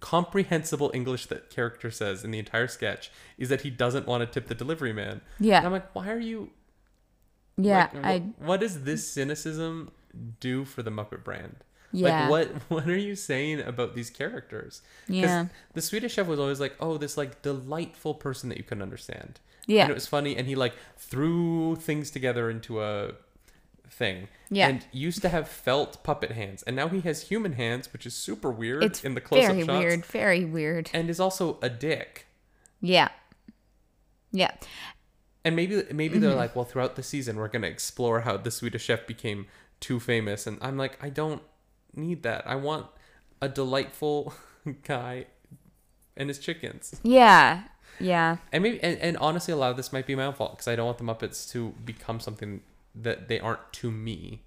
comprehensible 0.00 0.90
English 0.94 1.26
that 1.26 1.50
character 1.50 1.90
says 1.90 2.24
in 2.24 2.30
the 2.30 2.38
entire 2.38 2.66
sketch 2.68 3.10
is 3.36 3.48
that 3.50 3.60
he 3.60 3.70
doesn't 3.70 4.06
want 4.06 4.22
to 4.22 4.26
tip 4.26 4.48
the 4.48 4.54
delivery 4.54 4.92
man. 4.92 5.20
Yeah. 5.38 5.58
And 5.58 5.66
I'm 5.66 5.72
like, 5.72 5.94
why 5.94 6.10
are 6.10 6.18
you? 6.18 6.50
Yeah. 7.56 7.88
like, 7.92 8.04
I 8.04 8.18
wh- 8.20 8.40
what 8.42 8.60
does 8.60 8.84
this 8.84 9.06
cynicism 9.06 9.90
do 10.40 10.64
for 10.64 10.82
the 10.82 10.90
Muppet 10.90 11.24
brand? 11.24 11.56
Yeah. 11.92 12.28
Like 12.28 12.30
what 12.30 12.48
what 12.68 12.88
are 12.88 12.96
you 12.96 13.14
saying 13.14 13.60
about 13.60 13.94
these 13.94 14.10
characters? 14.10 14.82
Yeah. 15.08 15.46
The 15.74 15.82
Swedish 15.82 16.14
chef 16.14 16.26
was 16.26 16.40
always 16.40 16.60
like, 16.60 16.76
oh, 16.80 16.96
this 16.98 17.16
like 17.16 17.42
delightful 17.42 18.14
person 18.14 18.48
that 18.48 18.58
you 18.58 18.64
can 18.64 18.80
understand. 18.82 19.40
Yeah. 19.66 19.82
And 19.82 19.90
it 19.90 19.94
was 19.94 20.06
funny, 20.06 20.36
and 20.36 20.46
he 20.46 20.54
like 20.54 20.74
threw 20.96 21.76
things 21.76 22.10
together 22.10 22.48
into 22.50 22.82
a 22.82 23.12
thing. 23.90 24.28
Yeah. 24.50 24.68
And 24.68 24.84
used 24.92 25.22
to 25.22 25.28
have 25.28 25.48
felt 25.48 26.02
puppet 26.04 26.32
hands, 26.32 26.62
and 26.62 26.76
now 26.76 26.88
he 26.88 27.00
has 27.00 27.22
human 27.28 27.54
hands, 27.54 27.92
which 27.92 28.06
is 28.06 28.14
super 28.14 28.50
weird 28.50 28.84
it's 28.84 29.04
in 29.04 29.14
the 29.14 29.20
close-up 29.20 29.52
very 29.52 29.64
shots. 29.66 29.78
weird. 29.84 30.06
Very 30.06 30.44
weird. 30.44 30.90
And 30.94 31.10
is 31.10 31.18
also 31.20 31.58
a 31.62 31.68
dick. 31.68 32.26
Yeah. 32.80 33.08
Yeah. 34.32 34.52
And 35.44 35.54
maybe 35.56 35.82
maybe 35.92 36.18
they're 36.18 36.30
Mm-hmm. 36.30 36.38
like, 36.38 36.56
well, 36.56 36.64
throughout 36.64 36.96
the 36.96 37.02
season, 37.02 37.36
we're 37.36 37.48
gonna 37.48 37.66
explore 37.68 38.20
how 38.20 38.36
the 38.36 38.50
Swedish 38.50 38.84
chef 38.84 39.06
became 39.06 39.46
too 39.80 39.98
famous, 40.00 40.46
and 40.46 40.58
I'm 40.60 40.76
like, 40.76 40.98
I 41.02 41.08
don't 41.10 41.42
need 41.94 42.22
that. 42.24 42.46
I 42.46 42.56
want 42.56 42.86
a 43.40 43.48
delightful 43.48 44.34
guy 44.84 45.26
and 46.16 46.28
his 46.28 46.38
chickens. 46.38 46.98
Yeah. 47.02 47.64
Yeah. 47.98 48.36
And 48.52 48.62
maybe 48.62 48.82
and, 48.82 48.98
and 48.98 49.16
honestly, 49.18 49.52
a 49.52 49.56
lot 49.56 49.70
of 49.70 49.76
this 49.76 49.92
might 49.92 50.06
be 50.06 50.14
my 50.14 50.24
own 50.24 50.34
fault 50.34 50.52
because 50.52 50.68
I 50.68 50.76
don't 50.76 50.86
want 50.86 50.98
the 50.98 51.04
Muppets 51.04 51.50
to 51.52 51.74
become 51.84 52.20
something 52.20 52.62
that 52.94 53.28
they 53.28 53.38
aren't 53.38 53.72
to 53.74 53.90
me. 53.90 54.42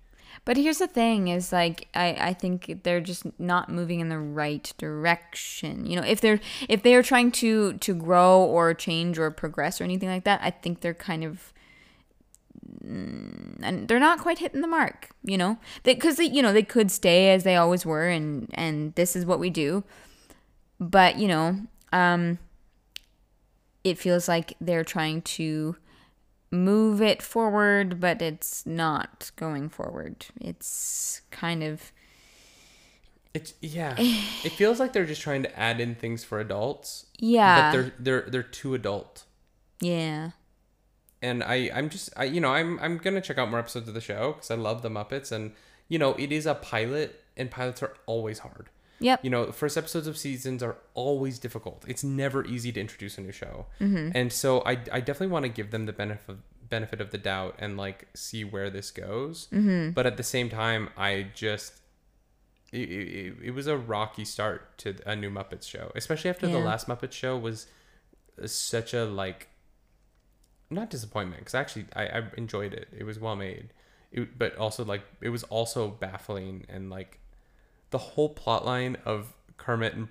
But 0.46 0.58
here's 0.58 0.78
the 0.78 0.88
thing 0.88 1.28
is 1.28 1.52
like 1.52 1.88
I, 1.94 2.16
I 2.20 2.34
think 2.34 2.84
they're 2.84 3.02
just 3.02 3.26
not 3.40 3.70
moving 3.70 4.00
in 4.00 4.10
the 4.10 4.20
right 4.20 4.72
direction. 4.78 5.86
You 5.86 5.98
know, 5.98 6.04
if 6.04 6.22
they're 6.22 6.40
if 6.68 6.84
they 6.84 6.96
are 6.96 7.04
trying 7.04 7.32
to 7.34 7.74
to 7.74 7.94
grow 7.94 8.42
or 8.42 8.74
change 8.74 9.20
or 9.20 9.30
progress 9.32 9.82
or 9.82 9.84
anything 9.84 10.10
like 10.10 10.24
that, 10.24 10.40
I 10.42 10.52
think 10.52 10.82
they're 10.82 10.94
kind 10.94 11.24
of 11.24 11.54
mm, 12.84 13.58
and 13.62 13.88
they're 13.88 14.00
not 14.00 14.20
quite 14.20 14.40
hitting 14.40 14.62
the 14.62 14.68
mark, 14.68 15.10
you 15.24 15.38
know? 15.38 15.58
They 15.84 15.96
cuz 15.96 16.16
they 16.16 16.26
you 16.26 16.42
know, 16.42 16.54
they 16.54 16.64
could 16.64 16.92
stay 16.92 17.32
as 17.32 17.44
they 17.44 17.56
always 17.56 17.86
were 17.86 18.08
and 18.08 18.50
and 18.54 18.96
this 18.96 19.16
is 19.16 19.26
what 19.26 19.40
we 19.40 19.50
do. 19.50 19.84
But, 20.80 21.18
you 21.18 21.28
know, 21.28 21.60
um 21.92 22.40
it 23.84 23.98
feels 23.98 24.28
like 24.28 24.54
they're 24.62 24.84
trying 24.84 25.22
to 25.24 25.76
move 26.52 27.02
it 27.02 27.22
forward, 27.22 28.00
but 28.00 28.22
it's 28.22 28.66
not 28.66 29.32
going 29.36 29.70
forward. 29.70 30.26
It's 30.42 31.22
kind 31.32 31.64
of 31.64 31.92
It's 33.34 33.54
yeah. 33.62 34.08
it 34.44 34.52
feels 34.54 34.80
like 34.80 34.94
they're 34.94 35.06
just 35.06 35.22
trying 35.22 35.44
to 35.44 35.60
add 35.60 35.80
in 35.80 35.96
things 35.96 36.24
for 36.24 36.40
adults, 36.40 37.06
yeah, 37.20 37.62
but 37.62 37.72
they're 37.72 37.92
they're 38.00 38.30
they're 38.30 38.44
too 38.44 38.74
adult. 38.74 39.26
yeah, 39.82 40.32
and 41.22 41.44
I 41.44 41.70
I'm 41.74 41.90
just 41.90 42.10
I 42.18 42.26
you 42.26 42.40
know 42.42 42.54
I'm 42.54 42.80
I'm 42.80 42.98
gonna 42.98 43.22
check 43.22 43.38
out 43.38 43.50
more 43.50 43.60
episodes 43.60 43.88
of 43.88 43.94
the 43.94 44.02
show 44.02 44.34
because 44.34 44.52
I 44.52 44.56
love 44.56 44.82
the 44.82 44.90
Muppets 44.90 45.32
and 45.32 45.54
you 45.88 46.00
know 46.00 46.14
it 46.16 46.32
is 46.32 46.46
a 46.46 46.56
pilot 46.56 47.24
and 47.38 47.52
pilots 47.52 47.84
are 47.84 47.96
always 48.06 48.40
hard. 48.40 48.70
Yep, 49.00 49.24
You 49.24 49.30
know, 49.30 49.52
first 49.52 49.78
episodes 49.78 50.08
of 50.08 50.18
seasons 50.18 50.62
are 50.64 50.78
always 50.94 51.40
difficult. 51.40 51.84
It's 51.88 52.04
never 52.04 52.46
easy 52.46 52.72
to 52.72 52.80
introduce 52.80 53.18
a 53.18 53.22
new 53.22 53.32
show, 53.32 53.66
and 54.16 54.32
so 54.32 54.62
I 54.66 54.72
I 54.92 55.00
definitely 55.00 55.28
want 55.28 55.44
to 55.44 55.50
give 55.50 55.72
them 55.72 55.86
the 55.86 55.94
benefit 55.94 56.38
benefit 56.70 57.02
of 57.02 57.10
the 57.12 57.18
doubt 57.18 57.56
and 57.60 57.78
like 57.78 58.08
see 58.14 58.44
where 58.44 58.70
this 58.70 58.92
goes. 58.92 59.48
Mm-hmm. 59.52 59.92
But 59.92 60.06
at 60.06 60.18
the 60.18 60.24
same 60.24 60.50
time, 60.50 60.90
I 60.96 61.28
just 61.34 61.74
it, 62.72 62.90
it, 62.90 63.34
it 63.46 63.52
was 63.52 63.68
a 63.68 63.78
rocky 63.78 64.26
start 64.26 64.78
to 64.80 64.96
a 65.06 65.16
new 65.16 65.30
Muppets 65.32 65.68
show, 65.68 65.92
especially 65.96 66.30
after 66.30 66.48
the 66.48 66.60
last 66.60 66.88
Muppets 66.88 67.14
show 67.14 67.38
was 67.38 67.68
such 68.46 68.94
a 68.94 69.06
like 69.06 69.48
not 70.70 70.90
disappointment 70.90 71.42
because 71.42 71.56
actually 71.56 71.86
I, 71.96 72.06
I 72.06 72.24
enjoyed 72.38 72.74
it. 72.74 72.88
It 72.96 73.04
was 73.04 73.20
well 73.20 73.36
made, 73.36 73.74
it, 74.12 74.38
but 74.38 74.56
also 74.58 74.86
like 74.86 75.02
it 75.22 75.30
was 75.30 75.44
also 75.44 75.88
baffling 75.90 76.66
and 76.70 76.90
like 76.90 77.20
the 77.92 77.98
whole 77.98 78.30
plot 78.30 78.66
line 78.66 78.98
of 79.06 79.34
Kermit 79.58 79.94
and 79.94 80.08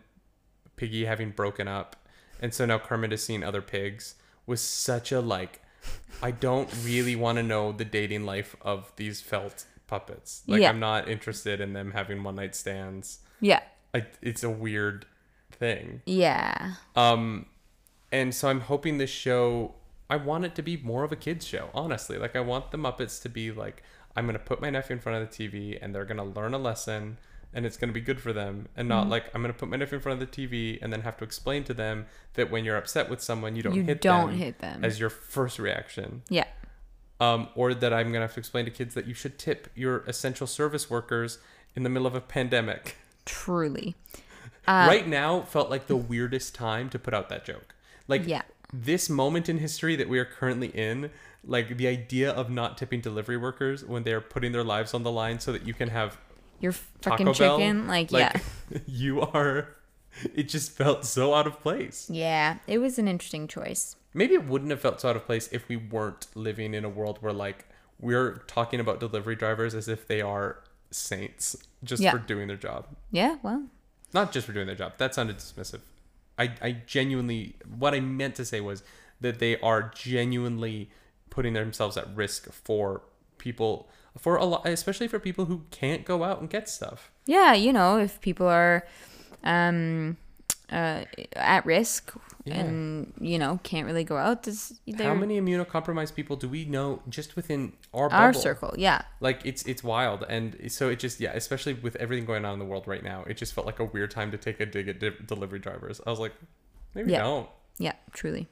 Piggy 0.76 1.04
having 1.04 1.30
broken 1.30 1.66
up, 1.68 1.96
and 2.40 2.54
so 2.54 2.64
now 2.66 2.78
Kermit 2.78 3.12
is 3.12 3.22
seeing 3.22 3.42
other 3.42 3.62
pigs 3.62 4.14
was 4.46 4.60
such 4.60 5.12
a 5.12 5.20
like. 5.20 5.62
I 6.22 6.30
don't 6.32 6.68
really 6.84 7.14
want 7.16 7.36
to 7.36 7.42
know 7.42 7.72
the 7.72 7.84
dating 7.84 8.24
life 8.24 8.56
of 8.62 8.92
these 8.96 9.20
felt 9.20 9.66
puppets. 9.86 10.42
Like 10.46 10.60
Yeah. 10.60 10.70
I'm 10.70 10.80
not 10.80 11.08
interested 11.08 11.60
in 11.60 11.72
them 11.72 11.92
having 11.92 12.22
one 12.22 12.36
night 12.36 12.54
stands. 12.54 13.20
yeah, 13.40 13.60
I, 13.94 14.06
it's 14.22 14.42
a 14.42 14.50
weird 14.50 15.06
thing. 15.52 16.02
yeah, 16.06 16.74
Um, 16.96 17.46
and 18.12 18.34
so 18.34 18.48
I'm 18.48 18.60
hoping 18.60 18.98
this 18.98 19.10
show. 19.10 19.74
I 20.10 20.16
want 20.16 20.44
it 20.44 20.54
to 20.54 20.62
be 20.62 20.76
more 20.78 21.04
of 21.04 21.12
a 21.12 21.16
kids 21.16 21.46
show. 21.46 21.68
Honestly, 21.74 22.16
like 22.16 22.34
I 22.34 22.40
want 22.40 22.70
the 22.70 22.78
Muppets 22.78 23.20
to 23.22 23.28
be 23.28 23.50
like 23.52 23.82
I'm 24.16 24.26
gonna 24.26 24.38
put 24.38 24.60
my 24.60 24.70
nephew 24.70 24.94
in 24.94 25.00
front 25.00 25.22
of 25.22 25.30
the 25.30 25.48
TV 25.48 25.78
and 25.80 25.94
they're 25.94 26.04
gonna 26.06 26.24
learn 26.24 26.54
a 26.54 26.58
lesson 26.58 27.18
and 27.54 27.64
it's 27.66 27.76
gonna 27.76 27.92
be 27.92 28.00
good 28.00 28.20
for 28.20 28.32
them, 28.32 28.68
and 28.76 28.88
not 28.88 29.08
like 29.08 29.24
I'm 29.34 29.40
gonna 29.42 29.54
put 29.54 29.68
my 29.68 29.76
nephew 29.76 29.96
in 29.96 30.02
front 30.02 30.22
of 30.22 30.30
the 30.30 30.46
TV 30.46 30.78
and 30.82 30.92
then 30.92 31.00
have 31.02 31.16
to 31.18 31.24
explain 31.24 31.64
to 31.64 31.74
them 31.74 32.06
that 32.34 32.50
when 32.50 32.64
you're 32.64 32.76
upset 32.76 33.08
with 33.08 33.20
someone, 33.22 33.56
you 33.56 33.62
don't 33.62 33.74
You 33.74 33.82
hit 33.82 34.00
don't 34.00 34.30
them 34.30 34.38
hit 34.38 34.58
them. 34.58 34.84
as 34.84 35.00
your 35.00 35.10
first 35.10 35.58
reaction. 35.58 36.22
yeah, 36.28 36.44
Um, 37.20 37.48
or 37.54 37.74
that 37.74 37.92
I'm 37.92 38.08
gonna 38.12 38.24
have 38.26 38.34
to 38.34 38.40
explain 38.40 38.64
to 38.66 38.70
kids 38.70 38.94
that 38.94 39.06
you 39.06 39.14
should 39.14 39.38
tip 39.38 39.70
your 39.74 39.98
essential 40.06 40.46
service 40.46 40.88
workers 40.90 41.38
in 41.74 41.82
the 41.82 41.88
middle 41.88 42.06
of 42.06 42.14
a 42.14 42.20
pandemic. 42.20 42.96
truly, 43.24 43.94
right 44.68 45.06
now 45.08 45.40
felt 45.42 45.70
like 45.70 45.86
the 45.86 45.96
weirdest 45.96 46.54
time 46.54 46.88
to 46.90 46.98
put 46.98 47.12
out 47.14 47.28
that 47.30 47.44
joke. 47.44 47.74
Like 48.06 48.26
Yeah. 48.26 48.42
this 48.72 49.08
moment 49.10 49.48
in 49.48 49.58
history 49.58 49.96
that 49.96 50.08
we 50.08 50.18
are 50.18 50.24
currently 50.24 50.68
in, 50.68 51.10
like 51.44 51.76
the 51.76 51.86
idea 51.86 52.30
of 52.30 52.50
not 52.50 52.76
tipping 52.78 53.00
delivery 53.00 53.36
workers 53.36 53.84
when 53.84 54.02
they 54.04 54.12
are 54.12 54.20
putting 54.20 54.52
their 54.52 54.64
lives 54.64 54.92
on 54.94 55.02
the 55.02 55.10
line 55.10 55.40
so 55.40 55.52
that 55.52 55.66
you 55.66 55.72
can 55.74 55.88
have 55.90 56.18
your 56.60 56.72
Taco 57.00 57.10
fucking 57.10 57.26
Bell, 57.26 57.58
chicken, 57.58 57.86
like, 57.86 58.10
yeah, 58.12 58.32
you 58.86 59.20
are 59.20 59.68
it 60.34 60.48
just 60.48 60.72
felt 60.72 61.04
so 61.04 61.34
out 61.34 61.46
of 61.46 61.60
place. 61.60 62.08
yeah, 62.10 62.58
it 62.66 62.78
was 62.78 62.98
an 62.98 63.06
interesting 63.08 63.46
choice. 63.48 63.96
Maybe 64.14 64.34
it 64.34 64.46
wouldn't 64.46 64.70
have 64.70 64.80
felt 64.80 65.00
so 65.00 65.10
out 65.10 65.16
of 65.16 65.24
place 65.26 65.48
if 65.52 65.68
we 65.68 65.76
weren't 65.76 66.26
living 66.34 66.74
in 66.74 66.84
a 66.84 66.88
world 66.88 67.18
where 67.20 67.32
like 67.32 67.66
we're 68.00 68.38
talking 68.46 68.80
about 68.80 69.00
delivery 69.00 69.36
drivers 69.36 69.74
as 69.74 69.86
if 69.88 70.06
they 70.06 70.20
are 70.20 70.62
saints 70.90 71.56
just 71.84 72.02
Yeah. 72.02 72.10
for 72.12 72.18
doing 72.18 72.48
their 72.48 72.56
job. 72.56 72.86
Yeah, 73.10 73.36
well, 73.42 73.64
not 74.12 74.32
just 74.32 74.46
for 74.46 74.52
doing 74.52 74.66
their 74.66 74.76
job. 74.76 74.94
That 74.98 75.14
sounded 75.14 75.36
dismissive. 75.38 75.80
I, 76.38 76.52
I 76.62 76.72
genuinely, 76.86 77.56
what 77.78 77.94
I 77.94 78.00
meant 78.00 78.34
to 78.36 78.44
say 78.44 78.60
was 78.60 78.82
that 79.20 79.38
they 79.40 79.58
are 79.60 79.90
genuinely 79.94 80.90
putting 81.30 81.52
themselves 81.54 81.96
at 81.96 82.14
risk 82.16 82.50
for 82.52 83.02
people, 83.38 83.88
for 84.18 84.36
a 84.36 84.44
lot, 84.44 84.66
especially 84.66 85.08
for 85.08 85.18
people 85.18 85.44
who 85.46 85.62
can't 85.70 86.04
go 86.04 86.24
out 86.24 86.40
and 86.40 86.50
get 86.50 86.68
stuff. 86.68 87.10
yeah, 87.26 87.52
you 87.54 87.72
know, 87.72 87.98
if 87.98 88.20
people 88.20 88.46
are 88.46 88.86
um 89.44 90.16
uh 90.70 91.04
at 91.36 91.64
risk 91.64 92.12
Yeah. 92.44 92.60
and 92.60 93.12
you 93.20 93.38
know 93.38 93.58
can't 93.62 93.86
really 93.86 94.04
go 94.04 94.16
out, 94.16 94.42
does 94.42 94.80
How 94.98 95.14
many 95.14 95.40
immunocompromised 95.40 96.14
people 96.14 96.36
do 96.36 96.48
we 96.48 96.64
know 96.64 97.00
just 97.08 97.36
within 97.36 97.72
our 97.94 98.10
our 98.12 98.32
circle, 98.34 98.74
yeah, 98.76 99.02
Like 99.20 99.40
it's 99.44 99.62
it's 99.64 99.82
wild, 99.84 100.24
and 100.28 100.56
so 100.70 100.88
it 100.90 100.98
just 100.98 101.20
yeah, 101.20 101.32
especially 101.34 101.74
with 101.74 101.96
everything 101.96 102.26
going 102.26 102.44
on 102.44 102.52
in 102.54 102.58
the 102.58 102.64
world 102.64 102.86
right 102.86 103.02
now, 103.04 103.24
it 103.30 103.36
just 103.38 103.52
felt 103.54 103.66
like 103.66 103.78
a 103.80 103.84
weird 103.84 104.10
time 104.10 104.30
to 104.32 104.38
take 104.38 104.60
a 104.60 104.66
dig 104.66 104.88
at 104.88 104.98
di- 105.00 105.20
delivery 105.26 105.58
drivers. 105.60 106.00
I 106.06 106.10
was 106.10 106.18
like, 106.18 106.34
maybe 106.94 107.12
Yeah. 107.12 107.22
don't. 107.22 107.48
yeah, 107.78 107.92
truly, 108.12 108.46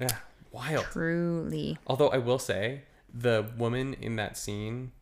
Yeah, 0.00 0.08
wild. 0.52 0.84
truly, 0.92 1.78
Although 1.86 2.08
I 2.08 2.18
will 2.18 2.38
say, 2.40 2.82
the 3.18 3.46
woman 3.56 3.94
in 4.00 4.16
that 4.16 4.36
scene, 4.36 4.92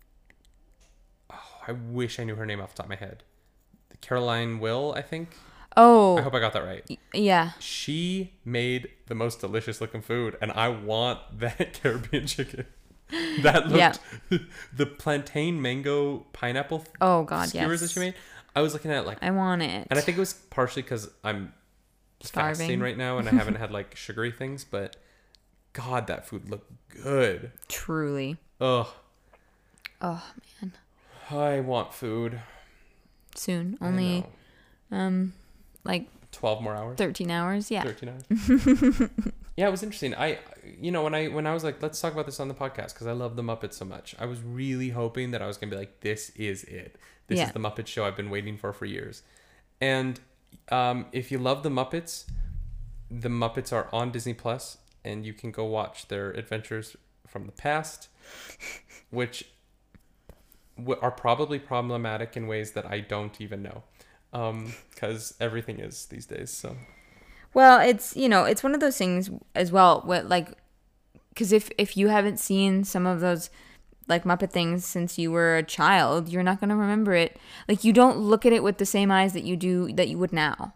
oh, 1.31 1.37
I 1.67 1.73
wish 1.73 2.19
I 2.19 2.25
knew 2.25 2.37
her 2.37 2.47
name 2.47 2.61
off 2.61 2.71
the 2.71 2.77
top 2.77 2.87
of 2.87 2.91
my 2.91 2.97
head. 2.97 3.23
Caroline 4.01 4.59
Will, 4.61 4.93
I 4.97 5.03
think. 5.03 5.31
oh 5.77 6.19
I 6.19 6.23
hope 6.23 6.35
I 6.35 6.41
got 6.41 6.53
that 6.53 6.65
right. 6.65 6.85
yeah, 7.12 7.53
She 7.59 8.35
made 8.45 8.89
the 9.07 9.15
most 9.15 9.41
delicious 9.41 9.81
looking 9.81 10.03
food, 10.03 10.37
and 10.41 10.53
I 10.53 10.69
want 10.69 11.19
that 11.41 11.81
Caribbean 11.83 12.27
chicken. 12.27 12.67
That 13.43 13.69
looked 13.69 14.01
Yeah. 14.31 14.39
the 14.77 14.87
plantain 14.87 15.61
mango 15.61 16.21
pineapple 16.33 16.85
oh 17.03 17.23
god, 17.25 17.49
skewers 17.51 17.81
yes, 17.81 17.81
that 17.83 17.91
she 17.91 18.01
made. 18.01 18.15
I 18.57 18.62
was 18.62 18.73
looking 18.73 18.91
at 18.91 19.03
it 19.05 19.07
like, 19.07 19.19
I 19.23 19.31
want 19.31 19.62
it. 19.62 19.87
and 19.91 19.99
I 19.99 20.03
think 20.03 20.17
it 20.17 20.21
was 20.21 20.33
partially 20.33 20.83
because 20.83 21.11
I'm 21.23 21.53
fasting 22.21 22.65
Starving. 22.67 22.81
right 22.81 22.97
now 22.97 23.19
and 23.19 23.29
I 23.29 23.33
haven't 23.33 23.57
had 23.57 23.71
like 23.71 23.95
sugary 23.95 24.33
things, 24.33 24.65
but 24.65 24.97
God, 25.75 26.07
that 26.07 26.27
food 26.27 26.49
looked 26.49 26.72
good. 26.89 27.53
Truly. 27.68 28.39
Ugh, 28.61 28.87
Oh 30.01 30.25
man. 30.61 30.72
I 31.31 31.61
want 31.61 31.93
food. 31.93 32.41
Soon. 33.35 33.77
Only 33.81 34.25
um 34.91 35.33
like 35.85 36.09
12 36.33 36.62
more 36.62 36.75
hours. 36.75 36.97
13 36.99 37.31
hours. 37.31 37.70
Yeah. 37.70 37.83
13 37.85 38.09
hours. 38.09 39.11
yeah, 39.57 39.68
it 39.68 39.70
was 39.70 39.83
interesting. 39.83 40.14
I, 40.14 40.39
you 40.81 40.91
know, 40.91 41.03
when 41.03 41.14
I 41.14 41.27
when 41.29 41.47
I 41.47 41.55
was 41.55 41.64
like, 41.64 41.83
let's 41.83 42.01
talk 42.01 42.12
about 42.12 42.27
this 42.27 42.41
on 42.41 42.49
the 42.49 42.55
podcast 42.55 42.95
because 42.95 43.07
I 43.07 43.12
love 43.12 43.37
the 43.37 43.43
Muppets 43.43 43.75
so 43.75 43.85
much. 43.85 44.14
I 44.18 44.27
was 44.27 44.41
really 44.43 44.91
hoping 44.91 45.31
that 45.33 45.43
I 45.43 45.47
was 45.47 45.57
gonna 45.57 45.70
be 45.70 45.77
like, 45.77 46.01
this 46.01 46.31
is 46.31 46.64
it. 46.64 46.97
This 47.27 47.39
Yeah. 47.39 47.47
is 47.47 47.53
the 47.53 47.61
Muppet 47.61 47.87
Show 47.87 48.05
I've 48.05 48.16
been 48.16 48.31
waiting 48.31 48.57
for 48.59 48.72
for 48.72 48.85
years. 48.85 49.22
And 49.81 50.20
um, 50.70 51.07
if 51.12 51.31
you 51.33 51.39
love 51.39 51.62
the 51.62 51.68
Muppets, 51.70 52.25
the 53.11 53.29
Muppets 53.29 53.72
are 53.72 53.89
on 53.93 54.11
Disney 54.12 54.35
Plus, 54.35 54.79
and 55.05 55.24
you 55.24 55.32
can 55.32 55.50
go 55.50 55.64
watch 55.64 56.09
their 56.09 56.30
adventures 56.30 56.96
from 57.26 57.46
the 57.46 57.52
past, 57.52 58.09
which 59.11 59.46
w- 60.78 60.98
are 61.00 61.11
probably 61.11 61.59
problematic 61.59 62.36
in 62.36 62.46
ways 62.46 62.72
that 62.72 62.86
I 62.86 63.00
don't 63.00 63.40
even 63.40 63.62
know, 63.62 63.82
um, 64.32 64.74
because 64.90 65.34
everything 65.40 65.78
is 65.78 66.07
these 66.07 66.26
days. 66.26 66.50
So. 66.50 66.76
Well, 67.52 67.80
it's 67.80 68.16
you 68.16 68.28
know, 68.28 68.44
it's 68.44 68.62
one 68.62 68.74
of 68.74 68.80
those 68.80 68.96
things 68.96 69.30
as 69.55 69.70
well. 69.70 70.02
What 70.05 70.28
like, 70.28 70.59
because 71.28 71.52
if 71.52 71.70
if 71.78 71.96
you 71.96 72.09
haven't 72.09 72.40
seen 72.40 72.84
some 72.84 73.07
of 73.07 73.20
those 73.20 73.50
like 74.09 74.24
Muppet 74.24 74.50
things 74.50 74.84
since 74.84 75.18
you 75.18 75.30
were 75.30 75.57
a 75.57 75.62
child, 75.62 76.28
you're 76.28 76.42
not 76.42 76.61
gonna 76.61 76.76
remember 76.76 77.14
it. 77.14 77.38
Like 77.68 77.84
you 77.84 77.92
don't 77.92 78.18
look 78.18 78.44
at 78.44 78.52
it 78.52 78.62
with 78.62 78.78
the 78.78 78.86
same 78.86 79.11
eyes 79.11 79.32
that 79.34 79.44
you 79.44 79.57
do 79.57 79.92
that 79.92 80.09
you 80.09 80.18
would 80.18 80.32
now. 80.32 80.74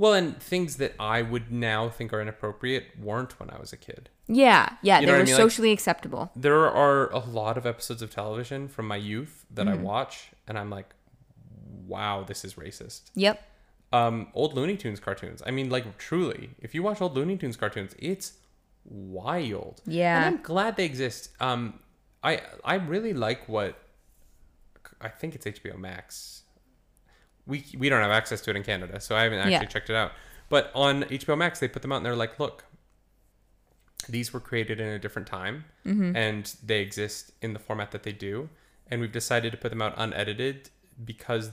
Well, 0.00 0.14
and 0.14 0.42
things 0.42 0.76
that 0.78 0.94
I 0.98 1.20
would 1.22 1.52
now 1.52 1.90
think 1.90 2.12
are 2.14 2.20
inappropriate 2.22 2.84
weren't 2.98 3.38
when 3.38 3.50
I 3.50 3.58
was 3.58 3.72
a 3.72 3.76
kid. 3.76 4.08
Yeah, 4.26 4.76
yeah, 4.82 5.00
You 5.00 5.06
they 5.06 5.12
what 5.12 5.16
I 5.16 5.18
were 5.20 5.24
mean? 5.26 5.34
Like- 5.34 5.42
socially 5.42 5.72
acceptable. 5.72 6.30
There 6.34 6.68
are 6.70 7.10
a 7.12 7.18
lot 7.18 7.58
of 7.58 7.66
episodes 7.66 8.00
of 8.00 8.10
television 8.10 8.66
from 8.68 8.86
my 8.88 8.96
youth 8.96 9.44
that 9.50 9.66
Mm. 9.66 9.72
I 9.72 9.74
watch, 9.74 10.30
and 10.48 10.58
I'm 10.58 10.70
like, 10.70 10.94
wow, 11.86 12.24
this 12.24 12.44
is 12.46 12.54
racist. 12.54 13.10
Yep. 13.14 13.42
Um, 13.92 14.28
old 14.32 14.54
Looney 14.54 14.76
Tunes 14.78 15.00
cartoons. 15.00 15.42
I 15.44 15.50
mean, 15.50 15.68
like, 15.68 15.98
truly, 15.98 16.50
if 16.60 16.74
you 16.74 16.82
watch 16.82 17.00
old 17.02 17.14
Looney 17.14 17.36
Tunes 17.36 17.56
cartoons, 17.56 17.94
it's 17.98 18.34
wild. 18.84 19.82
Yeah. 19.84 20.16
And 20.24 20.36
I'm 20.36 20.42
glad 20.42 20.76
they 20.76 20.84
exist. 20.86 21.30
Um, 21.40 21.80
I 22.22 22.40
I 22.64 22.74
really 22.76 23.12
like 23.12 23.48
what 23.48 23.76
I 25.00 25.08
think 25.08 25.34
it's 25.34 25.44
HBO 25.46 25.76
Max. 25.78 26.42
We 27.50 27.64
we 27.76 27.88
don't 27.90 28.00
have 28.02 28.10
access 28.10 28.40
to 28.42 28.50
it 28.50 28.56
in 28.56 28.62
Canada, 28.62 29.00
so 29.00 29.14
I 29.16 29.22
haven't 29.24 29.38
actually 29.40 29.52
Yeah. 29.52 29.64
checked 29.64 29.90
it 29.90 29.96
out. 29.96 30.12
But 30.48 30.70
on 30.74 31.04
HBO 31.04 31.36
Max, 31.36 31.60
they 31.60 31.68
put 31.68 31.82
them 31.82 31.92
out 31.92 31.96
and 31.98 32.06
they're 32.06 32.16
like, 32.16 32.38
look, 32.40 32.64
these 34.08 34.32
were 34.32 34.40
created 34.40 34.80
in 34.80 34.88
a 34.88 34.98
different 34.98 35.28
time, 35.28 35.64
Mm-hmm. 35.86 36.16
and 36.16 36.54
they 36.64 36.80
exist 36.80 37.32
in 37.42 37.52
the 37.52 37.58
format 37.58 37.90
that 37.92 38.02
they 38.02 38.12
do, 38.12 38.48
and 38.90 39.00
we've 39.00 39.12
decided 39.12 39.52
to 39.52 39.58
put 39.58 39.70
them 39.70 39.82
out 39.82 39.94
unedited 39.96 40.70
because 41.04 41.50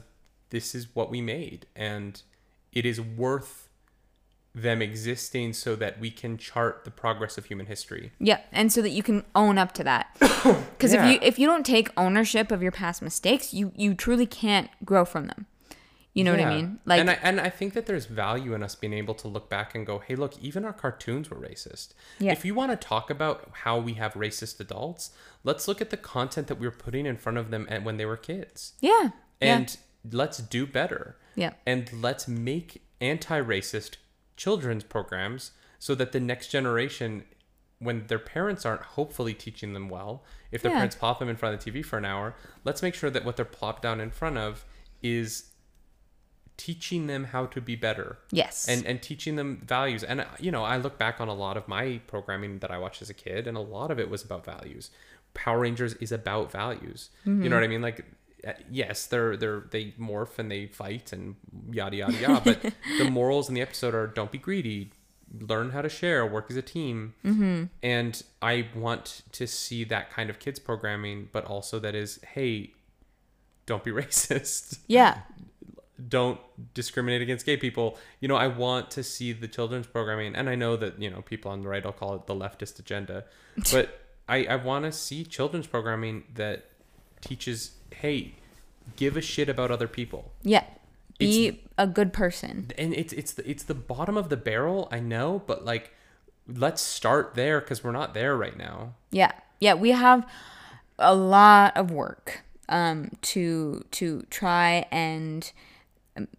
this 0.49 0.73
is 0.75 0.87
what 0.95 1.09
we 1.09 1.21
made, 1.21 1.65
and 1.75 2.21
it 2.71 2.85
is 2.85 2.99
worth 3.01 3.69
them 4.55 4.81
existing 4.81 5.53
so 5.53 5.75
that 5.75 5.99
we 5.99 6.09
can 6.09 6.37
chart 6.37 6.83
the 6.83 6.89
progress 6.91 7.37
of 7.37 7.45
human 7.45 7.67
history. 7.67 8.11
Yeah, 8.19 8.39
and 8.51 8.71
so 8.73 8.81
that 8.81 8.89
you 8.89 9.03
can 9.03 9.23
own 9.35 9.57
up 9.57 9.71
to 9.73 9.83
that. 9.83 10.07
Because 10.77 10.93
Yeah. 10.93 11.05
if 11.05 11.11
you 11.13 11.19
if 11.21 11.39
you 11.39 11.47
don't 11.47 11.65
take 11.65 11.89
ownership 11.97 12.51
of 12.51 12.61
your 12.63 12.71
past 12.71 13.01
mistakes, 13.01 13.53
you 13.53 13.71
you 13.75 13.93
truly 13.93 14.25
can't 14.25 14.69
grow 14.85 15.03
from 15.05 15.27
them. 15.27 15.45
You 16.17 16.23
know 16.23 16.31
what 16.31 16.41
I 16.41 16.55
mean? 16.55 16.79
Like 16.85 16.99
and 17.01 17.09
I 17.09 17.13
and 17.21 17.39
I 17.39 17.49
think 17.49 17.73
that 17.73 17.85
there's 17.85 18.05
value 18.05 18.53
in 18.53 18.63
us 18.63 18.75
being 18.75 18.93
able 18.93 19.13
to 19.15 19.27
look 19.27 19.49
back 19.49 19.75
and 19.75 19.85
go, 19.85 19.99
hey, 19.99 20.15
look, 20.15 20.33
even 20.41 20.65
our 20.65 20.73
cartoons 20.73 21.29
were 21.29 21.37
racist. 21.37 21.93
Yeah. 22.19 22.31
If 22.31 22.43
you 22.43 22.53
want 22.55 22.71
to 22.71 22.75
talk 22.77 23.09
about 23.09 23.49
how 23.63 23.77
we 23.79 23.93
have 23.93 24.13
racist 24.13 24.59
adults, 24.59 25.11
let's 25.43 25.67
look 25.67 25.79
at 25.81 25.89
the 25.89 25.97
content 25.97 26.47
that 26.47 26.55
we 26.59 26.65
were 26.67 26.71
putting 26.71 27.05
in 27.05 27.17
front 27.17 27.37
of 27.37 27.51
them 27.51 27.67
when 27.83 27.97
they 27.97 28.05
were 28.05 28.17
kids, 28.17 28.73
yeah, 28.81 29.09
and 29.41 29.77
let's 30.11 30.37
do 30.39 30.65
better. 30.65 31.17
yeah, 31.35 31.53
and 31.65 31.91
let's 32.01 32.27
make 32.27 32.81
anti-racist 32.99 33.97
children's 34.35 34.83
programs 34.83 35.51
so 35.79 35.93
that 35.95 36.11
the 36.11 36.19
next 36.19 36.47
generation 36.47 37.23
when 37.79 38.07
their 38.07 38.17
parents 38.19 38.65
aren't 38.65 38.81
hopefully 38.81 39.33
teaching 39.35 39.73
them 39.73 39.87
well 39.89 40.23
if 40.51 40.61
their 40.63 40.71
Yeah. 40.71 40.77
parents 40.77 40.95
pop 40.95 41.19
them 41.19 41.29
in 41.29 41.35
front 41.35 41.53
of 41.55 41.63
the 41.63 41.71
tv 41.71 41.85
for 41.85 41.97
an 41.99 42.05
hour 42.05 42.33
let's 42.63 42.81
make 42.81 42.95
sure 42.95 43.09
that 43.11 43.23
what 43.23 43.35
they're 43.35 43.45
plopped 43.45 43.83
down 43.83 43.99
in 44.01 44.09
front 44.09 44.37
of 44.37 44.65
is 45.03 45.51
teaching 46.57 47.07
them 47.07 47.25
how 47.25 47.45
to 47.45 47.61
be 47.61 47.75
better. 47.75 48.17
Yes, 48.31 48.67
and 48.67 48.85
and 48.85 49.01
teaching 49.01 49.35
them 49.35 49.61
values. 49.65 50.03
And 50.03 50.21
uh, 50.21 50.25
you 50.39 50.51
know 50.51 50.63
i 50.63 50.77
look 50.77 50.97
back 50.97 51.21
on 51.21 51.27
a 51.27 51.33
lot 51.33 51.55
of 51.55 51.67
my 51.67 52.01
programming 52.07 52.59
that 52.59 52.71
i 52.71 52.77
watched 52.77 53.01
as 53.01 53.09
a 53.09 53.13
kid 53.13 53.47
and 53.47 53.55
a 53.55 53.61
lot 53.61 53.91
of 53.91 53.99
it 53.99 54.09
was 54.09 54.23
about 54.23 54.43
values. 54.43 54.89
Power 55.33 55.59
rangers 55.59 55.93
is 55.95 56.11
about 56.11 56.51
values. 56.51 57.09
You 57.25 57.49
know 57.49 57.55
what 57.55 57.63
i 57.63 57.67
mean? 57.67 57.81
Like 57.81 58.05
uh, 58.45 58.53
yes 58.69 59.05
they're 59.07 59.35
they're 59.35 59.63
they 59.71 59.93
morph 59.99 60.37
and 60.37 60.51
they 60.51 60.67
fight 60.67 61.11
and 61.11 61.35
yada 61.71 61.97
yada 61.97 62.13
yada 62.13 62.41
but 62.43 62.73
the 62.99 63.09
morals 63.09 63.49
in 63.49 63.55
the 63.55 63.61
episode 63.61 63.95
are 63.95 64.07
don't 64.07 64.31
be 64.31 64.37
greedy 64.37 64.91
learn 65.41 65.71
how 65.71 65.81
to 65.81 65.89
share 65.89 66.25
work 66.25 66.45
as 66.49 66.55
a 66.55 66.61
team. 66.61 67.15
Mm-hmm. 67.25 67.63
and 67.81 68.23
i 68.41 68.67
want 68.75 69.23
to 69.31 69.47
see 69.47 69.83
that 69.85 70.11
kind 70.11 70.29
of 70.29 70.37
kids 70.37 70.59
programming 70.59 71.29
but 71.31 71.45
also 71.45 71.79
that 71.79 71.95
is 71.95 72.19
hey 72.35 72.73
don't 73.67 73.83
be 73.83 73.91
racist. 74.01 74.79
Yeah, 74.87 75.19
don't 76.09 76.39
discriminate 76.73 77.21
against 77.21 77.45
gay 77.45 77.57
people. 77.57 77.97
You 78.19 78.27
know, 78.27 78.35
I 78.35 78.47
want 78.47 78.91
to 78.91 79.03
see 79.03 79.33
the 79.33 79.47
children's 79.47 79.87
programming, 79.87 80.35
and 80.35 80.49
I 80.49 80.55
know 80.55 80.75
that 80.77 81.01
you 81.01 81.09
know 81.09 81.21
people 81.21 81.51
on 81.51 81.61
the 81.61 81.67
right 81.67 81.83
will 81.83 81.91
call 81.91 82.15
it 82.15 82.27
the 82.27 82.35
leftist 82.35 82.79
agenda, 82.79 83.25
but 83.71 83.99
I 84.27 84.45
I 84.45 84.55
want 84.55 84.85
to 84.85 84.91
see 84.91 85.23
children's 85.23 85.67
programming 85.67 86.23
that 86.35 86.65
teaches, 87.21 87.71
hey, 87.91 88.35
give 88.95 89.17
a 89.17 89.21
shit 89.21 89.49
about 89.49 89.71
other 89.71 89.87
people, 89.87 90.31
yeah. 90.43 90.63
Be 91.19 91.63
a 91.79 91.87
good 91.87 92.13
person. 92.13 92.71
and 92.77 92.93
it's 92.93 93.11
it's 93.11 93.33
the 93.33 93.49
it's 93.49 93.63
the 93.63 93.73
bottom 93.73 94.17
of 94.17 94.29
the 94.29 94.37
barrel. 94.37 94.87
I 94.91 94.99
know, 94.99 95.41
but 95.47 95.65
like, 95.65 95.91
let's 96.47 96.79
start 96.79 97.33
there 97.33 97.59
because 97.59 97.83
we're 97.83 97.91
not 97.91 98.13
there 98.13 98.37
right 98.37 98.55
now. 98.55 98.93
Yeah, 99.09 99.31
yeah. 99.59 99.73
We 99.73 99.91
have 99.91 100.29
a 100.99 101.15
lot 101.15 101.75
of 101.75 101.89
work 101.89 102.43
um, 102.69 103.11
to 103.23 103.83
to 103.91 104.25
try 104.29 104.85
and 104.91 105.51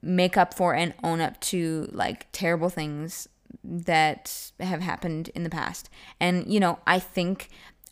make 0.02 0.36
up 0.36 0.54
for 0.54 0.74
and 0.74 0.94
own 1.02 1.20
up 1.20 1.40
to 1.40 1.88
like 1.92 2.26
terrible 2.32 2.68
things 2.68 3.28
that 3.64 4.52
have 4.60 4.80
happened 4.80 5.30
in 5.34 5.44
the 5.44 5.50
past. 5.50 5.88
And 6.20 6.52
you 6.52 6.60
know, 6.60 6.78
I 6.86 6.98
think 6.98 7.48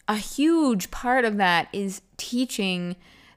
a 0.08 0.16
huge 0.16 0.90
part 0.90 1.24
of 1.24 1.36
that 1.36 1.68
is 1.72 2.02
teaching 2.16 2.96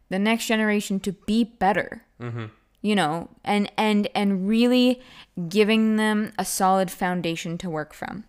the 0.09 0.19
next 0.19 0.47
generation 0.47 0.99
to 1.01 1.11
be 1.11 1.43
better. 1.43 2.03
Mm-hmm. 2.21 2.45
You 2.81 2.95
know, 2.95 3.29
and 3.43 3.69
and 3.77 4.07
and 4.15 4.47
really 4.47 5.01
giving 5.49 5.97
them 5.97 6.31
a 6.37 6.45
solid 6.45 6.89
foundation 6.89 7.57
to 7.59 7.69
work 7.69 7.93
from. 7.93 8.23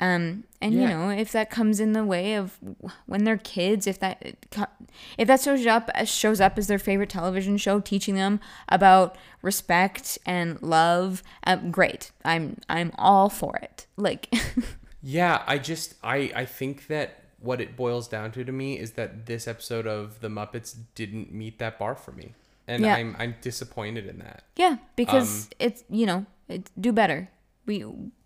Um, 0.00 0.44
and 0.60 0.74
you 0.74 0.86
know, 0.86 1.08
if 1.10 1.32
that 1.32 1.50
comes 1.50 1.80
in 1.80 1.92
the 1.92 2.04
way 2.04 2.34
of 2.34 2.56
when 3.06 3.24
they're 3.24 3.36
kids, 3.36 3.86
if 3.86 3.98
that 3.98 4.36
if 5.16 5.26
that 5.26 5.40
shows 5.40 5.66
up 5.66 5.90
shows 6.06 6.40
up 6.40 6.56
as 6.56 6.66
their 6.68 6.78
favorite 6.78 7.10
television 7.10 7.56
show, 7.56 7.80
teaching 7.80 8.14
them 8.14 8.38
about 8.68 9.16
respect 9.42 10.18
and 10.24 10.60
love, 10.62 11.22
um, 11.44 11.70
great. 11.72 12.12
I'm 12.24 12.58
I'm 12.68 12.92
all 12.96 13.28
for 13.28 13.56
it. 13.56 13.86
Like, 13.96 14.32
Yeah, 15.02 15.42
I 15.46 15.58
just 15.58 15.94
I 16.02 16.30
I 16.34 16.44
think 16.44 16.86
that 16.88 17.24
what 17.40 17.60
it 17.60 17.76
boils 17.76 18.08
down 18.08 18.32
to 18.32 18.44
to 18.44 18.52
me 18.52 18.78
is 18.78 18.92
that 18.92 19.26
this 19.26 19.46
episode 19.48 19.86
of 19.86 20.20
the 20.20 20.28
Muppets 20.28 20.76
didn't 20.96 21.32
meet 21.32 21.58
that 21.60 21.78
bar 21.78 21.94
for 21.94 22.10
me, 22.12 22.34
and 22.66 22.82
Yeah. 22.82 22.94
I'm 22.96 23.14
I'm 23.18 23.34
disappointed 23.40 24.06
in 24.06 24.18
that. 24.18 24.42
yeah, 24.56 24.76
because 24.96 25.44
Um, 25.46 25.50
it's 25.60 25.84
you 25.88 26.06
know, 26.06 26.26
it, 26.48 26.70
do 26.80 26.92
better. 26.92 27.30
We 27.66 27.84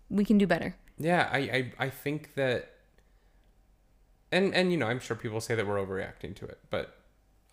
we 0.09 0.25
can 0.25 0.37
do 0.37 0.47
better. 0.47 0.75
Yeah, 1.03 1.29
I, 1.31 1.37
I 1.39 1.71
I 1.85 1.89
think 1.89 2.33
that, 2.35 2.69
and 4.31 4.53
and 4.55 4.71
you 4.71 4.77
know 4.77 4.87
I'm 4.87 4.99
sure 4.99 5.15
people 5.15 5.41
say 5.41 5.53
that 5.55 5.67
we're 5.67 5.83
overreacting 5.85 6.35
to 6.37 6.45
it, 6.45 6.59
but 6.69 6.97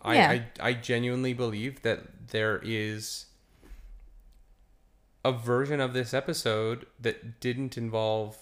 I 0.01 0.15
Yeah. 0.15 0.29
I, 0.31 0.69
I 0.69 0.73
genuinely 0.73 1.33
believe 1.33 1.81
that 1.81 2.29
there 2.29 2.61
is 2.63 3.25
a 5.23 5.31
version 5.31 5.79
of 5.79 5.93
this 5.93 6.13
episode 6.13 6.85
that 6.99 7.39
didn't 7.39 7.77
involve 7.77 8.37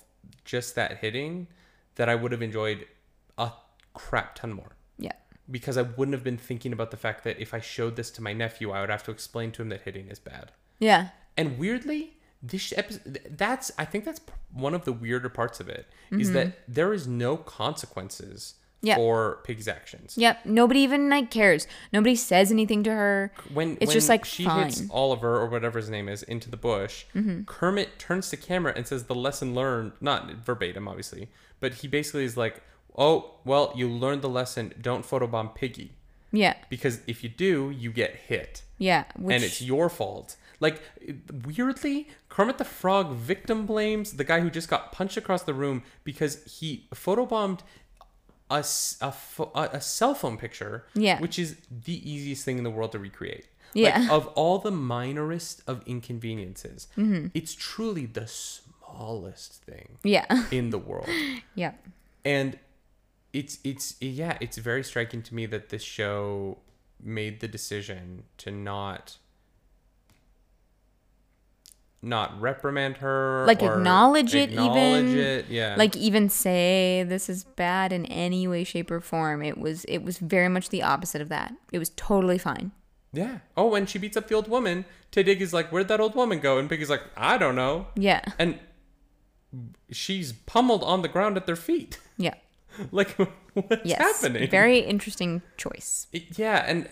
just 0.46 0.76
that 0.76 1.00
hitting 1.00 1.48
that 1.96 2.08
I 2.08 2.16
would 2.16 2.32
have 2.32 2.42
enjoyed 2.42 2.88
a 3.38 3.52
crap 3.94 4.36
ton 4.36 4.54
more. 4.54 4.76
Yeah. 4.98 5.14
because 5.50 5.78
I 5.78 5.82
wouldn't 5.82 6.14
have 6.14 6.24
been 6.24 6.38
thinking 6.38 6.72
about 6.72 6.92
the 6.92 6.98
fact 6.98 7.24
that 7.24 7.40
if 7.40 7.54
I 7.54 7.60
showed 7.60 7.96
this 7.96 8.12
to 8.12 8.22
my 8.22 8.34
nephew, 8.34 8.72
I 8.72 8.82
would 8.82 8.90
have 8.90 9.04
to 9.04 9.12
explain 9.12 9.52
to 9.54 9.62
him 9.64 9.70
that 9.70 9.82
hitting 9.82 10.08
is 10.08 10.20
bad. 10.20 10.52
Yeah. 10.80 11.10
And 11.36 11.58
weirdly, 11.58 12.18
this 12.42 12.74
episode 12.78 13.20
that's 13.32 13.72
I 13.78 13.86
think 13.86 14.06
that's 14.06 14.22
one 14.54 14.74
of 14.74 14.86
the 14.86 14.94
weirder 14.94 15.30
parts 15.30 15.60
of 15.60 15.68
it 15.70 15.88
is 16.12 16.32
that 16.32 16.60
there 16.68 16.94
is 16.94 17.06
no 17.08 17.36
consequences 17.38 18.56
Yeah. 18.82 18.96
for 18.96 19.40
Piggy's 19.44 19.68
actions. 19.68 20.18
Yep. 20.18 20.46
Nobody 20.46 20.80
even 20.82 21.10
like 21.10 21.30
cares. 21.32 21.68
Nobody 21.92 22.16
says 22.16 22.50
anything 22.52 22.82
to 22.84 22.92
her. 22.92 23.34
When 23.54 23.74
It's 23.82 23.88
when 23.90 23.94
just, 23.94 24.08
like, 24.08 24.24
she 24.24 24.44
hits. 24.46 24.84
Oliver 24.90 25.38
or 25.38 25.48
whatever 25.48 25.78
his 25.80 25.90
name 25.90 26.08
is 26.08 26.24
into 26.24 26.50
the 26.50 26.56
bush, 26.58 27.04
Mm-hmm. 27.14 27.44
Kermit 27.44 28.00
turns 28.00 28.30
to 28.30 28.38
camera 28.38 28.72
and 28.76 28.88
says 28.88 29.04
the 29.06 29.16
lesson 29.16 29.54
learned, 29.54 29.92
not 30.00 30.32
verbatim 30.36 30.88
obviously, 30.88 31.28
but 31.60 31.74
he 31.76 31.88
basically 31.90 32.24
is 32.24 32.38
like, 32.38 32.62
"Oh, 32.98 33.36
well, 33.44 33.74
you 33.76 33.90
learned 33.90 34.22
the 34.22 34.30
lesson. 34.30 34.74
Don't 34.82 35.06
photobomb 35.06 35.54
Piggy 35.56 35.92
Yeah. 36.32 36.56
because 36.70 37.02
if 37.06 37.22
you 37.24 37.30
do, 37.30 37.70
you 37.72 37.92
get 37.92 38.16
hit." 38.16 38.62
Yeah. 38.78 39.04
Which, 39.18 39.36
and 39.36 39.44
it's 39.44 39.62
your 39.62 39.90
fault. 39.90 40.38
Like 40.60 40.82
weirdly, 41.46 42.08
Kermit 42.30 42.58
the 42.58 42.66
Frog 42.66 43.14
victim 43.16 43.66
blames 43.66 44.14
the 44.14 44.24
guy 44.24 44.40
who 44.42 44.50
just 44.50 44.68
got 44.70 44.92
punched 44.92 45.18
across 45.18 45.44
the 45.44 45.54
room 45.54 45.84
because 46.04 46.44
he 46.60 46.88
photobombed 46.94 47.60
a, 48.52 48.56
s- 48.56 48.98
a, 49.02 49.12
pho- 49.12 49.52
a, 49.56 49.70
a 49.74 49.82
cell 49.82 50.14
phone 50.16 50.38
picture, 50.38 50.86
Yeah. 50.96 51.20
which 51.22 51.38
is 51.40 51.56
the 51.70 51.98
easiest 52.12 52.44
thing 52.44 52.58
in 52.58 52.64
the 52.64 52.70
world 52.72 52.92
to 52.94 53.00
recreate. 53.00 53.48
Yeah. 53.74 54.00
Like, 54.00 54.12
of 54.12 54.28
all 54.30 54.58
the 54.60 54.72
minorest 54.72 55.62
of 55.68 55.82
inconveniences, 55.86 56.88
Mm-hmm. 56.98 57.28
it's 57.34 57.54
truly 57.54 58.06
the 58.08 58.28
smallest 58.28 59.54
thing 59.64 59.98
yeah. 60.04 60.26
in 60.52 60.72
the 60.72 60.80
world 60.80 61.08
yeah. 61.56 61.74
and 62.26 62.58
it's 63.34 63.60
it's 63.64 63.96
yeah 64.02 64.36
it's 64.42 64.58
very 64.58 64.84
striking 64.84 65.22
to 65.22 65.36
me 65.36 65.46
that 65.46 65.70
this 65.70 65.84
show 65.84 66.58
made 67.02 67.40
the 67.40 67.48
decision 67.48 68.24
to 68.38 68.50
not 68.50 69.18
not 72.02 72.40
reprimand 72.40 72.98
her 72.98 73.44
Like, 73.46 73.62
or 73.62 73.76
acknowledge 73.76 74.34
it 74.34 74.52
acknowledge 74.52 75.06
even. 75.06 75.18
it, 75.18 75.46
yeah 75.50 75.76
Like 75.78 75.96
even 75.98 76.30
say 76.30 77.04
this 77.08 77.28
is 77.30 77.44
bad 77.44 77.92
in 77.92 78.06
any 78.06 78.48
way, 78.48 78.64
shape, 78.64 78.90
or 78.92 79.02
form. 79.02 79.42
It 79.42 79.58
was 79.58 79.84
it 79.86 80.00
was 80.00 80.18
very 80.18 80.48
much 80.50 80.70
the 80.70 80.82
opposite 80.84 81.22
of 81.22 81.30
that. 81.30 81.54
It 81.74 81.80
was 81.80 81.90
totally 81.96 82.38
fine. 82.38 82.72
yeah 83.12 83.40
oh 83.58 83.68
when 83.68 83.86
she 83.86 83.98
beats 84.00 84.16
up 84.18 84.28
the 84.28 84.36
old 84.36 84.48
woman 84.48 84.86
Dig 85.12 85.42
is 85.42 85.52
like 85.54 85.72
where'd 85.72 85.88
that 85.88 86.00
old 86.00 86.16
woman 86.16 86.40
go 86.40 86.58
and 86.60 86.70
Piggy's 86.70 86.90
like 86.90 87.02
I 87.18 87.38
don't 87.38 87.56
know 87.56 87.88
Yeah. 87.96 88.22
and 88.38 88.60
she's 89.92 90.32
pummeled 90.34 90.84
on 90.84 91.02
the 91.02 91.08
ground 91.08 91.36
at 91.38 91.46
their 91.46 91.56
feet 91.56 92.00
Yeah. 92.18 92.36
like 92.92 93.10
what's 93.54 93.84
Yes. 93.86 94.22
happening 94.22 94.50
Very 94.50 94.80
interesting 94.80 95.42
choice. 95.58 96.08
It- 96.14 96.38
yeah 96.38 96.64
and 96.68 96.88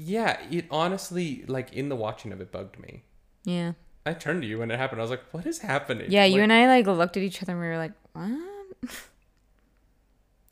yeah 0.00 0.40
it 0.50 0.66
honestly 0.70 1.44
like 1.48 1.72
in 1.72 1.88
the 1.88 1.96
watching 1.96 2.32
of 2.32 2.40
it 2.40 2.52
bugged 2.52 2.78
me 2.78 3.02
Yeah. 3.44 3.72
I 4.04 4.12
turned 4.14 4.42
to 4.42 4.48
you 4.48 4.58
when 4.58 4.70
it 4.70 4.78
happened. 4.78 5.00
I 5.00 5.04
was 5.04 5.10
like, 5.10 5.24
"What 5.32 5.46
is 5.46 5.60
happening?" 5.60 6.10
Yeah, 6.10 6.24
you 6.24 6.42
and 6.42 6.52
I 6.52 6.66
like 6.66 6.86
looked 6.86 7.16
at 7.16 7.22
each 7.22 7.42
other 7.42 7.52
and 7.52 7.60
we 7.60 7.68
were 7.68 7.78
like, 7.78 7.92
"What?" 8.12 8.90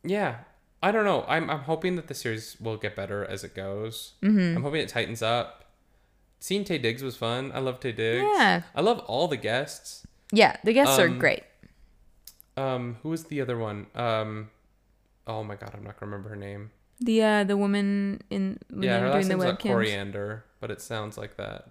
yeah. 0.05 0.36
I 0.82 0.92
don't 0.92 1.05
know. 1.05 1.24
I'm 1.28 1.51
I'm 1.51 1.61
hoping 1.61 1.96
that 1.96 2.07
the 2.09 2.14
series 2.14 2.57
will 2.59 2.78
get 2.78 2.96
better 2.96 3.24
as 3.24 3.44
it 3.44 3.55
goes. 3.55 4.14
Mm-hmm. 4.22 4.57
I'm 4.57 4.62
hoping 4.62 4.80
it 4.80 4.88
tightens 4.88 5.20
up. 5.20 5.64
Seeing 6.38 6.64
Taye 6.64 6.80
Diggs 6.80 7.03
was 7.03 7.16
fun. 7.18 7.53
I 7.55 7.59
love 7.59 7.80
Taye 7.80 7.94
Diggs. 7.94 8.24
Yeah. 8.24 8.62
I 8.74 8.80
love 8.80 9.01
all 9.01 9.28
the 9.28 9.36
guests. 9.36 10.07
Yeah, 10.32 10.57
the 10.64 10.72
guests 10.72 10.98
are 10.98 11.09
Um, 11.09 11.18
great. 11.18 11.42
Um, 12.57 12.96
who 13.03 13.11
was 13.11 13.24
the 13.24 13.42
other 13.42 13.59
one? 13.59 13.88
Um, 13.94 14.51
oh 15.26 15.44
my 15.44 15.55
god, 15.57 15.72
I'm 15.74 15.84
not 15.84 16.01
gonna 16.01 16.11
remember 16.12 16.30
her 16.30 16.36
name. 16.36 16.70
The 16.98 17.22
uh 17.22 17.44
the 17.44 17.57
woman 17.59 18.22
in 18.30 18.59
yeah, 18.74 19.01
her 19.01 19.11
last 19.11 19.28
doing 19.28 19.38
name's 19.38 19.53
webcams. 19.53 19.72
Coriander, 19.72 20.44
but 20.61 20.70
it 20.70 20.80
sounds 20.80 21.18
like 21.18 21.36
that. 21.36 21.68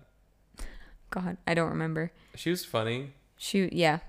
God, 1.09 1.37
I 1.47 1.53
don't 1.53 1.69
remember. 1.69 2.11
She 2.35 2.49
was 2.49 2.65
funny. 2.65 3.13
She 3.37 3.69
yeah. 3.71 3.99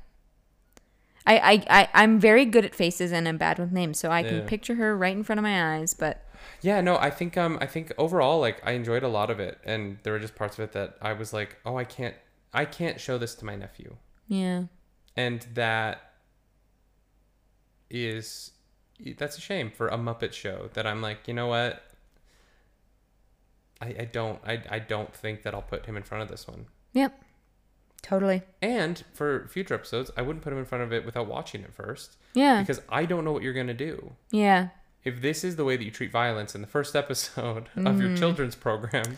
I, 1.27 1.39
I, 1.39 1.81
I, 1.83 1.89
I'm 1.95 2.19
very 2.19 2.45
good 2.47 2.65
at 2.65 2.75
faces 2.75 3.13
and 3.13 3.29
I'm 3.29 3.37
bad 3.37 3.59
with 3.59 3.73
names, 3.73 3.99
so 3.99 4.11
I 4.11 4.23
can 4.23 4.39
Yeah. 4.39 4.47
picture 4.47 4.75
her 4.77 4.97
right 4.97 5.15
in 5.17 5.23
front 5.23 5.39
of 5.39 5.43
my 5.43 5.77
eyes, 5.77 5.93
but 5.95 6.27
Yeah, 6.63 6.81
no, 6.81 6.97
I 6.97 7.11
think 7.11 7.37
um 7.37 7.59
I 7.61 7.67
think 7.67 7.93
overall 7.99 8.41
like 8.41 8.61
I 8.67 8.73
enjoyed 8.73 9.03
a 9.03 9.09
lot 9.09 9.31
of 9.31 9.39
it 9.39 9.59
and 9.65 9.99
there 10.03 10.13
were 10.15 10.19
just 10.19 10.35
parts 10.35 10.59
of 10.59 10.65
it 10.65 10.73
that 10.73 10.97
I 11.01 11.13
was 11.13 11.33
like, 11.33 11.59
"Oh, 11.65 11.77
I 11.77 11.85
can't 11.85 12.15
I 12.53 12.65
can't 12.65 12.99
show 13.01 13.19
this 13.19 13.35
to 13.37 13.45
my 13.45 13.55
nephew." 13.57 13.97
yeah. 14.29 14.65
And 15.17 15.47
that 15.55 16.03
is 17.91 18.53
that's 19.19 19.37
a 19.39 19.41
shame 19.41 19.71
for 19.71 19.89
a 19.89 19.97
Muppet 19.97 20.33
show 20.33 20.71
that 20.75 20.87
I'm 20.87 21.01
like, 21.03 21.27
"You 21.29 21.35
know 21.35 21.47
what? 21.49 21.83
I 23.81 23.87
I 24.01 24.05
don't 24.11 24.41
I 24.47 24.63
I 24.71 24.79
don't 24.79 25.15
think 25.15 25.43
that 25.43 25.55
I'll 25.55 25.63
put 25.63 25.87
him 25.87 25.97
in 25.97 26.03
front 26.03 26.23
of 26.23 26.29
this 26.29 26.47
one." 26.49 26.67
Yep. 26.93 27.23
Totally. 28.03 28.43
And 28.63 29.03
for 29.13 29.47
future 29.49 29.75
episodes, 29.75 30.11
I 30.17 30.23
wouldn't 30.23 30.43
put 30.43 30.53
him 30.53 30.59
in 30.59 30.65
front 30.65 30.83
of 30.85 30.93
it 30.93 31.05
without 31.05 31.27
watching 31.27 31.63
it 31.63 31.73
first 31.73 32.17
Yeah. 32.35 32.61
because 32.61 32.81
I 32.89 33.05
don't 33.05 33.25
know 33.25 33.33
what 33.33 33.43
you're 33.43 33.53
going 33.53 33.67
to 33.69 33.75
do. 33.75 34.13
yeah. 34.31 34.69
If 35.03 35.23
this 35.23 35.45
is 35.45 35.57
the 35.57 35.65
way 35.65 35.79
that 35.79 35.85
you 35.85 35.91
treat 35.91 36.13
violence 36.13 36.55
in 36.55 36.61
the 36.61 36.67
first 36.67 36.95
episode 36.95 37.69
of 37.77 38.01
your 38.01 38.15
children's 38.17 38.55
program, 38.55 39.17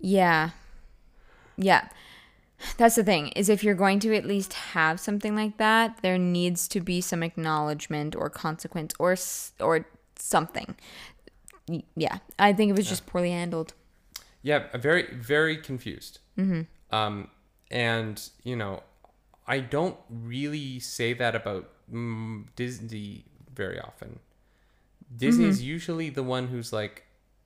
Yeah. 0.00 0.50
Yeah. 1.56 1.88
That's 2.78 2.94
the 2.96 3.04
thing 3.04 3.28
is 3.28 3.48
if 3.48 3.62
you're 3.62 3.74
going 3.76 4.00
to 4.00 4.16
at 4.16 4.24
least 4.24 4.54
have 4.54 4.98
something 4.98 5.36
like 5.36 5.56
that, 5.58 5.98
there 6.02 6.18
needs 6.18 6.66
to 6.68 6.80
be 6.80 7.00
some 7.00 7.22
acknowledgement 7.22 8.16
or 8.16 8.28
consequence 8.30 8.92
or 8.98 9.16
or 9.60 9.86
something. 10.16 10.74
Yeah, 11.96 12.18
I 12.38 12.52
think 12.52 12.70
it 12.70 12.76
was 12.76 12.88
just 12.88 13.06
poorly 13.06 13.30
handled. 13.30 13.74
Yeah, 14.42 14.64
very, 14.76 15.14
very 15.14 15.56
confused. 15.56 16.18
Mm-hmm. 16.38 16.62
Um, 16.90 17.28
and 17.70 18.20
you 18.42 18.56
know, 18.56 18.82
I 19.46 19.60
don't 19.60 19.96
really 20.08 20.80
say 20.80 21.12
that 21.14 21.34
about 21.34 21.70
mm, 21.92 22.44
Disney 22.56 23.24
very 23.54 23.80
often. 23.80 24.20
Disney 25.16 25.46
is 25.46 25.62
usually 25.62 26.10
the 26.10 26.22
one 26.22 26.48
who's 26.48 26.72
like, 26.72 27.04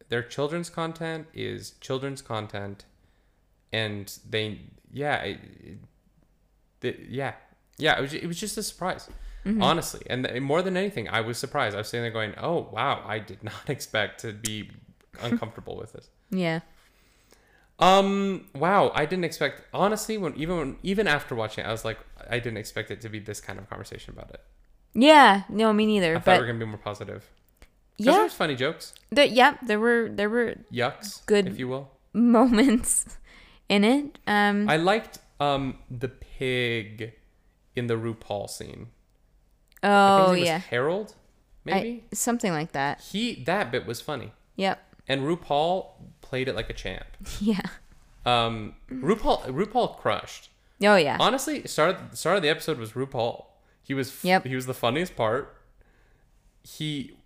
their 0.08 0.22
children's 0.22 0.70
content 0.70 1.26
is 1.34 1.72
children's 1.80 2.22
content, 2.22 2.84
and 3.72 4.16
they, 4.28 4.60
yeah, 4.90 5.16
it, 5.16 5.38
it, 6.80 7.00
yeah, 7.08 7.34
yeah. 7.76 7.98
It 7.98 8.00
was, 8.00 8.14
it 8.14 8.26
was 8.26 8.40
just 8.40 8.56
a 8.56 8.62
surprise, 8.62 9.08
honestly. 9.60 10.02
And 10.08 10.24
th- 10.24 10.40
more 10.40 10.62
than 10.62 10.76
anything, 10.76 11.08
I 11.08 11.20
was 11.20 11.36
surprised. 11.36 11.74
I 11.74 11.78
was 11.78 11.88
sitting 11.88 12.04
there 12.04 12.10
going, 12.10 12.34
"Oh 12.38 12.68
wow, 12.72 13.02
I 13.06 13.18
did 13.18 13.42
not 13.44 13.54
expect 13.68 14.20
to 14.20 14.32
be 14.32 14.70
uncomfortable 15.20 15.76
with 15.76 15.92
this." 15.92 16.08
Yeah. 16.30 16.60
Um. 17.78 18.46
Wow. 18.54 18.90
I 18.94 19.06
didn't 19.06 19.24
expect. 19.24 19.62
Honestly, 19.72 20.18
when 20.18 20.34
even 20.36 20.56
when, 20.56 20.76
even 20.82 21.06
after 21.06 21.34
watching 21.34 21.64
it, 21.64 21.68
I 21.68 21.72
was 21.72 21.84
like, 21.84 21.98
I 22.28 22.38
didn't 22.38 22.58
expect 22.58 22.90
it 22.90 23.00
to 23.02 23.08
be 23.08 23.18
this 23.18 23.40
kind 23.40 23.58
of 23.58 23.68
conversation 23.70 24.14
about 24.14 24.30
it. 24.30 24.40
Yeah, 24.94 25.42
no, 25.48 25.72
me 25.72 25.86
neither. 25.86 26.16
I 26.16 26.18
thought 26.18 26.36
we 26.38 26.40
were 26.40 26.46
gonna 26.46 26.58
be 26.58 26.64
more 26.64 26.78
positive. 26.78 27.28
yeah, 27.98 28.12
There's 28.12 28.32
funny 28.32 28.56
jokes, 28.56 28.94
there, 29.10 29.26
yeah, 29.26 29.56
there 29.62 29.78
were 29.78 30.08
there 30.10 30.28
were 30.30 30.54
yucks, 30.72 31.24
Good. 31.26 31.46
if 31.46 31.58
you 31.58 31.68
will. 31.68 31.90
moments 32.12 33.18
in 33.68 33.84
it. 33.84 34.18
Um, 34.26 34.68
I 34.68 34.76
liked 34.76 35.18
um 35.38 35.78
the 35.90 36.08
pig 36.08 37.12
in 37.76 37.86
the 37.86 37.94
RuPaul 37.94 38.48
scene. 38.50 38.88
Oh 39.84 40.30
was 40.32 40.40
yeah, 40.40 40.58
Harold. 40.58 41.14
Maybe 41.64 42.04
I, 42.10 42.14
something 42.14 42.50
like 42.50 42.72
that. 42.72 43.02
he 43.02 43.44
that 43.44 43.70
bit 43.70 43.86
was 43.86 44.00
funny, 44.00 44.32
Yep. 44.56 44.87
And 45.08 45.22
RuPaul 45.22 45.86
played 46.20 46.48
it 46.48 46.54
like 46.54 46.70
a 46.70 46.74
champ. 46.74 47.04
Yeah. 47.40 47.60
Um, 48.26 48.74
RuPaul 48.90 49.46
RuPaul 49.46 49.96
crushed. 49.98 50.50
Oh 50.82 50.96
yeah. 50.96 51.16
Honestly, 51.18 51.66
start 51.66 52.16
start 52.16 52.36
of 52.36 52.42
the 52.42 52.48
episode 52.48 52.78
was 52.78 52.92
RuPaul. 52.92 53.46
He 53.82 53.94
was 53.94 54.08
f- 54.10 54.24
Yep. 54.24 54.46
he 54.46 54.54
was 54.54 54.66
the 54.66 54.74
funniest 54.74 55.16
part. 55.16 55.56
He 56.62 57.16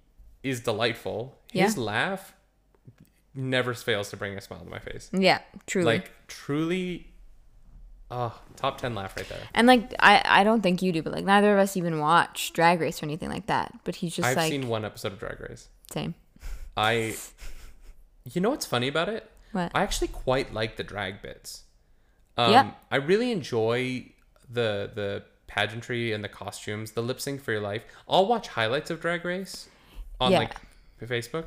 is 0.43 0.61
delightful. 0.61 1.37
His 1.53 1.77
Yeah. 1.77 1.83
laugh 1.83 2.35
never 3.35 3.75
fails 3.75 4.11
to 4.11 4.17
bring 4.17 4.37
a 4.37 4.41
smile 4.41 4.61
to 4.61 4.71
my 4.71 4.79
face. 4.79 5.11
yeah. 5.13 5.41
Truly. 5.67 5.87
Like 5.87 6.13
truly, 6.29 7.09
oh, 8.11 8.39
top 8.57 8.79
ten 8.79 8.95
laugh 8.95 9.17
right 9.17 9.29
there. 9.29 9.41
and 9.55 9.67
like 9.67 9.93
I 9.99 10.23
I 10.25 10.45
don't 10.45 10.63
think 10.63 10.83
you 10.83 10.93
do, 10.93 11.03
but 11.03 11.13
like 11.13 11.25
neither 11.25 11.53
of 11.53 11.59
us 11.59 11.77
even 11.77 11.99
watch 11.99 12.53
Drag 12.53 12.81
Race 12.81 13.03
or 13.03 13.07
anything 13.07 13.29
like 13.31 13.47
that. 13.47 13.73
But 13.85 13.97
he's 13.97 14.15
just 14.15 14.29
I've 14.29 14.37
like 14.37 14.51
seen 14.51 14.69
one 14.69 14.85
episode 14.85 15.13
of 15.13 15.19
Drag 15.19 15.41
Race. 15.41 15.69
same. 15.91 16.15
I, 16.77 17.17
you 18.31 18.41
know 18.41 18.51
what's 18.51 18.67
funny 18.67 18.89
about 18.89 19.09
it? 19.09 19.31
What? 19.53 19.71
I 19.75 19.83
actually 19.83 20.09
quite 20.09 20.53
like 20.55 20.77
the 20.77 20.85
drag 20.85 21.23
bits. 21.23 21.63
Um, 22.37 22.53
Yeah. 22.53 22.71
I 22.91 22.97
really 22.97 23.31
enjoy 23.33 24.07
the 24.49 24.91
the 24.95 25.25
pageantry 25.47 26.13
and 26.13 26.25
the 26.25 26.29
costumes, 26.29 26.93
the 26.93 27.03
lip 27.03 27.21
sync 27.21 27.43
for 27.43 27.53
your 27.53 27.61
life. 27.61 27.85
I'll 28.09 28.27
watch 28.27 28.49
highlights 28.49 28.91
of 28.91 29.01
Drag 29.01 29.25
Race 29.25 29.69
on 30.19 30.33
Yeah. 30.33 30.39
like 30.39 30.55
Facebook. 31.03 31.47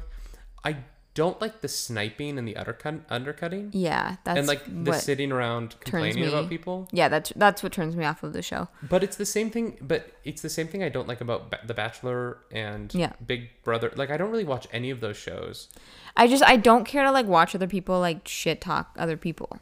I 0.63 0.77
don't 1.15 1.41
like 1.41 1.61
the 1.61 1.67
sniping 1.67 2.37
and 2.37 2.47
the 2.47 2.55
undercut 2.55 2.95
undercutting 3.09 3.71
Yeah, 3.73 4.17
that's 4.23 4.37
and 4.37 4.47
like 4.47 4.61
the 4.85 4.93
sitting 4.93 5.31
around 5.31 5.75
complaining 5.79 6.21
me- 6.23 6.27
about 6.27 6.47
people. 6.49 6.87
Yeah, 6.91 7.07
that's 7.09 7.33
that's 7.35 7.63
what 7.63 7.71
turns 7.71 7.95
me 7.95 8.05
off 8.05 8.21
of 8.21 8.33
the 8.33 8.41
show. 8.43 8.67
But 8.83 9.03
it's 9.03 9.15
the 9.15 9.25
same 9.25 9.49
thing. 9.49 9.77
But 9.81 10.11
it's 10.23 10.41
the 10.43 10.49
same 10.49 10.67
thing 10.67 10.83
I 10.83 10.89
don't 10.89 11.07
like 11.07 11.21
about 11.21 11.49
ba- 11.49 11.61
The 11.65 11.73
Bachelor 11.73 12.37
and 12.51 12.93
Yeah. 12.93 13.13
Big 13.25 13.49
Brother. 13.63 13.91
Like 13.95 14.11
I 14.11 14.17
don't 14.17 14.29
really 14.29 14.43
watch 14.43 14.67
any 14.71 14.91
of 14.91 14.99
those 14.99 15.17
shows. 15.17 15.69
I 16.15 16.27
just 16.27 16.43
I 16.43 16.57
don't 16.57 16.85
care 16.85 17.03
to 17.03 17.11
like 17.11 17.25
watch 17.25 17.55
other 17.55 17.67
people 17.67 17.99
like 17.99 18.27
shit 18.27 18.61
talk 18.61 18.93
other 18.97 19.17
people. 19.17 19.57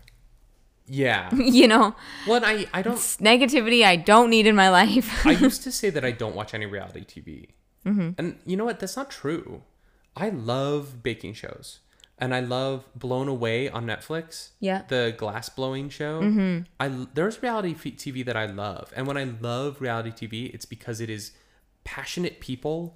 Yeah. 0.87 1.33
you 1.35 1.67
know, 1.67 1.95
well, 2.27 2.43
I 2.43 2.65
I 2.73 2.81
don't 2.81 2.95
It's 2.95 3.17
negativity 3.17 3.85
I 3.85 3.95
don't 3.95 4.29
need 4.29 4.47
in 4.47 4.55
my 4.55 4.69
life. 4.81 5.25
I 5.25 5.31
used 5.31 5.63
to 5.63 5.71
say 5.71 5.89
that 5.91 6.03
I 6.03 6.11
don't 6.11 6.35
watch 6.35 6.53
any 6.53 6.65
reality 6.65 7.05
TV. 7.05 7.49
Mm-hmm. 7.85 8.09
And 8.17 8.39
you 8.45 8.57
know 8.57 8.65
what? 8.65 8.79
That's 8.79 8.97
not 8.97 9.09
true. 9.09 9.61
I 10.15 10.29
love 10.29 11.03
baking 11.03 11.33
shows. 11.33 11.79
And 12.19 12.33
I 12.33 12.39
love 12.39 12.85
Blown 12.95 13.27
Away 13.27 13.69
on 13.69 13.85
Netflix. 13.85 14.49
Yeah. 14.59 14.83
The 14.87 15.13
glass 15.17 15.49
blowing 15.49 15.89
show. 15.89 16.21
Mm-hmm. 16.21 16.63
I 16.79 17.07
there's 17.13 17.41
reality 17.41 17.73
TV 17.73 18.23
that 18.25 18.37
I 18.37 18.45
love. 18.45 18.93
And 18.95 19.07
when 19.07 19.17
I 19.17 19.23
love 19.23 19.81
reality 19.81 20.11
TV, 20.11 20.53
it's 20.53 20.65
because 20.65 21.01
it 21.01 21.09
is 21.09 21.31
passionate 21.83 22.39
people 22.39 22.95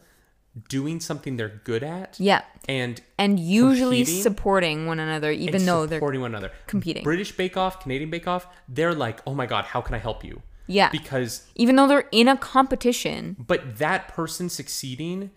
doing 0.69 0.99
something 0.99 1.37
they're 1.37 1.61
good 1.63 1.83
at. 1.83 2.19
Yeah. 2.19 2.43
And 2.67 3.01
And 3.17 3.39
usually 3.39 4.05
supporting 4.05 4.85
one 4.85 4.99
another, 4.99 5.31
even 5.31 5.65
though 5.65 5.85
they're 5.85 5.99
supporting 5.99 6.21
one 6.21 6.31
another. 6.31 6.51
competing. 6.67 7.03
British 7.03 7.31
Bake 7.31 7.57
Off, 7.57 7.81
Canadian 7.81 8.09
Bake 8.09 8.27
Off, 8.27 8.47
they're 8.67 8.95
like, 8.95 9.19
oh 9.27 9.33
my 9.33 9.45
god, 9.45 9.65
how 9.65 9.81
can 9.81 9.95
I 9.95 9.99
help 9.99 10.23
you? 10.23 10.41
Yeah. 10.67 10.89
Because, 10.89 11.47
even 11.55 11.75
though 11.75 11.87
they're 11.87 12.07
in 12.11 12.27
a 12.27 12.37
competition. 12.37 13.35
but 13.39 13.77
that 13.77 14.07
person 14.09 14.49
succeeding, 14.49 15.31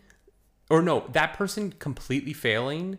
or 0.71 0.81
no, 0.81 1.07
that 1.13 1.35
person 1.35 1.73
completely 1.79 2.33
failing, 2.33 2.99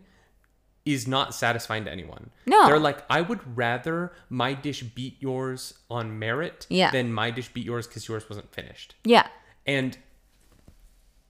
is 0.84 1.06
not 1.08 1.32
satisfying 1.34 1.84
to 1.84 1.90
anyone. 1.92 2.30
No. 2.44 2.66
they're 2.66 2.78
like, 2.78 3.04
I 3.08 3.20
would 3.20 3.56
rather 3.56 4.12
my 4.28 4.52
dish 4.52 4.82
beat 4.82 5.16
yours 5.20 5.74
on 5.88 6.18
merit 6.18 6.66
Yeah. 6.68 6.90
than 6.90 7.12
my 7.12 7.30
dish 7.30 7.48
beat 7.52 7.64
yours 7.64 7.86
because 7.86 8.06
yours 8.08 8.28
wasn't 8.28 8.52
finished. 8.52 8.96
Yeah. 9.04 9.26
And 9.64 9.96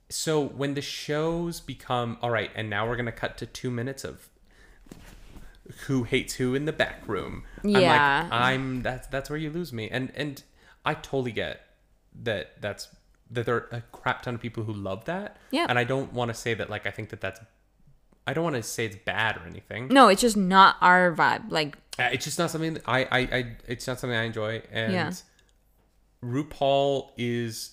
so 0.09 0.43
when 0.43 0.74
the 0.74 0.80
shows 0.82 1.61
become 1.61 2.18
all 2.22 2.30
right, 2.30 2.51
and 2.55 2.68
now 2.70 2.88
we're 2.88 2.97
gonna 2.97 3.12
cut 3.12 3.36
to 3.38 3.47
two 3.47 3.70
minutes 3.70 4.05
of 4.05 4.28
who 5.86 6.05
hates 6.05 6.34
who 6.34 6.55
in 6.55 6.64
the 6.64 6.72
back 6.72 7.03
room. 7.07 7.45
Yeah. 7.62 7.78
I'm 8.24 8.30
like, 8.30 8.32
I'm 8.32 8.82
that's 8.82 9.07
that's 9.09 9.30
where 9.30 9.38
you 9.38 9.51
lose 9.51 9.72
me. 9.72 9.88
And 9.90 10.12
and 10.14 10.43
I 10.84 10.95
totally 10.95 11.32
get 11.32 11.61
that 12.22 12.61
that's 12.61 12.88
that 13.33 13.47
there 13.47 13.55
are 13.57 13.68
a 13.72 13.80
crap 13.93 14.22
ton 14.22 14.35
of 14.37 14.41
people 14.41 14.62
who 14.64 14.72
love 14.72 15.05
that. 15.07 15.39
Yeah. 15.51 15.66
And 15.68 15.78
I 15.78 15.85
don't 15.85 16.12
want 16.12 16.28
to 16.28 16.35
say 16.35 16.55
that 16.55 16.70
like 16.70 16.87
I 16.87 16.91
think 16.91 17.09
that 17.11 17.20
that's 17.20 17.41
I 18.26 18.35
don't 18.35 18.45
want 18.45 18.57
to 18.57 18.62
say 18.62 18.87
it's 18.87 18.97
bad 18.97 19.37
or 19.37 19.47
anything. 19.47 19.89
No, 19.89 20.09
it's 20.09 20.20
just 20.20 20.37
not 20.37 20.76
our 20.80 21.12
vibe. 21.12 21.51
Like, 21.51 21.76
Uh, 21.99 22.05
It's 22.12 22.24
just 22.24 22.39
not 22.39 22.51
something 22.53 22.74
that 22.74 22.83
I, 22.87 23.01
I, 23.05 23.18
I 23.18 23.57
it's 23.66 23.87
not 23.87 23.99
something 23.99 24.16
I 24.16 24.22
enjoy. 24.24 24.62
And 24.70 24.93
Yeah. 24.93 25.12
RuPaul 26.24 27.11
is 27.16 27.72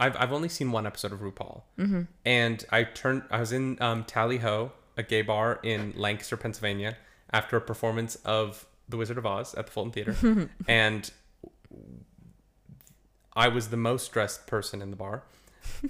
I've 0.00 0.16
I've 0.16 0.32
only 0.32 0.48
seen 0.48 0.72
one 0.72 0.86
episode 0.86 1.12
of 1.12 1.20
RuPaul. 1.20 1.62
Mm-hmm. 1.78 2.02
And 2.24 2.64
I 2.70 2.84
turned 2.84 3.22
I 3.30 3.40
was 3.40 3.52
in 3.52 3.76
um, 3.80 4.04
Tally 4.04 4.38
Ho, 4.38 4.72
a 4.96 5.02
gay 5.02 5.22
bar 5.22 5.60
in 5.62 5.92
Lancaster, 5.96 6.36
Pennsylvania, 6.36 6.96
after 7.30 7.56
a 7.56 7.60
performance 7.60 8.16
of 8.24 8.66
The 8.88 8.96
Wizard 8.96 9.18
of 9.18 9.26
Oz 9.26 9.54
at 9.54 9.66
the 9.66 9.72
Fulton 9.72 9.92
Theater. 9.92 10.48
and 10.68 11.10
I 13.34 13.48
was 13.48 13.68
the 13.68 13.76
most 13.76 14.12
dressed 14.12 14.46
person 14.46 14.82
in 14.82 14.90
the 14.90 14.96
bar. 14.96 15.22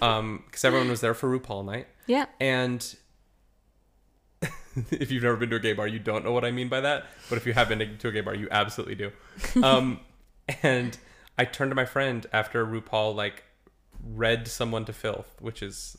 Um, 0.01 0.43
because 0.47 0.65
everyone 0.65 0.89
was 0.89 1.01
there 1.01 1.15
for 1.15 1.29
RuPaul 1.39 1.65
night. 1.65 1.87
yeah. 2.07 2.27
And 2.41 2.95
if 4.91 5.11
you've 5.11 5.23
never 5.23 5.37
been 5.37 5.51
to 5.51 5.57
a 5.57 5.61
gay 5.61 5.73
bar, 5.73 5.87
you 5.87 5.99
don't 5.99 6.25
know 6.25 6.33
what 6.33 6.45
I 6.45 6.51
mean 6.51 6.69
by 6.69 6.81
that. 6.81 7.05
But 7.29 7.37
if 7.39 7.47
you 7.47 7.53
have 7.53 7.69
been 7.69 7.97
to 7.99 8.09
a 8.09 8.13
gay 8.13 8.21
bar, 8.21 8.35
you 8.35 8.49
absolutely 8.51 8.95
do. 8.97 9.13
Um, 9.63 10.01
and 10.63 10.97
I 11.39 11.45
turned 11.45 11.71
to 11.71 11.75
my 11.75 11.85
friend 11.85 12.27
after 12.33 12.67
RuPaul 12.67 13.15
like 13.15 13.45
read 14.05 14.49
someone 14.49 14.85
to 14.87 14.93
filth, 14.93 15.37
which 15.41 15.63
is 15.63 15.97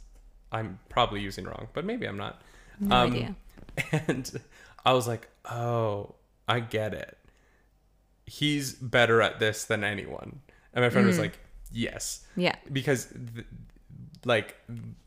I'm 0.52 0.80
probably 0.89 1.22
using 1.22 1.46
wrong, 1.46 1.68
but 1.74 1.86
maybe 1.86 2.06
I'm 2.08 2.18
not. 2.18 2.41
No 2.80 2.96
Um, 2.96 3.12
idea. 3.14 3.36
And 4.08 4.32
I 4.86 4.94
was 4.94 5.08
like, 5.08 5.30
oh, 5.46 6.16
I 6.48 6.60
get 6.60 6.94
it. 6.94 7.18
He's 8.26 8.74
better 8.74 9.22
at 9.22 9.39
this 9.39 9.64
than 9.66 9.84
anyone. 9.84 10.41
And 10.74 10.84
my 10.84 10.89
friend 10.89 11.05
was 11.07 11.19
like, 11.19 11.38
yes 11.71 12.26
Yeah. 12.36 12.55
because 12.71 13.05
th- 13.34 13.45
like 14.26 14.55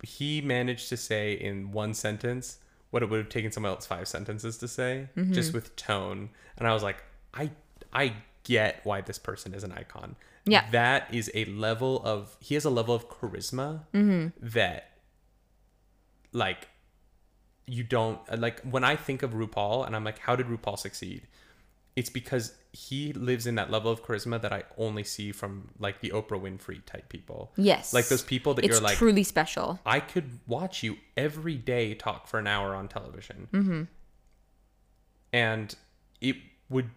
he 0.02 0.40
managed 0.40 0.88
to 0.90 0.96
say 0.96 1.32
in 1.34 1.72
one 1.72 1.94
sentence 1.94 2.58
what 2.90 3.02
it 3.02 3.08
would 3.10 3.18
have 3.18 3.28
taken 3.28 3.50
someone 3.52 3.72
else 3.72 3.86
five 3.86 4.06
sentences 4.08 4.58
to 4.58 4.68
say 4.68 5.08
Mm-hmm. 5.16 5.32
just 5.32 5.52
with 5.54 5.74
tone 5.76 6.30
and 6.58 6.66
i 6.68 6.72
was 6.72 6.82
like 6.82 7.02
i 7.34 7.50
i 7.92 8.12
get 8.44 8.80
why 8.84 9.00
this 9.00 9.18
person 9.18 9.54
is 9.54 9.64
an 9.64 9.72
icon 9.72 10.16
Yeah. 10.44 10.64
that 10.70 11.12
is 11.14 11.30
a 11.34 11.44
level 11.46 12.02
of 12.04 12.36
he 12.40 12.54
has 12.54 12.64
a 12.64 12.70
level 12.70 12.94
of 12.94 13.08
charisma 13.08 13.80
Mm-hmm. 13.94 14.28
that 14.58 14.90
like 16.32 16.68
you 17.66 17.82
don't 17.82 18.18
like 18.40 18.60
when 18.62 18.84
i 18.84 18.94
think 18.96 19.22
of 19.22 19.32
rupaul 19.32 19.86
and 19.86 19.96
i'm 19.96 20.04
like 20.04 20.18
how 20.20 20.36
did 20.36 20.46
rupaul 20.46 20.78
succeed 20.78 21.26
it's 21.96 22.10
because 22.10 22.54
he 22.72 23.14
lives 23.14 23.46
in 23.46 23.54
that 23.54 23.70
level 23.70 23.90
of 23.90 24.04
charisma 24.04 24.40
that 24.42 24.52
I 24.52 24.64
only 24.76 25.02
see 25.02 25.32
from 25.32 25.70
like 25.78 26.00
the 26.00 26.10
Oprah 26.10 26.40
Winfrey 26.40 26.84
type 26.84 27.08
people. 27.08 27.52
Yes. 27.56 27.94
Like 27.94 28.08
those 28.08 28.22
people 28.22 28.52
that 28.54 28.66
It's 28.66 28.74
you're 28.74 28.82
like, 28.82 28.98
truly 28.98 29.22
special. 29.22 29.80
I 29.86 30.00
could 30.00 30.40
watch 30.46 30.82
you 30.82 30.98
every 31.16 31.56
day 31.56 31.94
talk 31.94 32.28
for 32.28 32.38
an 32.38 32.46
hour 32.46 32.74
on 32.74 32.88
television. 32.88 33.48
Mm-hmm. 33.50 33.82
And 35.32 35.74
it 36.20 36.36
would 36.68 36.90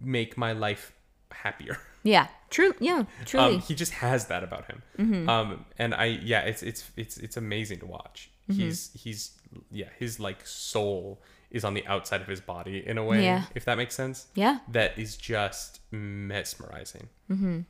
make 0.00 0.38
my 0.38 0.52
life 0.52 0.92
happier. 1.30 1.78
Yeah. 2.02 2.28
True. 2.50 2.72
Yeah. 2.78 3.06
Truly. 3.24 3.56
Um, 3.56 3.58
he 3.58 3.74
just 3.74 3.90
has 3.94 4.26
that 4.26 4.44
about 4.44 4.66
him. 4.96 5.28
Um, 5.28 5.64
and 5.76 5.92
I, 5.92 6.04
yeah, 6.04 6.42
it's, 6.42 6.62
it's, 6.62 6.88
it's, 6.96 7.16
it's 7.16 7.36
amazing 7.36 7.80
to 7.80 7.86
watch. 7.86 8.30
He's, 8.48 8.92
he's, 8.94 9.32
yeah, 9.72 9.88
his 9.98 10.20
like 10.20 10.46
soul 10.46 11.20
is 11.50 11.64
on 11.64 11.74
the 11.74 11.86
outside 11.86 12.20
of 12.20 12.26
his 12.26 12.40
body 12.40 12.82
in 12.86 12.98
a 12.98 13.04
way, 13.04 13.22
Yeah. 13.24 13.44
if 13.54 13.64
that 13.64 13.76
makes 13.76 13.94
sense. 13.94 14.26
yeah. 14.34 14.58
that 14.68 14.98
is 14.98 15.16
just 15.16 15.80
mesmerizing. 15.90 17.08
Mm-hmm. 17.30 17.60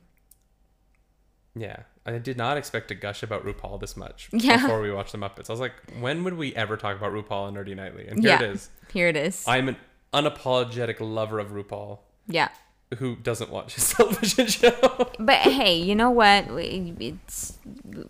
Yeah, 1.55 1.77
I 2.05 2.17
did 2.19 2.37
not 2.37 2.57
expect 2.57 2.87
to 2.89 2.95
gush 2.95 3.23
about 3.23 3.43
RuPaul 3.43 3.79
this 3.79 3.97
much 3.97 4.29
Yeah. 4.33 4.57
before 4.61 4.79
we 4.81 4.91
watched 4.91 5.11
the 5.11 5.17
Muppets. 5.17 5.49
I 5.49 5.53
was 5.53 5.59
like, 5.59 5.73
when 5.99 6.23
would 6.23 6.35
we 6.35 6.55
ever 6.55 6.77
talk 6.77 6.95
about 6.97 7.11
RuPaul 7.13 7.47
and 7.47 7.57
Nerdy 7.57 7.75
Nightly? 7.75 8.07
And 8.07 8.19
here 8.19 8.29
yeah. 8.31 8.43
it 8.43 8.51
is. 8.51 8.69
Here 8.93 9.07
it 9.07 9.15
is. 9.15 9.43
I'm 9.47 9.67
an 9.69 9.77
unapologetic 10.13 10.97
lover 10.99 11.39
of 11.39 11.49
RuPaul 11.51 11.99
yeah. 12.27 12.49
Who 12.95 13.15
doesn't 13.17 13.49
watch 13.49 13.75
his 13.75 13.89
television 13.93 14.47
show. 14.47 15.11
But 15.19 15.39
hey, 15.39 15.75
you 15.75 15.95
know 15.95 16.09
what? 16.09 16.53
We, 16.53 16.93
it's 16.99 17.57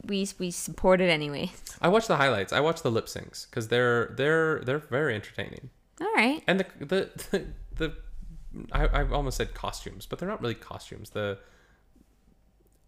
we 0.06 0.28
we 0.38 0.52
support 0.52 1.02
it 1.02 1.10
anyway. 1.10 1.52
I 1.82 1.88
watch 1.88 2.08
the 2.08 2.18
highlights. 2.18 2.54
I 2.54 2.60
watch 2.60 2.82
the 2.82 2.92
lip 2.92 3.08
syncs 3.08 3.50
because 3.50 3.70
they're 3.70 4.14
they're 4.18 4.60
they're 4.62 4.80
very 4.80 5.16
entertaining. 5.16 5.70
All 6.00 6.14
right. 6.16 6.44
And 6.48 6.60
the 6.60 6.66
the 6.80 7.10
the, 7.32 7.46
the 7.76 7.94
I, 8.72 8.88
I 8.88 9.10
almost 9.10 9.38
said 9.38 9.54
costumes, 9.54 10.06
but 10.06 10.20
they're 10.20 10.30
not 10.30 10.42
really 10.42 10.56
costumes. 10.56 11.12
The 11.12 11.40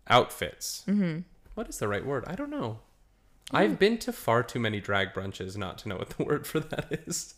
outfits. 0.07 0.83
Mm-hmm. 0.87 1.19
What 1.55 1.69
is 1.69 1.79
the 1.79 1.87
right 1.87 2.05
word? 2.05 2.23
I 2.27 2.35
don't 2.35 2.49
know. 2.49 2.79
I've 3.51 3.79
been 3.79 3.97
to 3.99 4.13
far 4.13 4.43
too 4.43 4.59
many 4.59 4.79
drag 4.79 5.13
brunches 5.13 5.57
not 5.57 5.79
to 5.79 5.89
know 5.89 5.97
what 5.97 6.11
the 6.11 6.23
word 6.23 6.45
for 6.45 6.59
that 6.59 7.03
is. 7.07 7.35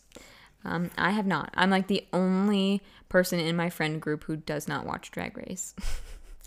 Um, 0.64 0.90
I 0.96 1.10
have 1.10 1.26
not. 1.26 1.50
I'm 1.54 1.70
like 1.70 1.88
the 1.88 2.06
only 2.12 2.82
person 3.08 3.38
in 3.40 3.56
my 3.56 3.68
friend 3.70 4.00
group 4.00 4.24
who 4.24 4.36
does 4.36 4.68
not 4.68 4.86
watch 4.86 5.10
Drag 5.10 5.36
Race. 5.36 5.74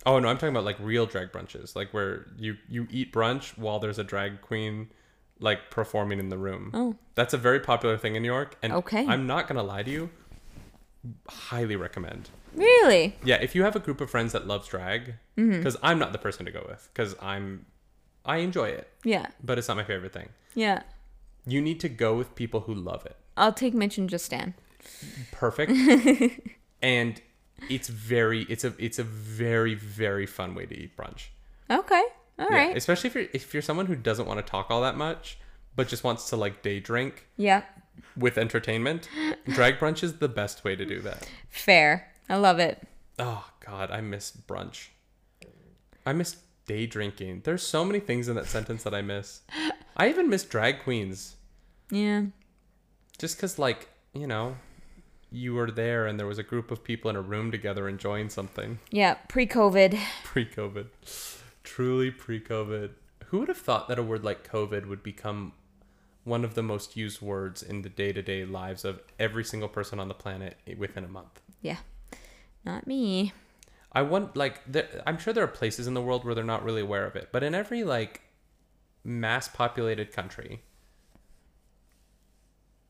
Oh 0.07 0.19
no, 0.19 0.27
I'm 0.27 0.35
talking 0.37 0.49
about 0.49 0.65
like 0.65 0.77
real 0.79 1.07
drag 1.07 1.31
brunches, 1.31 1.75
like 1.75 1.91
where 1.91 2.27
you 2.37 2.57
you 2.69 2.85
eat 2.91 3.11
brunch 3.11 3.57
while 3.57 3.79
there's 3.79 3.97
a 3.97 4.03
drag 4.03 4.39
queen 4.41 4.89
like 5.39 5.71
performing 5.71 6.19
in 6.19 6.29
the 6.29 6.37
room. 6.37 6.69
Oh. 6.75 6.95
That's 7.15 7.33
a 7.33 7.39
very 7.39 7.59
popular 7.59 7.97
thing 7.97 8.15
in 8.15 8.21
New 8.21 8.27
York, 8.31 8.55
and 8.61 8.71
Okay. 8.71 9.03
I'm 9.07 9.25
not 9.25 9.47
gonna 9.47 9.63
lie 9.63 9.81
to 9.81 9.89
you. 9.89 10.11
Highly 11.27 11.75
recommend. 11.75 12.29
really? 12.53 13.15
Yeah, 13.23 13.37
if 13.41 13.55
you 13.55 13.63
have 13.63 13.75
a 13.75 13.79
group 13.79 13.99
of 13.99 14.09
friends 14.11 14.31
that 14.33 14.45
loves 14.45 14.67
drag, 14.67 15.15
Mm-hmm. 15.37 15.57
because 15.57 15.75
I'm 15.83 15.97
not 15.97 16.11
the 16.13 16.19
person 16.19 16.45
to 16.45 16.51
go 16.51 16.63
with, 16.69 16.87
because 16.93 17.15
I'm, 17.21 17.65
I 18.23 18.37
enjoy 18.37 18.69
it, 18.69 18.87
Yeah. 19.03 19.25
but 19.43 19.57
it's 19.57 19.67
not 19.67 19.75
my 19.75 19.83
favorite 19.83 20.13
thing. 20.13 20.29
Yeah. 20.53 20.83
You 21.47 21.61
need 21.61 21.79
to 21.79 21.89
go 21.89 22.15
with 22.15 22.35
people 22.35 22.61
who 22.61 22.73
love 22.75 23.05
it. 23.07 23.17
I'll 23.37 23.53
take 23.53 23.73
Mitch 23.73 23.97
and 23.97 24.09
Justin. 24.09 24.53
Perfect. 25.31 25.71
and 26.81 27.21
it's 27.69 27.87
very, 27.87 28.43
it's 28.43 28.63
a, 28.63 28.73
it's 28.77 28.99
a 28.99 29.03
very, 29.03 29.73
very 29.75 30.25
fun 30.25 30.55
way 30.55 30.65
to 30.65 30.75
eat 30.75 30.95
brunch. 30.95 31.27
Okay. 31.69 32.03
All 32.37 32.47
Yeah, 32.51 32.55
right. 32.57 32.77
especially 32.77 33.07
if 33.09 33.15
you're 33.15 33.27
if 33.33 33.53
you're 33.53 33.61
someone 33.63 33.85
who 33.85 33.95
doesn't 33.95 34.27
want 34.27 34.45
to 34.45 34.49
talk 34.49 34.67
all 34.69 34.81
that 34.81 34.97
much, 34.97 35.37
but 35.75 35.87
just 35.87 36.03
wants 36.03 36.29
to 36.29 36.35
like 36.35 36.61
day 36.61 36.79
drink 36.79 37.27
Yeah. 37.37 37.63
with 38.17 38.37
entertainment. 38.37 39.07
drag 39.47 39.79
brunch 39.79 40.03
is 40.03 40.15
the 40.17 40.27
best 40.27 40.63
way 40.63 40.75
to 40.75 40.85
do 40.85 40.99
that. 41.01 41.29
Fair. 41.49 42.11
I 42.29 42.35
love 42.35 42.59
it. 42.59 42.85
Oh 43.19 43.49
God, 43.65 43.89
I 43.89 44.01
miss 44.01 44.31
brunch. 44.31 44.87
I 46.05 46.11
miss 46.13 46.35
day 46.67 46.85
drinking. 46.85 47.41
There's 47.45 47.63
so 47.63 47.85
many 47.85 47.99
things 48.01 48.27
in 48.27 48.35
that 48.35 48.47
sentence 48.47 48.83
that 48.83 48.93
I 48.93 49.01
miss. 49.01 49.41
I 49.95 50.09
even 50.09 50.29
miss 50.29 50.43
drag 50.43 50.83
queens. 50.83 51.37
Yeah. 51.89 52.25
Just 53.17 53.39
cause 53.39 53.57
like, 53.57 53.89
you 54.13 54.27
know, 54.27 54.57
you 55.31 55.53
were 55.53 55.71
there 55.71 56.05
and 56.07 56.19
there 56.19 56.27
was 56.27 56.37
a 56.37 56.43
group 56.43 56.71
of 56.71 56.83
people 56.83 57.09
in 57.09 57.15
a 57.15 57.21
room 57.21 57.51
together 57.51 57.87
enjoying 57.89 58.29
something 58.29 58.79
Yeah. 58.91 59.15
Pre 59.27 59.45
COVID. 59.47 59.99
pre-COVID. 60.23 60.87
Truly 61.63 62.11
pre-COVID. 62.11 62.91
Who 63.25 63.39
would 63.39 63.47
have 63.47 63.57
thought 63.57 63.87
that 63.87 63.99
a 63.99 64.03
word 64.03 64.23
like 64.23 64.47
COVID 64.49 64.85
would 64.87 65.03
become 65.03 65.53
one 66.23 66.43
of 66.43 66.55
the 66.55 66.63
most 66.63 66.95
used 66.95 67.21
words 67.21 67.61
in 67.63 67.81
the 67.81 67.89
day-to-day 67.89 68.45
lives 68.45 68.85
of 68.85 69.01
every 69.19 69.43
single 69.43 69.69
person 69.69 69.99
on 69.99 70.07
the 70.07 70.13
planet 70.13 70.57
within 70.77 71.03
a 71.03 71.07
month? 71.07 71.41
Yeah. 71.61 71.77
Not 72.63 72.87
me. 72.87 73.33
I 73.91 74.01
want 74.01 74.35
like 74.35 74.59
there, 74.67 74.87
I'm 75.07 75.17
sure 75.17 75.33
there 75.33 75.43
are 75.43 75.47
places 75.47 75.87
in 75.87 75.93
the 75.93 76.01
world 76.01 76.25
where 76.25 76.35
they're 76.35 76.43
not 76.43 76.63
really 76.63 76.81
aware 76.81 77.05
of 77.05 77.15
it, 77.15 77.29
but 77.31 77.43
in 77.43 77.55
every 77.55 77.83
like 77.83 78.21
mass 79.03 79.47
populated 79.47 80.11
country, 80.11 80.61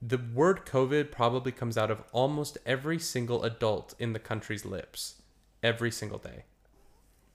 the 0.05 0.17
word 0.33 0.65
COVID 0.65 1.11
probably 1.11 1.51
comes 1.51 1.77
out 1.77 1.89
of 1.89 2.03
almost 2.11 2.57
every 2.65 2.99
single 2.99 3.43
adult 3.43 3.95
in 3.97 4.13
the 4.13 4.19
country's 4.19 4.65
lips 4.65 5.21
every 5.63 5.91
single 5.91 6.19
day. 6.19 6.43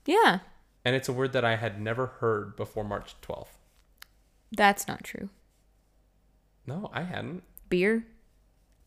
Yeah, 0.05 0.39
And 0.85 0.95
it's 0.95 1.09
a 1.09 1.13
word 1.13 1.33
that 1.33 1.45
I 1.45 1.57
had 1.57 1.79
never 1.79 2.07
heard 2.07 2.55
before 2.55 2.83
March 2.83 3.15
12th. 3.21 3.57
that's 4.51 4.87
not 4.87 5.03
true. 5.03 5.29
No, 6.65 6.89
I 6.93 7.03
hadn't. 7.03 7.43
Beer? 7.69 8.05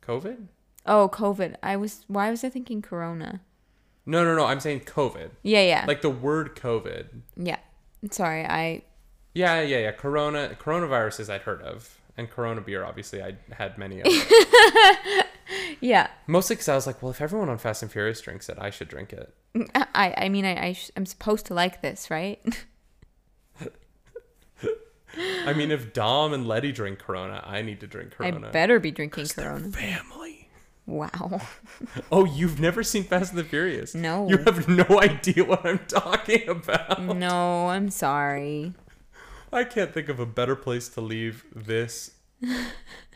COVID? 0.03 0.47
Oh, 0.87 1.09
COVID. 1.13 1.57
I 1.63 1.77
was 1.77 2.05
why 2.09 2.31
was 2.31 2.45
I 2.45 2.49
thinking 2.51 2.83
corona? 2.83 3.41
No, 4.07 4.23
no, 4.25 4.37
no. 4.37 4.45
I'm 4.45 4.61
saying 4.61 4.81
COVID. 4.81 5.31
Yeah, 5.43 5.63
yeah. 5.63 5.85
Like 5.87 6.03
the 6.03 6.11
word 6.11 6.57
COVID. 6.57 7.07
yeah. 7.37 7.59
Sorry, 8.11 8.45
I 8.45 8.83
Yeah, 9.35 9.63
yeah, 9.63 9.79
yeah. 9.79 9.93
Corona, 9.93 10.57
coronaviruses 10.61 11.33
I'd 11.33 11.43
heard 11.43 11.63
of. 11.63 11.99
And 12.17 12.31
Corona 12.31 12.61
beer, 12.61 12.85
obviously, 12.85 13.23
I 13.23 13.37
had 13.53 13.77
many 13.77 14.01
of. 14.01 14.07
yeah. 15.81 16.09
Mostly 16.29 16.55
because 16.57 16.69
I 16.69 16.75
was 16.77 16.87
like, 16.87 17.03
well, 17.03 17.11
if 17.11 17.21
everyone 17.21 17.49
on 17.49 17.59
Fast 17.59 17.83
and 17.83 17.91
Furious 17.91 18.21
drinks 18.21 18.49
it, 18.49 18.57
I 18.61 18.71
should 18.71 18.89
drink 18.89 19.13
it. 19.13 19.35
Mm, 19.55 19.69
I 19.95 20.15
I 20.17 20.29
mean 20.29 20.45
I, 20.45 20.69
I 20.69 20.73
sh- 20.75 20.91
I'm 20.97 21.07
supposed 21.07 21.47
to 21.47 21.55
like 21.55 21.83
this, 21.83 22.11
right? 22.11 22.41
I 25.47 25.53
mean, 25.53 25.71
if 25.71 25.93
Dom 25.93 26.33
and 26.33 26.47
Letty 26.47 26.73
drink 26.73 26.99
Corona, 26.99 27.43
I 27.47 27.63
need 27.63 27.81
to 27.81 27.87
drink 27.87 28.13
Corona. 28.13 28.49
I 28.49 28.51
better 28.51 28.81
be 28.81 28.91
drinking 28.91 29.27
Corona. 29.29 29.71
Family. 29.71 30.49
Wow. 30.87 31.41
Oh, 32.13 32.25
you've 32.25 32.61
never 32.61 32.83
seen 32.83 33.05
Fast 33.05 33.31
and 33.31 33.39
the 33.39 33.45
Furious? 33.45 33.95
No. 33.95 34.29
You 34.29 34.39
have 34.39 34.69
no 34.69 35.01
idea 35.01 35.45
what 35.45 35.65
I'm 35.67 35.81
talking 35.89 36.49
about. 36.49 37.01
no, 37.03 37.69
I'm 37.69 37.91
sorry. 37.91 38.73
I 39.55 39.65
can't 39.65 39.93
think 39.95 40.09
of 40.09 40.19
a 40.19 40.27
better 40.27 40.57
place 40.57 40.89
to 40.91 41.01
leave 41.01 41.45
this 41.55 42.11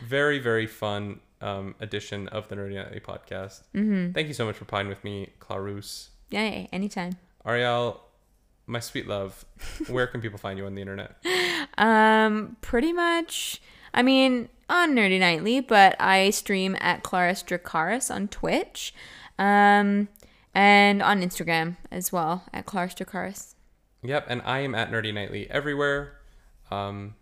very, 0.07 0.39
very 0.39 0.67
fun 0.67 1.21
um, 1.41 1.75
edition 1.81 2.29
of 2.29 2.49
the 2.49 2.57
Nerdy 2.57 2.75
Nightly 2.75 3.01
podcast. 3.01 3.63
Mm-hmm. 3.75 4.13
Thank 4.13 4.29
you 4.29 4.35
so 4.35 4.47
much 4.47 4.57
for 4.57 4.65
playing 4.65 4.89
with 4.89 5.03
me, 5.03 5.31
Clarus. 5.41 6.11
Yeah, 6.31 6.67
anytime. 6.73 7.17
Ariel, 7.45 8.01
my 8.67 8.81
sweet 8.81 9.09
love, 9.09 9.45
where 9.89 10.07
can 10.07 10.21
people 10.21 10.39
find 10.39 10.59
you 10.59 10.67
on 10.67 10.75
the 10.75 10.81
internet? 10.81 11.17
Um, 11.77 12.57
pretty 12.61 12.93
much. 12.93 13.63
I 13.95 14.03
mean, 14.03 14.49
on 14.69 14.97
Nerdy 14.97 15.21
Nightly, 15.21 15.61
but 15.61 15.95
I 16.01 16.31
stream 16.31 16.77
at 16.81 17.05
Claris 17.05 17.45
Dracaris 17.45 18.13
on 18.13 18.27
Twitch, 18.27 18.93
um, 19.39 20.09
and 20.57 21.01
on 21.01 21.23
Instagram 21.23 21.77
as 21.93 22.11
well 22.11 22.45
at 22.53 22.67
Claris 22.67 22.95
Dracaris. 22.95 23.55
Yep, 24.03 24.27
and 24.29 24.43
I 24.43 24.61
am 24.61 24.75
at 24.75 24.91
Nerdy 24.91 25.15
Nightly 25.15 25.49
everywhere, 25.51 26.18
um, 26.71 27.15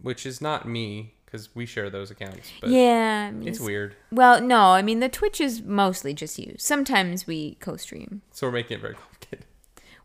which 0.00 0.26
is 0.26 0.40
not 0.40 0.66
me 0.66 1.14
because 1.24 1.54
we 1.54 1.64
share 1.64 1.88
those 1.90 2.10
accounts. 2.10 2.50
But 2.60 2.70
yeah, 2.70 3.28
I 3.28 3.30
mean, 3.32 3.48
it's 3.48 3.56
it's- 3.58 3.66
weird. 3.66 3.96
Well, 4.10 4.40
no, 4.40 4.60
I 4.72 4.82
mean 4.82 5.00
the 5.00 5.08
Twitch 5.08 5.40
is 5.40 5.62
mostly 5.62 6.12
just 6.14 6.38
you. 6.38 6.54
Sometimes 6.58 7.26
we 7.26 7.54
co-stream. 7.60 8.22
So 8.32 8.46
we're 8.46 8.52
making 8.52 8.78
it 8.78 8.80
very 8.80 8.94
complicated. 8.94 9.46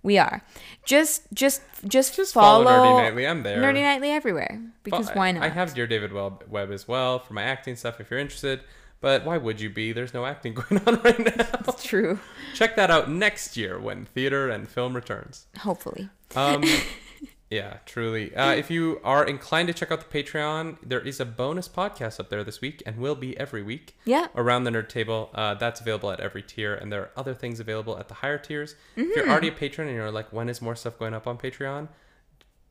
We 0.03 0.17
are 0.17 0.41
just 0.85 1.23
just 1.33 1.61
just 1.85 2.15
Just 2.15 2.33
follow, 2.33 2.63
follow, 2.63 2.99
Nerdy 2.99 3.03
Nightly. 3.03 3.27
I'm 3.27 3.43
there. 3.43 3.61
Nerdy 3.61 3.81
Nightly 3.81 4.11
everywhere 4.11 4.61
because 4.83 5.09
Fo- 5.09 5.15
why 5.17 5.31
not? 5.33 5.43
I 5.43 5.49
have 5.49 5.73
Dear 5.73 5.87
David 5.87 6.13
Webb, 6.13 6.45
Webb 6.47 6.71
as 6.71 6.87
well 6.87 7.19
for 7.19 7.33
my 7.33 7.43
acting 7.43 7.75
stuff 7.75 7.99
if 7.99 8.09
you're 8.09 8.19
interested. 8.19 8.61
But 9.01 9.25
why 9.25 9.37
would 9.37 9.59
you 9.61 9.69
be? 9.69 9.91
There's 9.91 10.13
no 10.13 10.25
acting 10.25 10.53
going 10.55 10.81
on 10.87 11.01
right 11.01 11.19
now. 11.37 11.47
It's 11.67 11.83
true. 11.83 12.19
Check 12.55 12.75
that 12.77 12.89
out 12.89 13.11
next 13.11 13.57
year 13.57 13.79
when 13.79 14.05
theater 14.05 14.49
and 14.49 14.67
film 14.69 14.95
returns. 14.95 15.45
Hopefully. 15.59 16.09
Um, 16.35 16.63
yeah, 17.49 17.77
truly. 17.85 18.35
Uh, 18.35 18.51
if 18.53 18.69
you 18.69 18.99
are 19.03 19.23
inclined 19.25 19.67
to 19.69 19.73
check 19.73 19.91
out 19.91 20.09
the 20.09 20.23
Patreon, 20.23 20.77
there 20.83 20.99
is 20.99 21.19
a 21.19 21.25
bonus 21.25 21.67
podcast 21.69 22.19
up 22.19 22.29
there 22.29 22.43
this 22.43 22.59
week 22.61 22.83
and 22.85 22.97
will 22.97 23.15
be 23.15 23.37
every 23.39 23.63
week 23.63 23.95
Yeah. 24.05 24.27
around 24.35 24.65
the 24.65 24.71
nerd 24.71 24.89
table. 24.89 25.29
Uh, 25.33 25.53
that's 25.53 25.79
available 25.79 26.11
at 26.11 26.19
every 26.19 26.41
tier, 26.43 26.75
and 26.75 26.91
there 26.91 27.01
are 27.01 27.11
other 27.15 27.33
things 27.33 27.59
available 27.59 27.97
at 27.97 28.07
the 28.09 28.15
higher 28.15 28.37
tiers. 28.37 28.75
If 28.95 29.15
you're 29.15 29.29
already 29.29 29.47
a 29.47 29.51
patron 29.53 29.87
and 29.87 29.95
you're 29.95 30.11
like, 30.11 30.33
when 30.33 30.49
is 30.49 30.61
more 30.61 30.75
stuff 30.75 30.99
going 30.99 31.13
up 31.13 31.25
on 31.27 31.37
Patreon? 31.37 31.87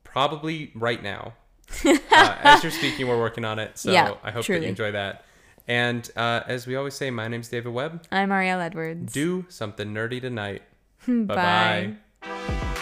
Probably 0.03 0.71
right 0.75 1.01
now. 1.01 1.33
uh, 1.85 1.97
as 2.11 2.63
you're 2.63 2.71
speaking, 2.71 3.07
we're 3.07 3.19
working 3.19 3.43
on 3.45 3.59
it. 3.59 3.77
So 3.77 3.91
Yeah, 3.91 4.13
I 4.23 4.31
hope 4.31 4.45
that 4.45 4.61
you 4.61 4.67
enjoy 4.67 4.91
that. 4.91 5.25
And 5.67 6.09
uh, 6.15 6.41
as 6.47 6.65
we 6.65 6.75
always 6.77 6.93
say, 6.93 7.11
my 7.11 7.27
name's 7.27 7.49
David 7.49 7.73
Webb. 7.73 8.03
I'm 8.11 8.31
Ariel 8.31 8.61
Edwards. 8.61 9.11
Do 9.11 9.45
something 9.49 9.93
nerdy 9.93 10.21
tonight. 10.21 10.61
Bye. 11.07 11.15
Bye 11.25 11.97
bye. 12.21 12.73